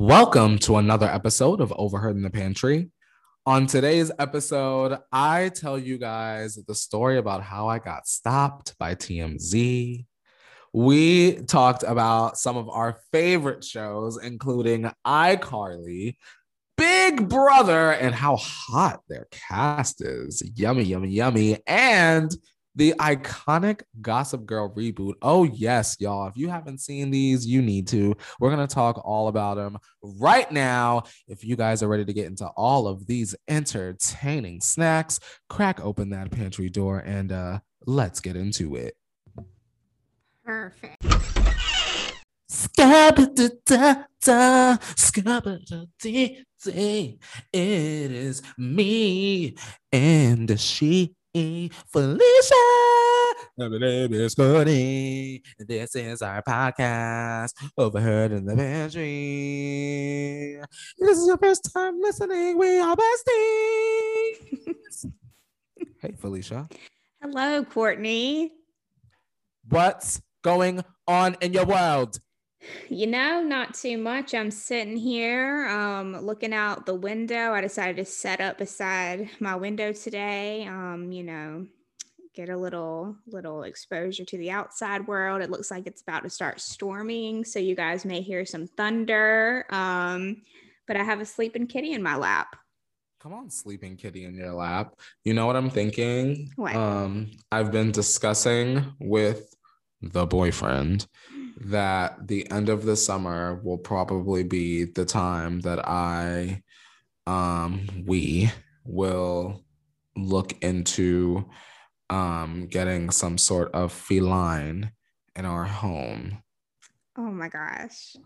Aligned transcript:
Welcome 0.00 0.58
to 0.60 0.76
another 0.76 1.06
episode 1.06 1.60
of 1.60 1.72
Overheard 1.76 2.14
in 2.14 2.22
the 2.22 2.30
Pantry. 2.30 2.92
On 3.46 3.66
today's 3.66 4.12
episode, 4.20 4.96
I 5.10 5.48
tell 5.48 5.76
you 5.76 5.98
guys 5.98 6.54
the 6.54 6.74
story 6.76 7.18
about 7.18 7.42
how 7.42 7.66
I 7.66 7.80
got 7.80 8.06
stopped 8.06 8.78
by 8.78 8.94
TMZ. 8.94 10.06
We 10.72 11.32
talked 11.48 11.82
about 11.82 12.38
some 12.38 12.56
of 12.56 12.68
our 12.68 13.00
favorite 13.10 13.64
shows, 13.64 14.22
including 14.22 14.88
iCarly, 15.04 16.14
Big 16.76 17.28
Brother, 17.28 17.90
and 17.90 18.14
how 18.14 18.36
hot 18.36 19.00
their 19.08 19.26
cast 19.32 20.00
is. 20.00 20.44
Yummy, 20.54 20.84
yummy, 20.84 21.08
yummy. 21.08 21.58
And 21.66 22.32
the 22.78 22.94
iconic 23.00 23.82
Gossip 24.00 24.46
Girl 24.46 24.72
reboot. 24.74 25.14
Oh, 25.20 25.42
yes, 25.42 25.96
y'all. 25.98 26.28
If 26.28 26.36
you 26.36 26.48
haven't 26.48 26.78
seen 26.78 27.10
these, 27.10 27.44
you 27.44 27.60
need 27.60 27.88
to. 27.88 28.14
We're 28.38 28.54
going 28.54 28.66
to 28.66 28.72
talk 28.72 29.02
all 29.04 29.26
about 29.26 29.56
them 29.56 29.78
right 30.00 30.50
now. 30.52 31.02
If 31.26 31.44
you 31.44 31.56
guys 31.56 31.82
are 31.82 31.88
ready 31.88 32.04
to 32.04 32.12
get 32.12 32.26
into 32.26 32.46
all 32.56 32.86
of 32.86 33.08
these 33.08 33.34
entertaining 33.48 34.60
snacks, 34.60 35.18
crack 35.48 35.84
open 35.84 36.10
that 36.10 36.30
pantry 36.30 36.70
door 36.70 37.00
and 37.00 37.32
uh, 37.32 37.58
let's 37.84 38.20
get 38.20 38.36
into 38.36 38.76
it. 38.76 38.96
Perfect. 40.44 41.02
Scabba-da-da-da, 42.48 44.76
scabba-da-dee-dee. 44.94 47.18
It 47.52 47.52
is 47.52 48.42
me 48.56 49.54
and 49.92 50.58
she, 50.58 51.14
Felicia. 51.38 52.18
And 53.58 53.70
My 53.72 53.78
name 53.78 54.12
is 54.12 54.34
Cody. 54.34 55.42
This 55.58 55.94
is 55.94 56.20
our 56.20 56.42
podcast, 56.42 57.54
Overheard 57.76 58.32
in 58.32 58.44
the 58.44 58.56
Pantry. 58.56 60.54
If 60.54 60.66
This 60.98 61.18
is 61.18 61.28
your 61.28 61.38
first 61.38 61.70
time 61.72 62.00
listening. 62.00 62.58
We 62.58 62.80
are 62.80 62.96
besties. 62.96 64.36
hey, 66.00 66.14
Felicia. 66.18 66.68
Hello, 67.22 67.62
Courtney. 67.64 68.50
What's 69.68 70.20
going 70.42 70.82
on 71.06 71.36
in 71.40 71.52
your 71.52 71.66
world? 71.66 72.18
You 72.88 73.06
know, 73.06 73.42
not 73.42 73.74
too 73.74 73.98
much. 73.98 74.34
I'm 74.34 74.50
sitting 74.50 74.96
here 74.96 75.66
um, 75.68 76.16
looking 76.24 76.52
out 76.52 76.86
the 76.86 76.94
window. 76.94 77.52
I 77.52 77.60
decided 77.60 77.96
to 77.96 78.04
set 78.04 78.40
up 78.40 78.58
beside 78.58 79.30
my 79.40 79.54
window 79.54 79.92
today. 79.92 80.66
Um, 80.66 81.12
you 81.12 81.22
know, 81.22 81.66
get 82.34 82.48
a 82.48 82.56
little 82.56 83.16
little 83.26 83.62
exposure 83.62 84.24
to 84.24 84.38
the 84.38 84.50
outside 84.50 85.06
world. 85.06 85.42
It 85.42 85.50
looks 85.50 85.70
like 85.70 85.86
it's 85.86 86.02
about 86.02 86.24
to 86.24 86.30
start 86.30 86.60
storming, 86.60 87.44
so 87.44 87.58
you 87.58 87.74
guys 87.74 88.04
may 88.04 88.20
hear 88.20 88.44
some 88.44 88.66
thunder. 88.66 89.64
Um, 89.70 90.42
but 90.86 90.96
I 90.96 91.04
have 91.04 91.20
a 91.20 91.26
sleeping 91.26 91.66
kitty 91.66 91.92
in 91.92 92.02
my 92.02 92.16
lap. 92.16 92.56
Come 93.20 93.34
on, 93.34 93.50
sleeping 93.50 93.96
kitty 93.96 94.24
in 94.24 94.34
your 94.34 94.52
lap. 94.52 94.94
You 95.24 95.34
know 95.34 95.46
what 95.46 95.56
I'm 95.56 95.70
thinking? 95.70 96.50
What? 96.56 96.74
Um, 96.74 97.32
I've 97.50 97.72
been 97.72 97.92
discussing 97.92 98.84
with 99.00 99.54
the 100.00 100.26
boyfriend 100.26 101.06
that 101.60 102.28
the 102.28 102.50
end 102.50 102.68
of 102.68 102.84
the 102.84 102.96
summer 102.96 103.60
will 103.64 103.78
probably 103.78 104.44
be 104.44 104.84
the 104.84 105.04
time 105.04 105.60
that 105.60 105.86
I 105.88 106.62
um 107.26 107.86
we 108.06 108.50
will 108.84 109.64
look 110.16 110.52
into 110.62 111.48
um 112.10 112.66
getting 112.68 113.10
some 113.10 113.38
sort 113.38 113.72
of 113.72 113.92
feline 113.92 114.92
in 115.36 115.44
our 115.44 115.64
home. 115.64 116.42
Oh 117.16 117.30
my 117.30 117.48
gosh. 117.48 118.16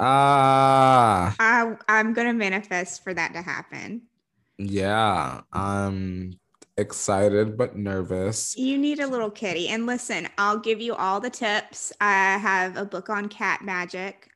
Ah, 0.00 1.36
I 1.38 1.76
I'm 1.88 2.12
gonna 2.12 2.32
manifest 2.34 3.02
for 3.04 3.14
that 3.14 3.32
to 3.34 3.42
happen. 3.42 4.02
yeah. 4.58 5.42
I'm 5.52 6.38
excited 6.76 7.56
but 7.56 7.76
nervous. 7.76 8.56
You 8.56 8.78
need 8.78 9.00
a 9.00 9.06
little 9.06 9.30
kitty. 9.30 9.68
And 9.68 9.86
listen, 9.86 10.28
I'll 10.38 10.58
give 10.58 10.80
you 10.80 10.94
all 10.94 11.20
the 11.20 11.30
tips. 11.30 11.92
I 12.00 12.38
have 12.38 12.76
a 12.76 12.84
book 12.84 13.08
on 13.08 13.28
cat 13.28 13.62
magic. 13.62 14.30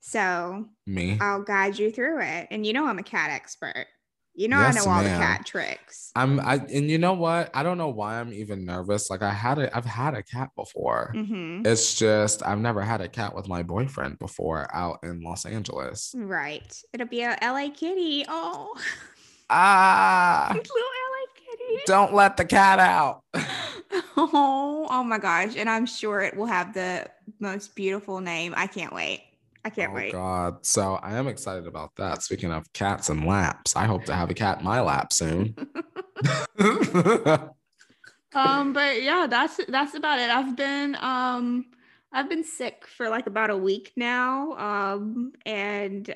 So 0.00 0.66
Me. 0.86 1.18
I'll 1.20 1.42
guide 1.42 1.78
you 1.78 1.90
through 1.90 2.20
it. 2.22 2.48
And 2.50 2.64
you 2.66 2.72
know 2.72 2.86
I'm 2.86 2.98
a 2.98 3.02
cat 3.02 3.30
expert. 3.30 3.86
You 4.34 4.48
know 4.48 4.58
Yes, 4.60 4.76
I 4.76 4.84
know 4.84 4.90
all 4.96 5.02
ma'am. 5.02 5.20
the 5.20 5.24
cat 5.26 5.44
tricks. 5.44 6.12
I'm 6.16 6.40
I 6.40 6.54
and 6.54 6.88
you 6.90 6.96
know 6.98 7.12
what? 7.12 7.50
I 7.52 7.62
don't 7.62 7.76
know 7.76 7.88
why 7.90 8.18
I'm 8.20 8.32
even 8.32 8.64
nervous. 8.64 9.10
Like 9.10 9.22
I 9.22 9.30
had 9.32 9.58
a 9.58 9.76
I've 9.76 9.84
had 9.84 10.14
a 10.14 10.22
cat 10.22 10.50
before. 10.56 11.10
hmm 11.14 11.62
It's 11.66 11.94
just 11.96 12.42
I've 12.46 12.60
never 12.60 12.80
had 12.80 13.00
a 13.02 13.08
cat 13.08 13.34
with 13.34 13.48
my 13.48 13.62
boyfriend 13.62 14.18
before 14.18 14.68
out 14.74 15.00
in 15.02 15.20
Los 15.20 15.44
Angeles. 15.44 16.14
Right. 16.16 16.80
It'll 16.94 17.08
be 17.08 17.22
a 17.22 17.36
LA 17.42 17.68
kitty. 17.74 18.24
Oh, 18.28 18.72
Ah, 19.50 20.48
little 20.54 20.68
LA 20.70 20.70
kitty. 20.72 21.09
Don't 21.86 22.14
let 22.14 22.36
the 22.36 22.44
cat 22.44 22.78
out. 22.78 23.22
Oh, 24.16 24.86
oh 24.90 25.04
my 25.04 25.18
gosh. 25.18 25.56
And 25.56 25.68
I'm 25.68 25.86
sure 25.86 26.20
it 26.20 26.36
will 26.36 26.46
have 26.46 26.74
the 26.74 27.06
most 27.38 27.74
beautiful 27.74 28.20
name. 28.20 28.54
I 28.56 28.66
can't 28.66 28.92
wait. 28.92 29.24
I 29.64 29.70
can't 29.70 29.92
wait. 29.92 30.14
oh 30.14 30.18
wait. 30.18 30.22
God. 30.22 30.66
So 30.66 30.94
I 30.94 31.16
am 31.16 31.28
excited 31.28 31.66
about 31.66 31.94
that. 31.96 32.22
Speaking 32.22 32.52
of 32.52 32.72
cats 32.72 33.08
and 33.08 33.26
laps, 33.26 33.76
I 33.76 33.84
hope 33.84 34.04
to 34.06 34.14
have 34.14 34.30
a 34.30 34.34
cat 34.34 34.58
in 34.58 34.64
my 34.64 34.80
lap 34.80 35.12
soon. 35.12 35.54
um 38.34 38.72
but 38.72 39.02
yeah 39.02 39.26
that's 39.28 39.58
that's 39.68 39.94
about 39.94 40.18
it 40.18 40.30
i've 40.30 40.56
been 40.56 40.96
um 41.00 41.66
i've 42.12 42.28
been 42.28 42.44
sick 42.44 42.86
for 42.86 43.08
like 43.08 43.26
about 43.26 43.50
a 43.50 43.56
week 43.56 43.92
now 43.96 44.52
um 44.52 45.32
and 45.46 46.10
uh 46.10 46.14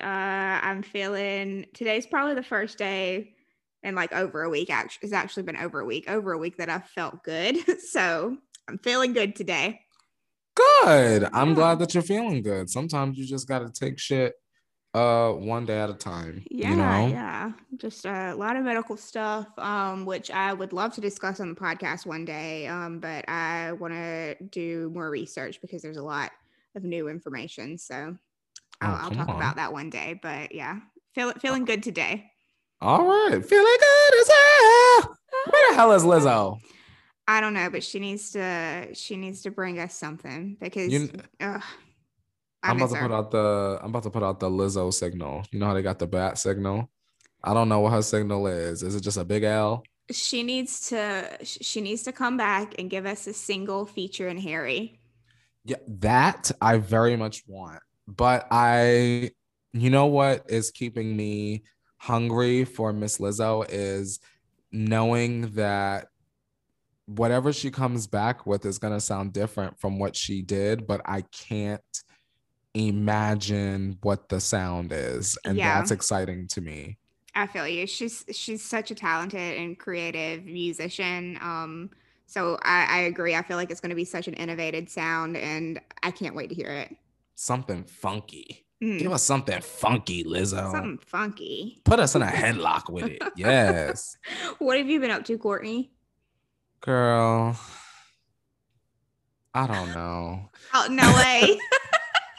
i'm 0.63 0.81
feeling 0.81 1.65
today's 1.73 2.05
probably 2.05 2.33
the 2.33 2.43
first 2.43 2.77
day 2.77 3.34
in 3.85 3.95
like 3.95 4.11
over 4.13 4.43
a 4.43 4.49
week 4.49 4.69
actually 4.69 5.05
it's 5.05 5.13
actually 5.13 5.43
been 5.43 5.57
over 5.57 5.79
a 5.79 5.85
week 5.85 6.09
over 6.09 6.33
a 6.33 6.37
week 6.37 6.57
that 6.57 6.69
i 6.69 6.79
felt 6.79 7.23
good 7.23 7.57
so 7.81 8.37
i'm 8.67 8.77
feeling 8.79 9.13
good 9.13 9.35
today 9.35 9.79
Good. 10.83 11.27
I'm 11.33 11.49
Yeah. 11.49 11.55
glad 11.55 11.79
that 11.79 11.93
you're 11.93 12.03
feeling 12.03 12.41
good. 12.41 12.69
Sometimes 12.69 13.17
you 13.17 13.25
just 13.25 13.47
gotta 13.47 13.69
take 13.69 13.99
shit 13.99 14.35
uh 14.93 15.31
one 15.33 15.65
day 15.65 15.77
at 15.77 15.89
a 15.89 15.93
time. 15.93 16.45
yeah 16.49 16.69
you 16.69 16.77
know? 16.77 17.07
yeah 17.09 17.51
just 17.75 18.05
a 18.05 18.33
lot 18.35 18.55
of 18.55 18.63
medical 18.63 18.95
stuff 18.95 19.47
um 19.57 20.05
which 20.05 20.31
i 20.31 20.53
would 20.53 20.71
love 20.71 20.93
to 20.93 21.01
discuss 21.01 21.41
on 21.41 21.49
the 21.49 21.55
podcast 21.55 22.05
one 22.05 22.23
day 22.23 22.65
um 22.67 22.99
but 23.01 23.27
i 23.27 23.73
want 23.73 23.93
to 23.93 24.35
do 24.51 24.89
more 24.93 25.09
research 25.09 25.59
because 25.59 25.81
there's 25.81 25.97
a 25.97 26.01
lot 26.03 26.31
of 26.75 26.85
new 26.85 27.09
information 27.09 27.77
so 27.77 28.15
Oh, 28.81 28.87
i'll, 28.87 28.95
I'll 28.95 29.11
talk 29.11 29.27
on. 29.27 29.35
about 29.35 29.57
that 29.57 29.73
one 29.73 29.89
day 29.89 30.17
but 30.21 30.55
yeah 30.55 30.79
feel, 31.13 31.33
feeling 31.33 31.65
good 31.65 31.83
today 31.83 32.31
All 32.81 33.05
right. 33.05 33.43
Feeling 33.43 33.77
good 33.79 34.21
as 34.21 34.27
hell. 34.27 35.17
Where 35.49 35.69
the 35.71 35.75
hell 35.75 35.91
is 35.93 36.03
Lizzo? 36.03 36.59
i 37.27 37.41
don't 37.41 37.55
know 37.55 37.71
but 37.71 37.83
she 37.83 37.97
needs 37.97 38.29
to 38.33 38.87
she 38.93 39.17
needs 39.17 39.41
to 39.41 39.49
bring 39.49 39.79
us 39.79 39.95
something 39.95 40.55
because 40.61 40.93
You- 40.93 41.09
ugh, 41.41 41.59
I'm 42.61 42.77
about 42.77 42.91
to 42.91 42.95
her. 42.97 43.07
put 43.07 43.11
out 43.15 43.31
the 43.31 43.79
I'm 43.81 43.89
about 43.89 44.03
to 44.03 44.11
put 44.11 44.21
out 44.21 44.39
the 44.39 44.47
Lizzo 44.49 44.93
signal. 44.93 45.43
You 45.51 45.57
know 45.59 45.65
how 45.65 45.73
they 45.73 45.81
got 45.81 45.97
the 45.97 46.05
bat 46.05 46.37
signal? 46.37 46.87
I 47.43 47.55
don't 47.55 47.67
know 47.67 47.79
what 47.79 47.93
her 47.93 48.03
signal 48.03 48.45
is. 48.45 48.83
Is 48.83 48.93
it 48.95 49.01
just 49.01 49.17
a 49.17 49.25
big 49.25 49.43
L? 49.43 49.83
she 50.11 50.43
needs 50.43 50.89
to 50.89 51.35
she 51.43 51.81
needs 51.81 52.03
to 52.03 52.11
come 52.11 52.37
back 52.37 52.75
and 52.77 52.91
give 52.91 53.07
us 53.07 53.25
a 53.25 53.33
single 53.33 53.87
feature 53.87 54.27
in 54.27 54.37
harry 54.37 54.99
Yeah, 55.63 55.77
that 55.87 56.51
I 56.61 56.77
very 56.77 57.15
much 57.15 57.41
want. 57.47 57.81
But 58.07 58.45
I 58.51 59.31
you 59.73 59.89
know 59.89 60.05
what 60.05 60.45
is 60.47 60.69
keeping 60.69 61.17
me 61.17 61.63
hungry 62.05 62.65
for 62.65 62.93
Miss 62.93 63.17
Lizzo 63.17 63.65
is 63.69 64.19
knowing 64.71 65.51
that 65.51 66.07
whatever 67.07 67.53
she 67.53 67.71
comes 67.71 68.07
back 68.07 68.45
with 68.45 68.65
is 68.65 68.77
going 68.79 68.93
to 68.93 69.01
sound 69.01 69.33
different 69.33 69.79
from 69.79 69.99
what 69.99 70.15
she 70.15 70.41
did, 70.41 70.87
but 70.87 71.01
I 71.05 71.21
can't 71.31 71.81
imagine 72.73 73.97
what 74.01 74.29
the 74.29 74.39
sound 74.39 74.91
is. 74.91 75.37
And 75.45 75.57
Yeah. 75.57 75.75
that's 75.75 75.91
exciting 75.91 76.47
to 76.49 76.61
me. 76.61 76.97
I 77.33 77.47
feel 77.47 77.67
you. 77.67 77.85
She's 77.85 78.23
she's 78.31 78.63
such 78.63 78.91
a 78.91 78.95
talented 78.95 79.57
and 79.57 79.77
creative 79.77 80.45
musician. 80.45 81.37
Um, 81.41 81.89
so 82.27 82.57
I, 82.63 82.85
I 82.89 82.97
agree. 83.01 83.35
I 83.35 83.41
feel 83.43 83.57
like 83.57 83.69
it's 83.71 83.81
going 83.81 83.89
to 83.89 83.95
be 83.95 84.05
such 84.05 84.27
an 84.27 84.33
innovative 84.35 84.89
sound, 84.89 85.37
and 85.37 85.79
I 86.01 86.11
can't 86.11 86.35
wait 86.35 86.49
to 86.49 86.55
hear 86.55 86.69
it. 86.69 86.95
Something 87.35 87.83
funky. 87.83 88.64
Mm, 88.83 88.99
Give 88.99 89.11
us 89.13 89.23
something 89.23 89.61
funky, 89.61 90.23
Lizzo. 90.25 90.71
something 90.71 90.97
funky. 91.05 91.79
Put 91.85 91.99
us 91.99 92.13
in 92.15 92.21
a 92.21 92.25
headlock 92.41 92.89
with 92.91 93.05
it. 93.05 93.21
Yes. 93.35 94.17
What 94.59 94.77
have 94.77 94.87
you 94.89 94.99
been 94.99 95.11
up 95.11 95.23
to, 95.25 95.37
Courtney? 95.37 95.91
Girl. 96.81 97.57
I 99.53 99.67
don't 99.67 99.91
know. 99.93 100.49
Out 100.73 100.89
in 100.89 100.97
LA. 100.97 101.55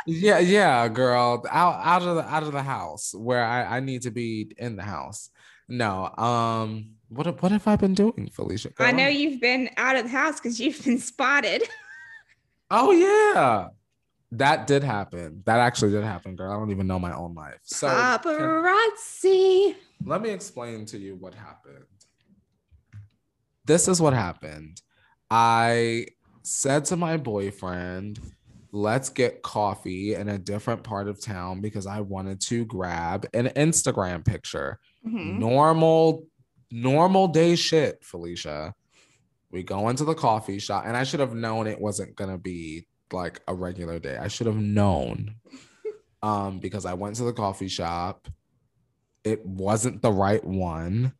Yeah, 0.09 0.39
yeah, 0.39 0.87
girl. 0.87 1.45
Out 1.51 1.81
out 1.85 2.03
of 2.03 2.15
the 2.15 2.23
out 2.33 2.45
of 2.45 2.53
the 2.53 2.63
house 2.63 3.13
where 3.13 3.43
I, 3.45 3.79
I 3.79 3.81
need 3.81 4.03
to 4.03 4.13
be 4.13 4.53
in 4.57 4.77
the 4.77 4.85
house. 4.85 5.31
No. 5.69 6.15
Um 6.17 6.91
what 7.09 7.43
what 7.43 7.51
have 7.51 7.67
I 7.67 7.75
been 7.75 7.95
doing, 7.95 8.31
Felicia? 8.33 8.71
I 8.79 8.93
know 8.93 9.09
you've 9.09 9.41
been 9.41 9.69
out 9.77 9.97
of 9.97 10.05
the 10.05 10.11
house 10.11 10.39
because 10.39 10.61
you've 10.61 10.81
been 10.85 11.01
spotted. 11.01 11.65
Oh 12.71 12.93
yeah. 12.93 13.71
That 14.33 14.67
did 14.67 14.83
happen. 14.83 15.43
That 15.47 15.61
actually 15.61 15.93
did 15.93 16.05
happen, 16.05 16.37
girl. 16.37 16.53
I 16.53 16.57
don't 16.57 16.71
even 16.71 16.87
know 16.87 16.99
my 16.99 17.15
own 17.15 17.35
life. 17.35 17.61
So 17.63 17.89
paparazzi. 17.89 19.73
Can, 19.73 19.77
let 20.05 20.21
me 20.21 20.31
explain 20.31 20.85
to 20.87 20.99
you 20.99 21.15
what 21.15 21.35
happened. 21.35 21.85
This 23.65 23.89
is 23.89 24.01
what 24.01 24.13
happened. 24.13 24.81
I 25.31 26.07
said 26.43 26.85
to 26.87 26.97
my 26.97 27.17
boyfriend, 27.17 28.21
let's 28.73 29.09
get 29.09 29.43
coffee 29.43 30.15
in 30.15 30.29
a 30.29 30.39
different 30.39 30.83
part 30.83 31.09
of 31.09 31.21
town 31.21 31.61
because 31.61 31.87
I 31.87 32.01
wanted 32.01 32.41
to 32.43 32.65
grab 32.65 33.27
an 33.33 33.47
Instagram 33.57 34.25
picture. 34.25 34.79
Mm-hmm. 35.07 35.39
Normal, 35.39 36.27
normal 36.71 37.29
day 37.29 37.57
shit, 37.57 38.05
Felicia. 38.05 38.75
We 39.51 39.63
go 39.63 39.89
into 39.89 40.05
the 40.05 40.15
coffee 40.15 40.59
shop, 40.59 40.85
and 40.87 40.97
I 40.97 41.05
should 41.05 41.21
have 41.21 41.35
known 41.35 41.67
it 41.67 41.81
wasn't 41.81 42.17
gonna 42.17 42.39
be 42.39 42.87
like 43.13 43.41
a 43.49 43.55
regular 43.55 43.99
day. 43.99 44.17
I 44.17 44.29
should 44.29 44.47
have 44.47 44.57
known. 44.57 45.37
um, 46.23 46.59
because 46.59 46.87
I 46.87 46.95
went 46.95 47.17
to 47.17 47.25
the 47.25 47.33
coffee 47.33 47.69
shop. 47.69 48.29
It 49.25 49.45
wasn't 49.45 50.03
the 50.03 50.13
right 50.13 50.45
one. 50.45 51.13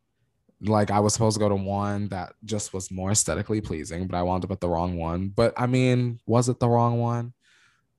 Like 0.61 0.89
I 0.91 0.99
was 0.99 1.13
supposed 1.13 1.35
to 1.35 1.39
go 1.39 1.49
to 1.49 1.55
one 1.55 2.07
that 2.09 2.33
just 2.43 2.73
was 2.73 2.89
more 2.89 3.11
aesthetically 3.11 3.61
pleasing, 3.61 4.07
but 4.07 4.17
I 4.17 4.23
wound 4.23 4.43
up 4.43 4.51
at 4.51 4.59
the 4.59 4.69
wrong 4.69 4.97
one. 4.97 5.29
But 5.29 5.53
I 5.55 5.67
mean, 5.67 6.19
was 6.25 6.49
it 6.49 6.59
the 6.59 6.69
wrong 6.69 6.99
one? 6.99 7.33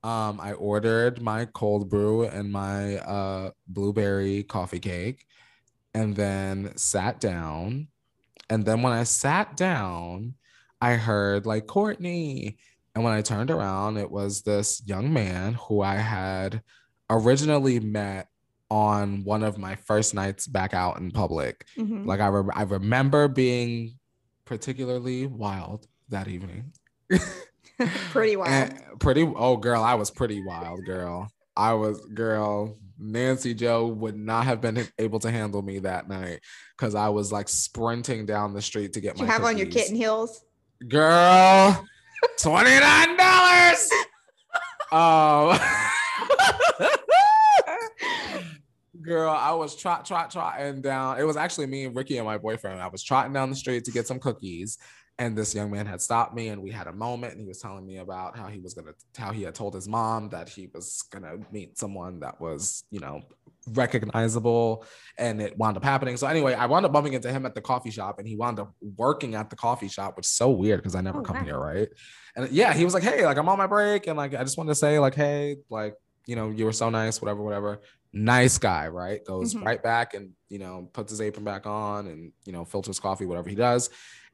Um, 0.03 0.39
I 0.41 0.53
ordered 0.53 1.21
my 1.21 1.45
cold 1.45 1.89
brew 1.89 2.23
and 2.23 2.51
my 2.51 2.97
uh, 2.97 3.51
blueberry 3.67 4.43
coffee 4.43 4.79
cake 4.79 5.25
and 5.93 6.15
then 6.15 6.75
sat 6.77 7.19
down. 7.19 7.87
And 8.49 8.65
then 8.65 8.81
when 8.81 8.93
I 8.93 9.03
sat 9.03 9.55
down, 9.57 10.35
I 10.81 10.93
heard 10.95 11.45
like 11.45 11.67
Courtney. 11.67 12.57
And 12.95 13.03
when 13.03 13.13
I 13.13 13.21
turned 13.21 13.51
around, 13.51 13.97
it 13.97 14.09
was 14.09 14.41
this 14.41 14.81
young 14.85 15.13
man 15.13 15.53
who 15.53 15.81
I 15.81 15.95
had 15.95 16.61
originally 17.09 17.79
met 17.79 18.27
on 18.69 19.23
one 19.23 19.43
of 19.43 19.57
my 19.57 19.75
first 19.75 20.13
nights 20.13 20.47
back 20.47 20.73
out 20.73 20.99
in 20.99 21.11
public. 21.11 21.65
Mm-hmm. 21.77 22.05
Like 22.05 22.19
I, 22.19 22.27
re- 22.27 22.53
I 22.53 22.63
remember 22.63 23.27
being 23.27 23.95
particularly 24.45 25.27
wild 25.27 25.87
that 26.09 26.27
evening. 26.27 26.73
pretty 28.11 28.35
wild. 28.35 28.49
And 28.49 28.99
pretty 28.99 29.21
oh 29.23 29.57
girl, 29.57 29.83
I 29.83 29.95
was 29.95 30.11
pretty 30.11 30.43
wild, 30.43 30.85
girl. 30.85 31.29
I 31.55 31.73
was 31.73 31.99
girl. 32.13 32.77
Nancy 33.01 33.53
Joe 33.53 33.87
would 33.87 34.17
not 34.17 34.43
have 34.43 34.59
been 34.59 34.85
able 34.97 35.19
to 35.19 35.31
handle 35.31 35.61
me 35.61 35.79
that 35.79 36.09
night 36.09 36.41
because 36.77 36.95
I 36.95 37.09
was 37.09 37.31
like 37.31 37.47
sprinting 37.47 38.25
down 38.25 38.53
the 38.53 38.61
street 38.61 38.93
to 38.93 38.99
get 38.99 39.15
Did 39.15 39.21
my. 39.21 39.25
You 39.25 39.31
have 39.31 39.41
cookies. 39.41 39.53
on 39.53 39.57
your 39.57 39.67
kitten 39.67 39.95
heels, 39.95 40.43
girl. 40.87 41.85
Twenty 42.37 42.79
nine 42.79 43.17
dollars. 43.17 43.89
um, 44.91 45.59
girl, 49.01 49.29
I 49.31 49.51
was 49.51 49.75
trot 49.75 50.05
trot 50.05 50.31
trotting 50.31 50.81
down. 50.81 51.19
It 51.19 51.23
was 51.23 51.37
actually 51.37 51.67
me 51.67 51.85
and 51.85 51.95
Ricky 51.95 52.17
and 52.17 52.25
my 52.25 52.37
boyfriend. 52.37 52.81
I 52.81 52.87
was 52.87 53.03
trotting 53.03 53.33
down 53.33 53.49
the 53.49 53.55
street 53.55 53.85
to 53.85 53.91
get 53.91 54.07
some 54.07 54.19
cookies, 54.19 54.77
and 55.19 55.37
this 55.37 55.53
young 55.53 55.69
man 55.69 55.85
had 55.85 56.01
stopped 56.01 56.33
me 56.33 56.47
and 56.47 56.63
we 56.63 56.71
had 56.71 56.87
a 56.87 56.93
moment 56.93 57.33
and 57.33 57.41
he 57.41 57.47
was 57.47 57.59
telling 57.59 57.85
me 57.85 57.97
about 57.97 58.37
how 58.37 58.47
he 58.47 58.59
was 58.59 58.73
gonna 58.73 58.93
how 59.17 59.31
he 59.31 59.43
had 59.43 59.53
told 59.53 59.75
his 59.75 59.87
mom 59.87 60.29
that 60.29 60.47
he 60.47 60.69
was 60.73 61.03
gonna 61.11 61.35
meet 61.51 61.77
someone 61.77 62.21
that 62.21 62.39
was 62.39 62.85
you 62.89 63.01
know 63.01 63.21
recognizable 63.73 64.85
and 65.17 65.41
it 65.41 65.55
wound 65.57 65.75
up 65.75 65.83
happening. 65.83 66.15
So 66.17 66.25
anyway 66.25 66.53
i 66.53 66.65
wound 66.65 66.85
up 66.85 66.93
bumping 66.93 67.13
into 67.13 67.31
him 67.31 67.45
at 67.45 67.53
the 67.53 67.61
coffee 67.61 67.91
shop 67.91 68.17
and 68.17 68.27
he 68.27 68.37
wound 68.37 68.59
up 68.59 68.73
working 68.97 69.35
at 69.35 69.49
the 69.49 69.57
coffee 69.57 69.89
shop 69.89 70.15
which 70.15 70.25
is 70.25 70.31
so 70.31 70.49
weird 70.49 70.79
because 70.79 70.95
i 70.95 71.01
never 71.01 71.19
oh, 71.19 71.23
come 71.23 71.37
wow. 71.37 71.43
here 71.43 71.59
right? 71.59 71.89
And 72.35 72.49
yeah 72.51 72.73
he 72.73 72.85
was 72.85 72.93
like 72.93 73.03
hey 73.03 73.25
like 73.25 73.37
i'm 73.37 73.49
on 73.49 73.57
my 73.57 73.67
break 73.67 74.07
and 74.07 74.17
like 74.17 74.33
i 74.33 74.43
just 74.43 74.57
wanted 74.57 74.69
to 74.69 74.75
say 74.75 74.99
like 74.99 75.15
hey 75.15 75.57
like 75.69 75.95
you 76.25 76.35
know 76.35 76.49
you 76.49 76.63
were 76.63 76.71
so 76.71 76.89
nice 76.89 77.21
whatever 77.21 77.43
whatever. 77.43 77.81
Nice 78.11 78.57
guy 78.57 78.87
right? 78.87 79.23
Goes 79.25 79.53
mm-hmm. 79.53 79.65
right 79.65 79.83
back 79.83 80.13
and 80.13 80.31
you 80.47 80.59
know 80.59 80.89
puts 80.93 81.11
his 81.11 81.21
apron 81.21 81.43
back 81.43 81.67
on 81.67 82.07
and 82.07 82.31
you 82.45 82.53
know 82.53 82.63
filters 82.63 82.99
coffee 82.99 83.25
whatever 83.25 83.49
he 83.49 83.55
does 83.55 83.89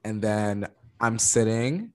and 0.06 0.22
then 0.22 0.68
I'm 1.02 1.19
sitting 1.19 1.92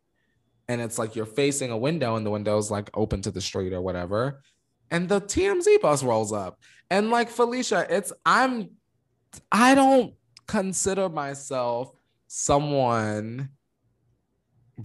and 0.68 0.80
it's 0.80 0.98
like 0.98 1.16
you're 1.16 1.24
facing 1.24 1.70
a 1.70 1.78
window 1.78 2.16
and 2.16 2.26
the 2.26 2.30
window's 2.30 2.70
like 2.70 2.90
open 2.92 3.22
to 3.22 3.30
the 3.30 3.40
street 3.40 3.72
or 3.72 3.80
whatever. 3.80 4.42
And 4.90 5.08
the 5.08 5.20
TMZ 5.20 5.80
bus 5.80 6.02
rolls 6.02 6.32
up. 6.32 6.58
And 6.90 7.10
like 7.10 7.30
Felicia, 7.30 7.86
it's 7.88 8.12
I'm 8.26 8.70
I 9.50 9.74
don't 9.76 10.14
consider 10.46 11.08
myself 11.08 11.92
someone 12.26 13.50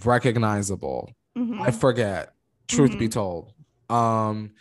recognizable. 0.05 1.11
Mm-hmm. 1.35 1.63
I 1.63 1.71
forget, 1.71 2.33
truth 2.67 2.91
mm-hmm. 2.91 2.99
be 2.99 3.09
told. 3.09 3.53
Um 3.89 4.51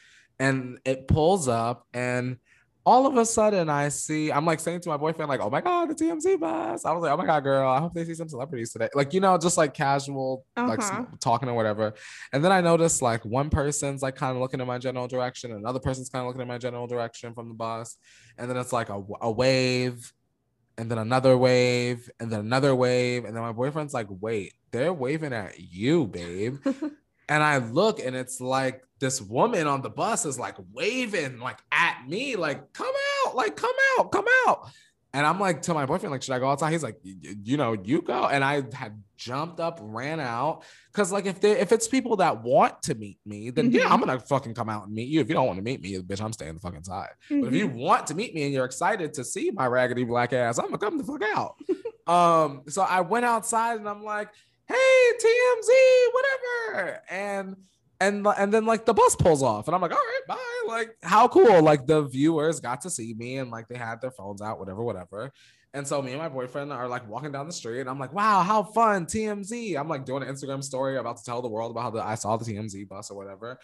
and 0.40 0.78
it 0.84 1.06
pulls 1.06 1.48
up 1.48 1.86
and 1.92 2.38
all 2.86 3.06
of 3.06 3.16
a 3.16 3.24
sudden 3.24 3.70
I 3.70 3.88
see, 3.88 4.30
I'm 4.30 4.44
like 4.44 4.60
saying 4.60 4.80
to 4.80 4.90
my 4.90 4.98
boyfriend, 4.98 5.28
like, 5.28 5.40
oh 5.40 5.48
my 5.48 5.62
God, 5.62 5.88
the 5.88 5.94
TMZ 5.94 6.38
bus. 6.38 6.84
I 6.84 6.92
was 6.92 7.02
like, 7.02 7.12
oh 7.12 7.16
my 7.16 7.24
God, 7.24 7.42
girl, 7.42 7.68
I 7.68 7.80
hope 7.80 7.94
they 7.94 8.04
see 8.04 8.14
some 8.14 8.28
celebrities 8.28 8.72
today. 8.72 8.88
Like, 8.94 9.14
you 9.14 9.20
know, 9.20 9.38
just 9.38 9.56
like 9.56 9.72
casual, 9.72 10.44
uh-huh. 10.56 10.68
like 10.68 11.20
talking 11.20 11.48
or 11.48 11.54
whatever. 11.54 11.94
And 12.32 12.44
then 12.44 12.52
I 12.52 12.60
noticed 12.60 13.00
like 13.00 13.24
one 13.24 13.48
person's 13.48 14.02
like 14.02 14.16
kind 14.16 14.36
of 14.36 14.42
looking 14.42 14.60
in 14.60 14.66
my 14.66 14.78
general 14.78 15.08
direction, 15.08 15.52
another 15.52 15.80
person's 15.80 16.10
kind 16.10 16.22
of 16.22 16.26
looking 16.26 16.42
in 16.42 16.48
my 16.48 16.58
general 16.58 16.86
direction 16.86 17.32
from 17.32 17.48
the 17.48 17.54
bus. 17.54 17.96
And 18.36 18.50
then 18.50 18.58
it's 18.58 18.72
like 18.72 18.90
a, 18.90 19.02
a 19.22 19.30
wave, 19.30 20.12
and 20.76 20.90
then 20.90 20.98
another 20.98 21.38
wave, 21.38 22.10
and 22.20 22.30
then 22.30 22.40
another 22.40 22.74
wave. 22.74 23.24
And 23.24 23.34
then 23.34 23.42
my 23.42 23.52
boyfriend's 23.52 23.94
like, 23.94 24.08
wait, 24.10 24.52
they're 24.72 24.92
waving 24.92 25.32
at 25.32 25.58
you, 25.58 26.06
babe. 26.06 26.58
and 27.28 27.42
I 27.42 27.58
look 27.58 28.00
and 28.00 28.14
it's 28.14 28.40
like 28.40 28.82
this 29.00 29.20
woman 29.20 29.66
on 29.66 29.82
the 29.82 29.90
bus 29.90 30.24
is 30.24 30.38
like 30.38 30.56
waving 30.72 31.38
like 31.38 31.58
at 31.72 32.06
me, 32.08 32.36
like, 32.36 32.72
come 32.72 32.94
out, 33.26 33.36
like, 33.36 33.56
come 33.56 33.74
out, 33.98 34.12
come 34.12 34.26
out. 34.46 34.70
And 35.12 35.24
I'm 35.24 35.38
like 35.38 35.62
to 35.62 35.74
my 35.74 35.86
boyfriend, 35.86 36.10
like, 36.10 36.22
should 36.22 36.34
I 36.34 36.40
go 36.40 36.48
outside? 36.48 36.72
He's 36.72 36.82
like, 36.82 36.98
you 37.04 37.56
know, 37.56 37.72
you 37.72 38.02
go. 38.02 38.26
And 38.26 38.42
I 38.42 38.64
had 38.72 39.00
jumped 39.16 39.60
up, 39.60 39.78
ran 39.80 40.18
out. 40.18 40.64
Cause 40.92 41.12
like 41.12 41.26
if 41.26 41.40
they 41.40 41.52
if 41.52 41.70
it's 41.70 41.86
people 41.86 42.16
that 42.16 42.42
want 42.42 42.82
to 42.82 42.96
meet 42.96 43.18
me, 43.24 43.50
then 43.50 43.66
mm-hmm. 43.66 43.76
yeah, 43.76 43.92
I'm 43.92 44.00
gonna 44.00 44.18
fucking 44.18 44.54
come 44.54 44.68
out 44.68 44.86
and 44.86 44.94
meet 44.94 45.08
you. 45.08 45.20
If 45.20 45.28
you 45.28 45.34
don't 45.34 45.46
want 45.46 45.58
to 45.58 45.62
meet 45.62 45.80
me, 45.80 45.96
bitch, 45.98 46.20
I'm 46.20 46.32
staying 46.32 46.54
the 46.54 46.60
fucking 46.60 46.82
side. 46.82 47.10
Mm-hmm. 47.30 47.40
But 47.42 47.46
if 47.48 47.54
you 47.54 47.68
mm-hmm. 47.68 47.78
want 47.78 48.08
to 48.08 48.14
meet 48.16 48.34
me 48.34 48.42
and 48.44 48.52
you're 48.52 48.64
excited 48.64 49.14
to 49.14 49.24
see 49.24 49.52
my 49.52 49.66
raggedy 49.68 50.02
black 50.02 50.32
ass, 50.32 50.58
I'm 50.58 50.66
gonna 50.66 50.78
come 50.78 50.98
the 50.98 51.04
fuck 51.04 51.22
out. 51.22 51.56
um, 52.12 52.62
so 52.68 52.82
I 52.82 53.00
went 53.02 53.24
outside 53.24 53.78
and 53.78 53.88
I'm 53.88 54.02
like, 54.02 54.30
hey, 54.66 55.12
TMZ, 55.22 55.68
whatever. 56.12 57.02
And 57.10 57.56
and 58.00 58.26
and 58.26 58.52
then 58.52 58.66
like 58.66 58.84
the 58.84 58.94
bus 58.94 59.14
pulls 59.14 59.40
off 59.40 59.68
and 59.68 59.74
i'm 59.74 59.80
like 59.80 59.92
all 59.92 59.96
right 59.96 60.20
bye. 60.26 60.54
Like 60.66 60.96
how 61.02 61.28
cool. 61.28 61.62
Like 61.62 61.86
the 61.86 62.02
viewers 62.02 62.60
got 62.60 62.80
to 62.82 62.90
see 62.90 63.14
me 63.14 63.36
and 63.38 63.50
like 63.50 63.68
they 63.68 63.76
had 63.76 64.00
their 64.00 64.10
phones 64.10 64.40
out 64.40 64.58
whatever 64.58 64.82
whatever. 64.82 65.32
And 65.72 65.86
so 65.86 66.00
me 66.00 66.12
and 66.12 66.20
my 66.20 66.28
boyfriend 66.28 66.72
are 66.72 66.88
like 66.88 67.08
walking 67.08 67.32
down 67.32 67.48
the 67.48 67.52
street 67.52 67.80
and 67.80 67.90
i'm 67.90 67.98
like 67.98 68.12
wow 68.12 68.42
how 68.42 68.62
fun 68.62 69.06
tmz 69.06 69.76
i'm 69.76 69.88
like 69.88 70.04
doing 70.04 70.22
an 70.22 70.28
instagram 70.32 70.62
story 70.62 70.96
about 70.98 71.16
to 71.16 71.24
tell 71.24 71.42
the 71.42 71.48
world 71.48 71.72
about 71.72 71.82
how 71.82 71.90
the, 71.90 72.06
i 72.06 72.14
saw 72.14 72.36
the 72.36 72.44
tmz 72.44 72.88
bus 72.88 73.10
or 73.10 73.16
whatever 73.16 73.58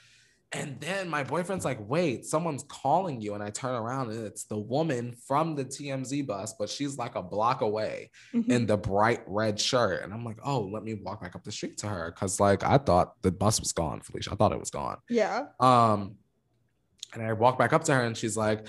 and 0.52 0.80
then 0.80 1.08
my 1.08 1.22
boyfriend's 1.22 1.64
like, 1.64 1.78
wait, 1.80 2.26
someone's 2.26 2.64
calling 2.64 3.20
you. 3.20 3.34
And 3.34 3.42
I 3.42 3.50
turn 3.50 3.74
around 3.74 4.10
and 4.10 4.26
it's 4.26 4.44
the 4.44 4.58
woman 4.58 5.14
from 5.26 5.54
the 5.54 5.64
TMZ 5.64 6.26
bus, 6.26 6.54
but 6.58 6.68
she's 6.68 6.98
like 6.98 7.14
a 7.14 7.22
block 7.22 7.60
away 7.60 8.10
mm-hmm. 8.34 8.50
in 8.50 8.66
the 8.66 8.76
bright 8.76 9.22
red 9.28 9.60
shirt. 9.60 10.02
And 10.02 10.12
I'm 10.12 10.24
like, 10.24 10.38
oh, 10.44 10.62
let 10.62 10.82
me 10.82 10.94
walk 10.94 11.22
back 11.22 11.36
up 11.36 11.44
the 11.44 11.52
street 11.52 11.78
to 11.78 11.86
her. 11.86 12.10
Cause 12.10 12.40
like 12.40 12.64
I 12.64 12.78
thought 12.78 13.14
the 13.22 13.30
bus 13.30 13.60
was 13.60 13.72
gone, 13.72 14.00
Felicia. 14.00 14.32
I 14.32 14.34
thought 14.34 14.50
it 14.50 14.58
was 14.58 14.70
gone. 14.70 14.96
Yeah. 15.08 15.46
Um, 15.60 16.16
and 17.14 17.22
I 17.22 17.32
walk 17.32 17.56
back 17.56 17.72
up 17.72 17.84
to 17.84 17.94
her 17.94 18.02
and 18.02 18.16
she's 18.16 18.36
like, 18.36 18.66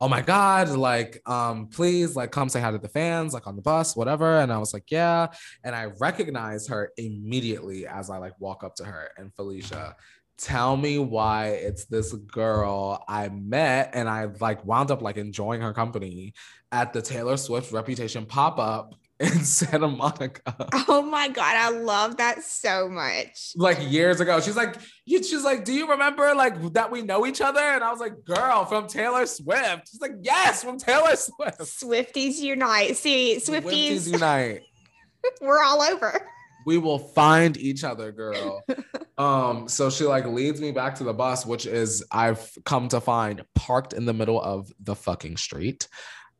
oh 0.00 0.08
my 0.08 0.20
God, 0.20 0.68
like, 0.70 1.20
um, 1.26 1.68
please 1.68 2.16
like 2.16 2.30
come 2.30 2.48
say 2.48 2.60
hi 2.60 2.70
to 2.70 2.78
the 2.78 2.88
fans, 2.88 3.32
like 3.32 3.46
on 3.46 3.56
the 3.56 3.62
bus, 3.62 3.96
whatever. 3.96 4.40
And 4.40 4.52
I 4.52 4.58
was 4.58 4.72
like, 4.72 4.90
yeah. 4.90 5.28
And 5.64 5.74
I 5.74 5.86
recognize 6.00 6.68
her 6.68 6.92
immediately 6.96 7.86
as 7.86 8.10
I 8.10 8.18
like 8.18 8.38
walk 8.40 8.64
up 8.64 8.74
to 8.76 8.84
her 8.84 9.10
and 9.16 9.34
Felicia 9.34 9.96
tell 10.38 10.76
me 10.76 10.98
why 10.98 11.48
it's 11.48 11.86
this 11.86 12.12
girl 12.12 13.04
I 13.08 13.28
met 13.28 13.90
and 13.94 14.08
I 14.08 14.28
like 14.40 14.64
wound 14.64 14.90
up 14.90 15.02
like 15.02 15.16
enjoying 15.16 15.60
her 15.60 15.72
company 15.72 16.34
at 16.70 16.92
the 16.92 17.02
Taylor 17.02 17.36
Swift 17.36 17.72
Reputation 17.72 18.24
pop 18.24 18.58
up 18.58 18.94
in 19.20 19.44
Santa 19.44 19.88
Monica. 19.88 20.54
Oh 20.88 21.02
my 21.02 21.28
god, 21.28 21.56
I 21.56 21.70
love 21.70 22.18
that 22.18 22.44
so 22.44 22.88
much. 22.88 23.52
Like 23.56 23.78
years 23.90 24.20
ago, 24.20 24.40
she's 24.40 24.56
like, 24.56 24.76
she's 25.06 25.42
like, 25.42 25.64
do 25.64 25.72
you 25.72 25.90
remember 25.90 26.32
like 26.36 26.72
that 26.74 26.92
we 26.92 27.02
know 27.02 27.26
each 27.26 27.40
other? 27.40 27.60
And 27.60 27.82
I 27.82 27.90
was 27.90 27.98
like, 27.98 28.24
girl, 28.24 28.64
from 28.64 28.86
Taylor 28.86 29.26
Swift. 29.26 29.88
She's 29.90 30.00
like, 30.00 30.12
yes, 30.22 30.62
from 30.62 30.78
Taylor 30.78 31.16
Swift. 31.16 31.58
Swifties 31.58 32.38
unite. 32.38 32.96
See, 32.96 33.40
Swifties, 33.40 33.62
Swifties 33.62 34.12
unite. 34.12 34.62
We're 35.40 35.64
all 35.64 35.82
over 35.82 36.22
we 36.66 36.78
will 36.78 36.98
find 36.98 37.56
each 37.56 37.84
other, 37.84 38.12
girl. 38.12 38.62
um, 39.18 39.68
so 39.68 39.90
she 39.90 40.04
like 40.04 40.26
leads 40.26 40.60
me 40.60 40.72
back 40.72 40.94
to 40.96 41.04
the 41.04 41.14
bus, 41.14 41.46
which 41.46 41.66
is 41.66 42.04
I've 42.10 42.50
come 42.64 42.88
to 42.88 43.00
find 43.00 43.42
parked 43.54 43.92
in 43.92 44.04
the 44.04 44.14
middle 44.14 44.40
of 44.40 44.70
the 44.80 44.94
fucking 44.94 45.36
street. 45.36 45.88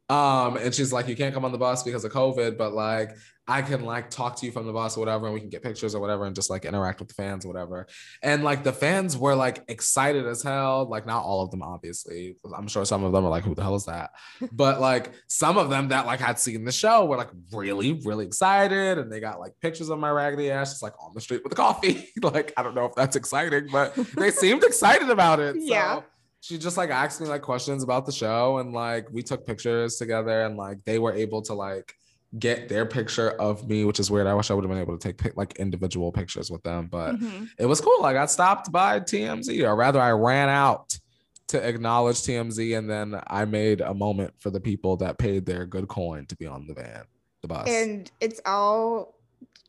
Um, 0.09 0.57
and 0.57 0.75
she's 0.75 0.93
like, 0.93 1.07
you 1.09 1.17
can't 1.17 1.35
come 1.35 1.45
on 1.45 1.53
the 1.53 1.59
bus 1.59 1.83
because 1.83 2.05
of 2.05 2.13
COVID, 2.13 2.57
but 2.57 2.73
like 2.73 3.17
I 3.47 3.63
can 3.63 3.85
like 3.85 4.11
talk 4.11 4.37
to 4.37 4.47
you 4.47 4.53
from 4.53 4.67
the 4.67 4.73
bus 4.75 4.97
or 4.97 5.01
whatever, 5.01 5.27
and 5.27 5.35
we 5.35 5.41
can 5.41 5.49
get 5.49 5.63
pictures 5.63 5.95
or 5.95 6.01
whatever, 6.01 6.27
and 6.27 6.35
just 6.35 6.51
like 6.51 6.67
interact 6.67 7.01
with 7.01 7.09
the 7.09 7.15
fans 7.15 7.47
or 7.47 7.49
whatever. 7.49 7.87
And 8.23 8.45
like 8.45 8.63
the 8.63 8.75
fans 8.75 9.17
were 9.17 9.35
like 9.35 9.65
excited 9.69 10.27
as 10.27 10.43
hell. 10.43 10.87
Like 10.87 11.07
not 11.07 11.25
all 11.25 11.43
of 11.43 11.51
them, 11.51 11.63
obviously. 11.63 12.37
I'm 12.55 12.69
sure 12.69 12.85
some 12.85 13.05
of 13.05 13.13
them 13.13 13.25
are 13.25 13.31
like, 13.31 13.45
who 13.45 13.55
the 13.55 13.63
hell 13.63 13.75
is 13.75 13.87
that? 13.87 14.11
but 14.53 14.81
like 14.81 15.13
some 15.29 15.57
of 15.57 15.71
them 15.71 15.89
that 15.89 16.05
like 16.05 16.21
had 16.21 16.39
seen 16.39 16.65
the 16.67 16.73
show 16.73 17.07
were 17.07 17.17
like 17.17 17.31
really, 17.53 17.95
really 18.05 18.27
excited, 18.27 18.99
and 18.99 19.11
they 19.11 19.21
got 19.21 19.41
like 19.41 19.53
pictures 19.61 19.89
of 19.89 19.99
my 19.99 20.11
raggedy 20.11 20.51
ass 20.51 20.73
just 20.73 20.83
like 20.83 20.95
on 21.03 21.13
the 21.15 21.21
street 21.21 21.43
with 21.43 21.51
the 21.51 21.57
coffee. 21.57 22.09
like 22.23 22.53
I 22.59 22.63
don't 22.63 22.75
know 22.75 22.85
if 22.85 22.95
that's 22.95 23.17
exciting, 23.17 23.69
but 23.73 23.95
they 24.17 24.31
seemed 24.31 24.63
excited 24.63 25.11
about 25.11 25.41
it. 25.41 25.57
So. 25.69 25.75
Yeah 26.41 26.49
she 26.49 26.59
just 26.59 26.77
like 26.77 26.91
asked 26.91 27.21
me 27.21 27.27
like 27.27 27.43
questions 27.43 27.83
about 27.83 28.07
the 28.07 28.13
show 28.13 28.59
and 28.59 28.73
like 28.73 29.09
we 29.11 29.23
took 29.23 29.47
pictures 29.47 29.97
together 29.97 30.43
and 30.43 30.57
like 30.57 30.83
they 30.85 30.99
were 30.99 31.13
able 31.13 31.43
to 31.43 31.55
like 31.55 31.95
get 32.39 32.69
their 32.69 32.85
picture 32.85 33.31
of 33.33 33.69
me, 33.69 33.85
which 33.85 33.99
is 33.99 34.11
weird. 34.11 34.27
I 34.27 34.35
wish 34.35 34.51
I 34.51 34.55
would 34.55 34.65
have 34.65 34.71
been 34.71 34.81
able 34.81 34.99
to 34.99 35.13
take 35.13 35.37
like 35.37 35.57
individual 35.57 36.13
pictures 36.13 36.51
with 36.51 36.63
them, 36.63 36.89
but 36.91 37.17
mm-hmm. 37.17 37.45
it 37.59 37.67
was 37.67 37.81
cool. 37.81 38.05
I 38.05 38.13
got 38.13 38.31
stopped 38.31 38.71
by 38.71 39.01
TMZ, 39.01 39.67
or 39.67 39.75
rather, 39.75 40.01
I 40.01 40.11
ran 40.11 40.49
out 40.49 40.99
to 41.49 41.67
acknowledge 41.67 42.17
TMZ, 42.17 42.79
and 42.79 42.89
then 42.89 43.21
I 43.27 43.45
made 43.47 43.81
a 43.81 43.95
moment 43.95 44.35
for 44.39 44.51
the 44.51 44.61
people 44.61 44.97
that 44.99 45.17
paid 45.19 45.47
their 45.47 45.65
good 45.65 45.89
coin 45.89 46.27
to 46.27 46.37
be 46.37 46.47
on 46.47 46.67
the 46.67 46.75
van, 46.75 47.05
the 47.41 47.49
bus. 47.49 47.67
And 47.67 48.11
it's 48.21 48.41
all 48.45 49.15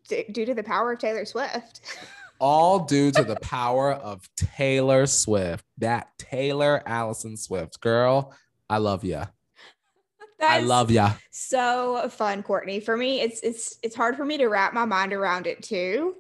d- 0.10 0.26
due 0.32 0.46
to 0.46 0.54
the 0.54 0.64
power 0.64 0.92
of 0.92 1.00
Taylor 1.00 1.24
Swift. 1.24 1.82
all 2.40 2.80
due 2.80 3.12
to 3.12 3.24
the 3.24 3.36
power 3.38 3.92
of 3.92 4.30
Taylor 4.36 5.06
Swift. 5.06 5.66
That 5.78 6.10
Taylor 6.18 6.82
Allison 6.86 7.38
Swift 7.38 7.80
girl, 7.82 8.34
I 8.70 8.78
love 8.78 9.04
you. 9.04 9.22
I 10.42 10.62
love 10.62 10.90
ya. 10.90 11.14
So 11.32 12.08
fun, 12.10 12.44
Courtney. 12.44 12.80
For 12.80 12.96
me, 12.96 13.22
it's 13.22 13.42
it's 13.42 13.78
it's 13.84 13.96
hard 13.96 14.16
for 14.16 14.26
me 14.26 14.38
to 14.38 14.48
wrap 14.48 14.74
my 14.74 14.86
mind 14.86 15.14
around 15.14 15.48
it 15.48 15.62
too, 15.62 16.16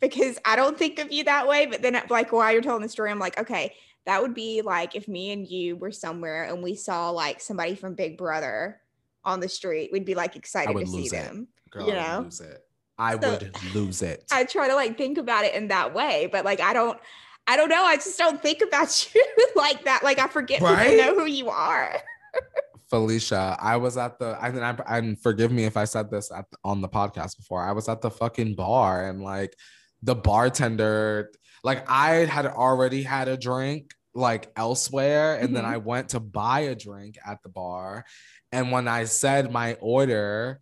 because 0.00 0.38
I 0.44 0.56
don't 0.56 0.78
think 0.78 0.98
of 0.98 1.10
you 1.10 1.24
that 1.24 1.48
way. 1.48 1.66
But 1.66 1.82
then, 1.82 2.00
like 2.08 2.32
while 2.32 2.52
you're 2.52 2.62
telling 2.62 2.82
the 2.82 2.88
story, 2.88 3.10
I'm 3.10 3.18
like, 3.18 3.38
okay, 3.38 3.74
that 4.06 4.22
would 4.22 4.34
be 4.34 4.62
like 4.62 4.94
if 4.94 5.08
me 5.08 5.32
and 5.32 5.46
you 5.48 5.76
were 5.76 5.92
somewhere 5.92 6.44
and 6.44 6.62
we 6.62 6.74
saw 6.74 7.10
like 7.10 7.40
somebody 7.40 7.74
from 7.74 7.94
Big 7.94 8.16
Brother 8.16 8.80
on 9.24 9.40
the 9.40 9.48
street, 9.48 9.90
we'd 9.92 10.04
be 10.04 10.14
like 10.14 10.36
excited 10.36 10.76
to 10.76 10.86
see 10.86 11.08
them. 11.08 11.48
Girl, 11.70 11.86
you 11.86 11.94
know, 11.94 12.20
lose 12.24 12.40
it. 12.40 12.63
I 12.98 13.18
so, 13.18 13.30
would 13.30 13.74
lose 13.74 14.02
it. 14.02 14.24
I 14.32 14.44
try 14.44 14.68
to 14.68 14.74
like 14.74 14.96
think 14.96 15.18
about 15.18 15.44
it 15.44 15.54
in 15.54 15.68
that 15.68 15.94
way, 15.94 16.28
but 16.30 16.44
like 16.44 16.60
I 16.60 16.72
don't. 16.72 16.98
I 17.46 17.58
don't 17.58 17.68
know. 17.68 17.84
I 17.84 17.96
just 17.96 18.16
don't 18.16 18.40
think 18.40 18.62
about 18.62 19.06
you 19.14 19.48
like 19.54 19.84
that. 19.84 20.02
Like 20.02 20.18
I 20.18 20.28
forget 20.28 20.62
right? 20.62 20.96
know 20.96 21.14
who 21.14 21.26
you 21.26 21.50
are. 21.50 21.94
Felicia, 22.90 23.56
I 23.60 23.76
was 23.76 23.96
at 23.96 24.18
the, 24.18 24.38
I 24.40 24.50
mean, 24.50 24.62
I, 24.62 24.76
and 24.86 25.20
forgive 25.20 25.50
me 25.50 25.64
if 25.64 25.76
I 25.76 25.84
said 25.84 26.10
this 26.10 26.30
at, 26.30 26.46
on 26.62 26.80
the 26.80 26.88
podcast 26.88 27.36
before. 27.36 27.62
I 27.62 27.72
was 27.72 27.88
at 27.88 28.00
the 28.00 28.10
fucking 28.10 28.54
bar 28.54 29.08
and 29.08 29.22
like 29.22 29.54
the 30.02 30.14
bartender, 30.14 31.32
like 31.62 31.84
I 31.90 32.24
had 32.24 32.46
already 32.46 33.02
had 33.02 33.28
a 33.28 33.36
drink 33.36 33.90
like 34.14 34.50
elsewhere, 34.56 35.34
and 35.34 35.46
mm-hmm. 35.46 35.54
then 35.54 35.64
I 35.64 35.78
went 35.78 36.10
to 36.10 36.20
buy 36.20 36.60
a 36.60 36.74
drink 36.74 37.18
at 37.26 37.42
the 37.42 37.48
bar. 37.48 38.04
And 38.52 38.70
when 38.70 38.86
I 38.86 39.04
said 39.04 39.50
my 39.50 39.74
order, 39.80 40.60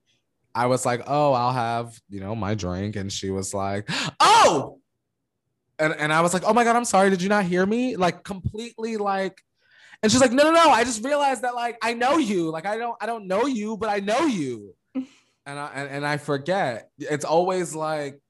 I 0.55 0.67
was 0.67 0.85
like, 0.85 1.03
oh, 1.07 1.33
I'll 1.33 1.53
have, 1.53 1.99
you 2.09 2.21
know, 2.21 2.35
my 2.35 2.55
drink. 2.55 2.97
And 2.97 3.13
she 3.13 3.31
was 3.31 3.55
like, 3.55 3.89
oh, 4.21 4.79
and, 5.79 5.95
and 5.95 6.13
I 6.13 6.21
was 6.21 6.35
like, 6.35 6.45
oh 6.45 6.53
my 6.53 6.65
God, 6.65 6.77
I'm 6.77 6.85
sorry. 6.85 7.11
Did 7.11 7.23
you 7.23 7.29
not 7.29 7.45
hear 7.45 7.65
me? 7.65 7.97
Like 7.97 8.23
completely 8.23 8.97
like 8.97 9.41
and 10.03 10.11
she's 10.11 10.21
like, 10.21 10.33
no, 10.33 10.43
no, 10.45 10.53
no. 10.53 10.71
I 10.71 10.83
just 10.83 11.05
realized 11.05 11.43
that 11.43 11.55
like 11.55 11.79
I 11.81 11.95
know 11.95 12.19
you. 12.19 12.51
Like 12.51 12.67
I 12.67 12.77
don't 12.77 12.97
I 13.01 13.07
don't 13.07 13.27
know 13.27 13.47
you, 13.47 13.77
but 13.77 13.89
I 13.89 14.01
know 14.01 14.27
you. 14.27 14.75
and 14.95 15.07
I 15.47 15.71
and, 15.75 15.89
and 15.89 16.07
I 16.07 16.17
forget. 16.17 16.91
It's 16.99 17.25
always 17.25 17.75
like, 17.75 18.21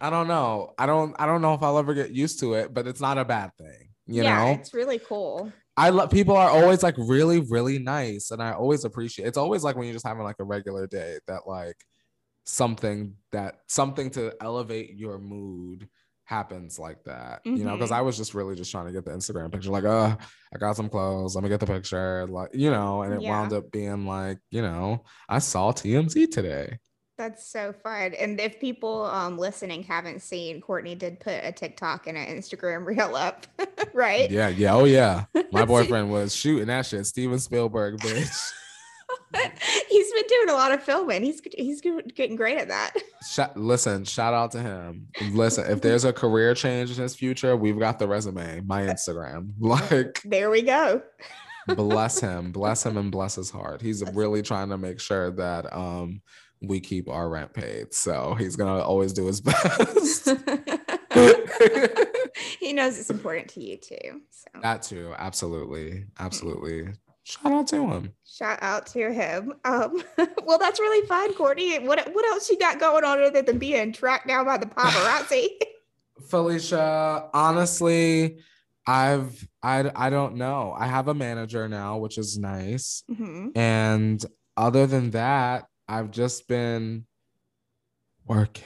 I 0.00 0.10
don't 0.10 0.26
know. 0.26 0.74
I 0.76 0.86
don't 0.86 1.14
I 1.18 1.26
don't 1.26 1.40
know 1.40 1.54
if 1.54 1.62
I'll 1.62 1.78
ever 1.78 1.94
get 1.94 2.10
used 2.10 2.40
to 2.40 2.54
it, 2.54 2.74
but 2.74 2.88
it's 2.88 3.00
not 3.00 3.18
a 3.18 3.24
bad 3.24 3.52
thing. 3.56 3.90
You 4.06 4.24
yeah, 4.24 4.44
know? 4.44 4.50
It's 4.60 4.74
really 4.74 4.98
cool. 4.98 5.52
I 5.76 5.90
love 5.90 6.10
people 6.10 6.36
are 6.36 6.50
always 6.50 6.82
like 6.82 6.94
really, 6.98 7.40
really 7.40 7.78
nice. 7.78 8.30
And 8.30 8.42
I 8.42 8.52
always 8.52 8.84
appreciate 8.84 9.26
it's 9.26 9.38
always 9.38 9.64
like 9.64 9.76
when 9.76 9.86
you're 9.86 9.94
just 9.94 10.06
having 10.06 10.22
like 10.22 10.36
a 10.38 10.44
regular 10.44 10.86
day 10.86 11.18
that 11.26 11.46
like 11.46 11.76
something 12.44 13.16
that 13.32 13.56
something 13.66 14.10
to 14.10 14.32
elevate 14.40 14.94
your 14.94 15.18
mood 15.18 15.88
happens 16.24 16.78
like 16.78 17.02
that, 17.04 17.44
mm-hmm. 17.44 17.56
you 17.56 17.64
know, 17.64 17.72
because 17.72 17.90
I 17.90 18.00
was 18.00 18.16
just 18.16 18.34
really 18.34 18.54
just 18.54 18.70
trying 18.70 18.86
to 18.86 18.92
get 18.92 19.04
the 19.04 19.10
Instagram 19.10 19.52
picture, 19.52 19.70
like, 19.70 19.84
uh, 19.84 20.16
I 20.54 20.58
got 20.58 20.76
some 20.76 20.88
clothes, 20.88 21.34
let 21.34 21.44
me 21.44 21.50
get 21.50 21.60
the 21.60 21.66
picture, 21.66 22.26
like, 22.28 22.50
you 22.54 22.70
know, 22.70 23.02
and 23.02 23.14
it 23.14 23.22
yeah. 23.22 23.30
wound 23.30 23.52
up 23.52 23.70
being 23.70 24.06
like, 24.06 24.38
you 24.50 24.62
know, 24.62 25.04
I 25.28 25.38
saw 25.38 25.72
TMZ 25.72 26.30
today. 26.30 26.78
That's 27.16 27.46
so 27.46 27.72
fun. 27.72 28.14
And 28.14 28.40
if 28.40 28.58
people 28.58 29.04
um, 29.04 29.38
listening 29.38 29.84
haven't 29.84 30.20
seen, 30.20 30.60
Courtney 30.60 30.96
did 30.96 31.20
put 31.20 31.40
a 31.44 31.52
TikTok 31.52 32.08
and 32.08 32.18
an 32.18 32.26
Instagram 32.26 32.84
reel 32.86 33.14
up, 33.14 33.46
right? 33.92 34.28
Yeah, 34.30 34.48
yeah. 34.48 34.74
Oh, 34.74 34.84
yeah. 34.84 35.26
My 35.52 35.64
boyfriend 35.64 36.10
was 36.10 36.34
shooting 36.34 36.66
that 36.66 36.86
shit. 36.86 37.06
Steven 37.06 37.38
Spielberg, 37.38 37.98
bitch. 38.00 38.52
he's 39.88 40.12
been 40.12 40.24
doing 40.28 40.48
a 40.48 40.54
lot 40.54 40.72
of 40.72 40.82
filming. 40.82 41.22
He's 41.22 41.40
he's 41.56 41.80
getting 41.80 42.36
great 42.36 42.58
at 42.58 42.68
that. 42.68 42.94
listen, 43.54 44.04
shout 44.04 44.34
out 44.34 44.50
to 44.52 44.60
him. 44.60 45.08
Listen, 45.32 45.70
if 45.70 45.80
there's 45.80 46.04
a 46.04 46.12
career 46.12 46.54
change 46.54 46.90
in 46.90 46.96
his 46.96 47.14
future, 47.14 47.56
we've 47.56 47.78
got 47.78 47.98
the 47.98 48.08
resume, 48.08 48.60
my 48.62 48.82
Instagram. 48.82 49.50
Like 49.58 50.20
there 50.24 50.50
we 50.50 50.62
go. 50.62 51.02
bless 51.66 52.20
him, 52.20 52.52
bless 52.52 52.84
him, 52.84 52.96
and 52.96 53.10
bless 53.10 53.36
his 53.36 53.50
heart. 53.50 53.82
He's 53.82 54.02
really 54.12 54.42
trying 54.42 54.70
to 54.70 54.78
make 54.78 55.00
sure 55.00 55.30
that 55.32 55.72
um 55.72 56.22
we 56.68 56.80
keep 56.80 57.08
our 57.08 57.28
rent 57.28 57.52
paid. 57.52 57.94
So 57.94 58.34
he's 58.34 58.56
gonna 58.56 58.80
always 58.80 59.12
do 59.12 59.26
his 59.26 59.40
best. 59.42 60.28
he 62.60 62.72
knows 62.72 62.98
it's 62.98 63.10
important 63.10 63.48
to 63.48 63.62
you 63.62 63.76
too. 63.76 64.22
So. 64.30 64.60
That 64.62 64.82
too, 64.82 65.14
absolutely, 65.16 66.06
absolutely. 66.18 66.88
Shout 67.24 67.52
out 67.52 67.66
to 67.68 67.86
him. 67.86 68.12
Shout 68.26 68.58
out 68.60 68.86
to 68.88 69.12
him. 69.12 69.54
Um, 69.64 70.02
well, 70.44 70.58
that's 70.58 70.78
really 70.78 71.06
fun, 71.06 71.32
Courtney. 71.34 71.78
What 71.78 72.12
what 72.12 72.26
else 72.26 72.50
you 72.50 72.58
got 72.58 72.78
going 72.78 73.04
on 73.04 73.22
other 73.22 73.42
than 73.42 73.58
being 73.58 73.92
tracked 73.92 74.28
down 74.28 74.44
by 74.44 74.58
the 74.58 74.66
paparazzi? 74.66 75.48
Felicia, 76.28 77.30
honestly, 77.32 78.38
I've 78.86 79.48
I 79.62 79.90
I 79.94 80.10
don't 80.10 80.36
know. 80.36 80.74
I 80.76 80.86
have 80.86 81.08
a 81.08 81.14
manager 81.14 81.68
now, 81.68 81.98
which 81.98 82.18
is 82.18 82.38
nice. 82.38 83.02
Mm-hmm. 83.10 83.58
And 83.58 84.24
other 84.56 84.86
than 84.86 85.10
that, 85.12 85.66
I've 85.88 86.10
just 86.10 86.48
been 86.48 87.06
working. 88.26 88.64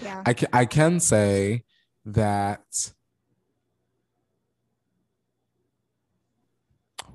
Yeah. 0.00 0.22
I 0.26 0.34
can 0.34 0.48
I 0.52 0.66
can 0.66 1.00
say 1.00 1.64
that 2.04 2.62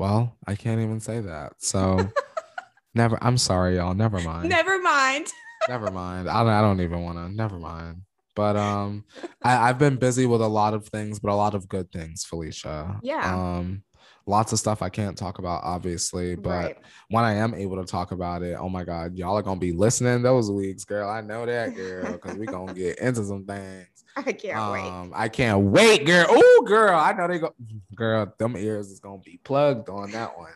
Well, 0.01 0.35
I 0.47 0.55
can't 0.55 0.81
even 0.81 0.99
say 0.99 1.19
that. 1.19 1.53
So 1.59 2.09
never. 2.95 3.19
I'm 3.21 3.37
sorry, 3.37 3.75
y'all. 3.75 3.93
Never 3.93 4.19
mind. 4.19 4.49
Never 4.49 4.81
mind. 4.81 5.27
never 5.69 5.91
mind. 5.91 6.27
I 6.27 6.39
don't, 6.39 6.51
I 6.51 6.59
don't 6.59 6.81
even 6.81 7.03
want 7.03 7.19
to. 7.19 7.29
Never 7.29 7.59
mind. 7.59 8.01
But 8.35 8.55
um, 8.55 9.05
I, 9.43 9.69
I've 9.69 9.77
been 9.77 9.97
busy 9.97 10.25
with 10.25 10.41
a 10.41 10.47
lot 10.47 10.73
of 10.73 10.87
things, 10.87 11.19
but 11.19 11.31
a 11.31 11.35
lot 11.35 11.53
of 11.53 11.69
good 11.69 11.91
things, 11.91 12.23
Felicia. 12.23 12.99
Yeah. 13.03 13.35
Um, 13.35 13.83
lots 14.25 14.53
of 14.53 14.59
stuff 14.59 14.81
I 14.81 14.89
can't 14.89 15.17
talk 15.17 15.39
about, 15.39 15.63
obviously, 15.63 16.35
but 16.35 16.49
right. 16.49 16.77
when 17.09 17.23
I 17.23 17.33
am 17.35 17.53
able 17.53 17.77
to 17.77 17.85
talk 17.85 18.11
about 18.11 18.43
it, 18.43 18.57
oh 18.59 18.69
my 18.69 18.83
God, 18.83 19.15
y'all 19.15 19.37
are 19.37 19.41
gonna 19.41 19.59
be 19.59 19.71
listening 19.71 20.21
those 20.21 20.51
weeks, 20.51 20.83
girl. 20.83 21.09
I 21.09 21.21
know 21.21 21.45
that, 21.45 21.75
girl, 21.75 22.13
because 22.13 22.37
we 22.37 22.45
gonna 22.45 22.73
get 22.73 22.99
into 22.99 23.23
some 23.23 23.45
things. 23.45 23.87
I 24.15 24.31
can't 24.33 24.57
um, 24.57 24.71
wait. 24.71 25.17
I 25.17 25.29
can't 25.29 25.61
wait, 25.61 26.05
girl. 26.05 26.25
Oh, 26.29 26.63
girl, 26.67 26.97
I 26.97 27.13
know 27.13 27.27
they 27.27 27.39
go. 27.39 27.53
Girl, 27.95 28.33
them 28.37 28.57
ears 28.57 28.91
is 28.91 28.99
gonna 28.99 29.21
be 29.23 29.39
plugged 29.43 29.89
on 29.89 30.11
that 30.11 30.37
one. 30.37 30.51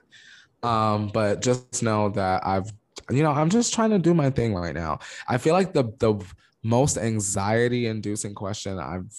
Um, 0.63 1.11
but 1.13 1.41
just 1.41 1.83
know 1.83 2.09
that 2.09 2.45
I've, 2.45 2.71
you 3.09 3.23
know, 3.23 3.31
I'm 3.31 3.49
just 3.49 3.73
trying 3.73 3.91
to 3.91 3.99
do 3.99 4.13
my 4.13 4.29
thing 4.29 4.53
right 4.53 4.73
now. 4.73 4.99
I 5.27 5.37
feel 5.37 5.53
like 5.53 5.73
the 5.73 5.83
the 5.99 6.19
most 6.63 6.97
anxiety 6.97 7.85
inducing 7.85 8.33
question 8.33 8.79
I've 8.79 9.11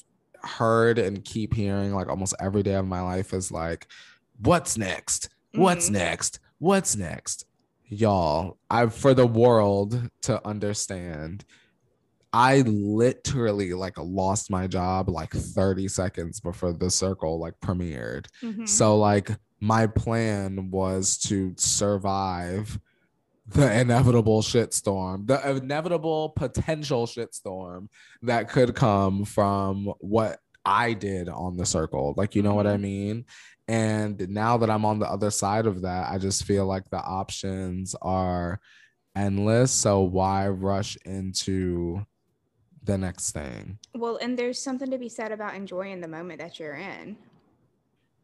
heard 0.42 0.98
and 0.98 1.24
keep 1.24 1.54
hearing 1.54 1.94
like 1.94 2.08
almost 2.08 2.34
every 2.40 2.62
day 2.62 2.74
of 2.74 2.86
my 2.86 3.00
life 3.00 3.32
is 3.32 3.52
like, 3.52 3.86
what's 4.40 4.76
next? 4.78 5.28
What's 5.54 5.86
mm-hmm. 5.86 5.94
next? 5.94 6.40
What's 6.58 6.96
next? 6.96 7.46
Y'all, 7.88 8.58
I 8.70 8.86
for 8.86 9.14
the 9.14 9.26
world 9.26 10.10
to 10.22 10.46
understand 10.46 11.44
I 12.36 12.60
literally 12.66 13.72
like 13.72 13.96
lost 13.96 14.50
my 14.50 14.66
job 14.66 15.08
like 15.08 15.32
30 15.32 15.88
seconds 15.88 16.38
before 16.38 16.74
the 16.74 16.90
circle 16.90 17.38
like 17.38 17.54
premiered. 17.60 18.26
Mm-hmm. 18.42 18.66
So 18.66 18.98
like 18.98 19.30
my 19.58 19.86
plan 19.86 20.70
was 20.70 21.16
to 21.18 21.54
survive 21.56 22.78
the 23.46 23.80
inevitable 23.80 24.42
shitstorm, 24.42 25.26
the 25.26 25.56
inevitable 25.56 26.30
potential 26.30 27.06
shitstorm 27.06 27.88
that 28.20 28.50
could 28.50 28.74
come 28.74 29.24
from 29.24 29.92
what 30.00 30.38
I 30.66 30.92
did 30.92 31.28
on 31.28 31.56
the 31.56 31.64
circle. 31.64 32.12
Like, 32.16 32.34
you 32.34 32.42
know 32.42 32.54
what 32.54 32.66
I 32.66 32.74
mm-hmm. 32.74 32.82
mean? 32.82 33.24
And 33.68 34.28
now 34.28 34.58
that 34.58 34.70
I'm 34.70 34.84
on 34.84 34.98
the 34.98 35.10
other 35.10 35.30
side 35.30 35.66
of 35.66 35.82
that, 35.82 36.10
I 36.10 36.18
just 36.18 36.44
feel 36.44 36.66
like 36.66 36.90
the 36.90 37.00
options 37.00 37.94
are 38.02 38.60
endless. 39.16 39.72
So 39.72 40.00
why 40.02 40.48
rush 40.48 40.96
into 41.04 42.04
the 42.82 42.98
next 42.98 43.32
thing? 43.32 43.78
Well, 43.94 44.18
and 44.20 44.38
there's 44.38 44.62
something 44.62 44.90
to 44.90 44.98
be 44.98 45.08
said 45.08 45.32
about 45.32 45.54
enjoying 45.54 46.00
the 46.00 46.08
moment 46.08 46.40
that 46.40 46.60
you're 46.60 46.76
in. 46.76 47.16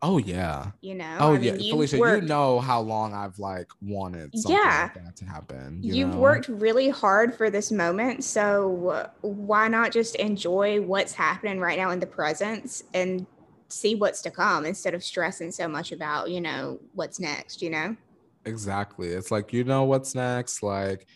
Oh 0.04 0.18
yeah. 0.18 0.72
You 0.80 0.96
know. 0.96 1.16
Oh 1.20 1.34
I 1.34 1.38
yeah, 1.38 1.52
mean, 1.52 1.60
you've 1.60 1.74
Felicia. 1.74 1.98
worked- 1.98 2.22
You 2.22 2.28
know 2.28 2.58
how 2.60 2.80
long 2.80 3.14
I've 3.14 3.38
like 3.38 3.70
wanted 3.80 4.36
something 4.36 4.56
Yeah. 4.60 4.90
like 4.94 5.04
that 5.04 5.16
to 5.16 5.24
happen. 5.24 5.78
You 5.82 5.94
You've 5.94 6.14
know? 6.14 6.18
worked 6.18 6.48
really 6.48 6.88
hard 6.88 7.34
for 7.34 7.50
this 7.50 7.70
moment, 7.70 8.24
so 8.24 9.08
why 9.20 9.68
not 9.68 9.92
just 9.92 10.16
enjoy 10.16 10.80
what's 10.80 11.12
happening 11.12 11.60
right 11.60 11.78
now 11.78 11.90
in 11.90 12.00
the 12.00 12.06
present 12.06 12.82
and 12.92 13.26
see 13.68 13.94
what's 13.94 14.20
to 14.22 14.30
come 14.30 14.66
instead 14.66 14.92
of 14.92 15.02
stressing 15.04 15.50
so 15.52 15.66
much 15.68 15.92
about, 15.92 16.30
you 16.30 16.40
know, 16.40 16.78
what's 16.94 17.18
next, 17.20 17.62
you 17.62 17.70
know? 17.70 17.96
Exactly. 18.44 19.08
It's 19.08 19.30
like 19.30 19.52
you 19.52 19.62
know 19.64 19.84
what's 19.84 20.14
next. 20.16 20.64
Like 20.64 21.06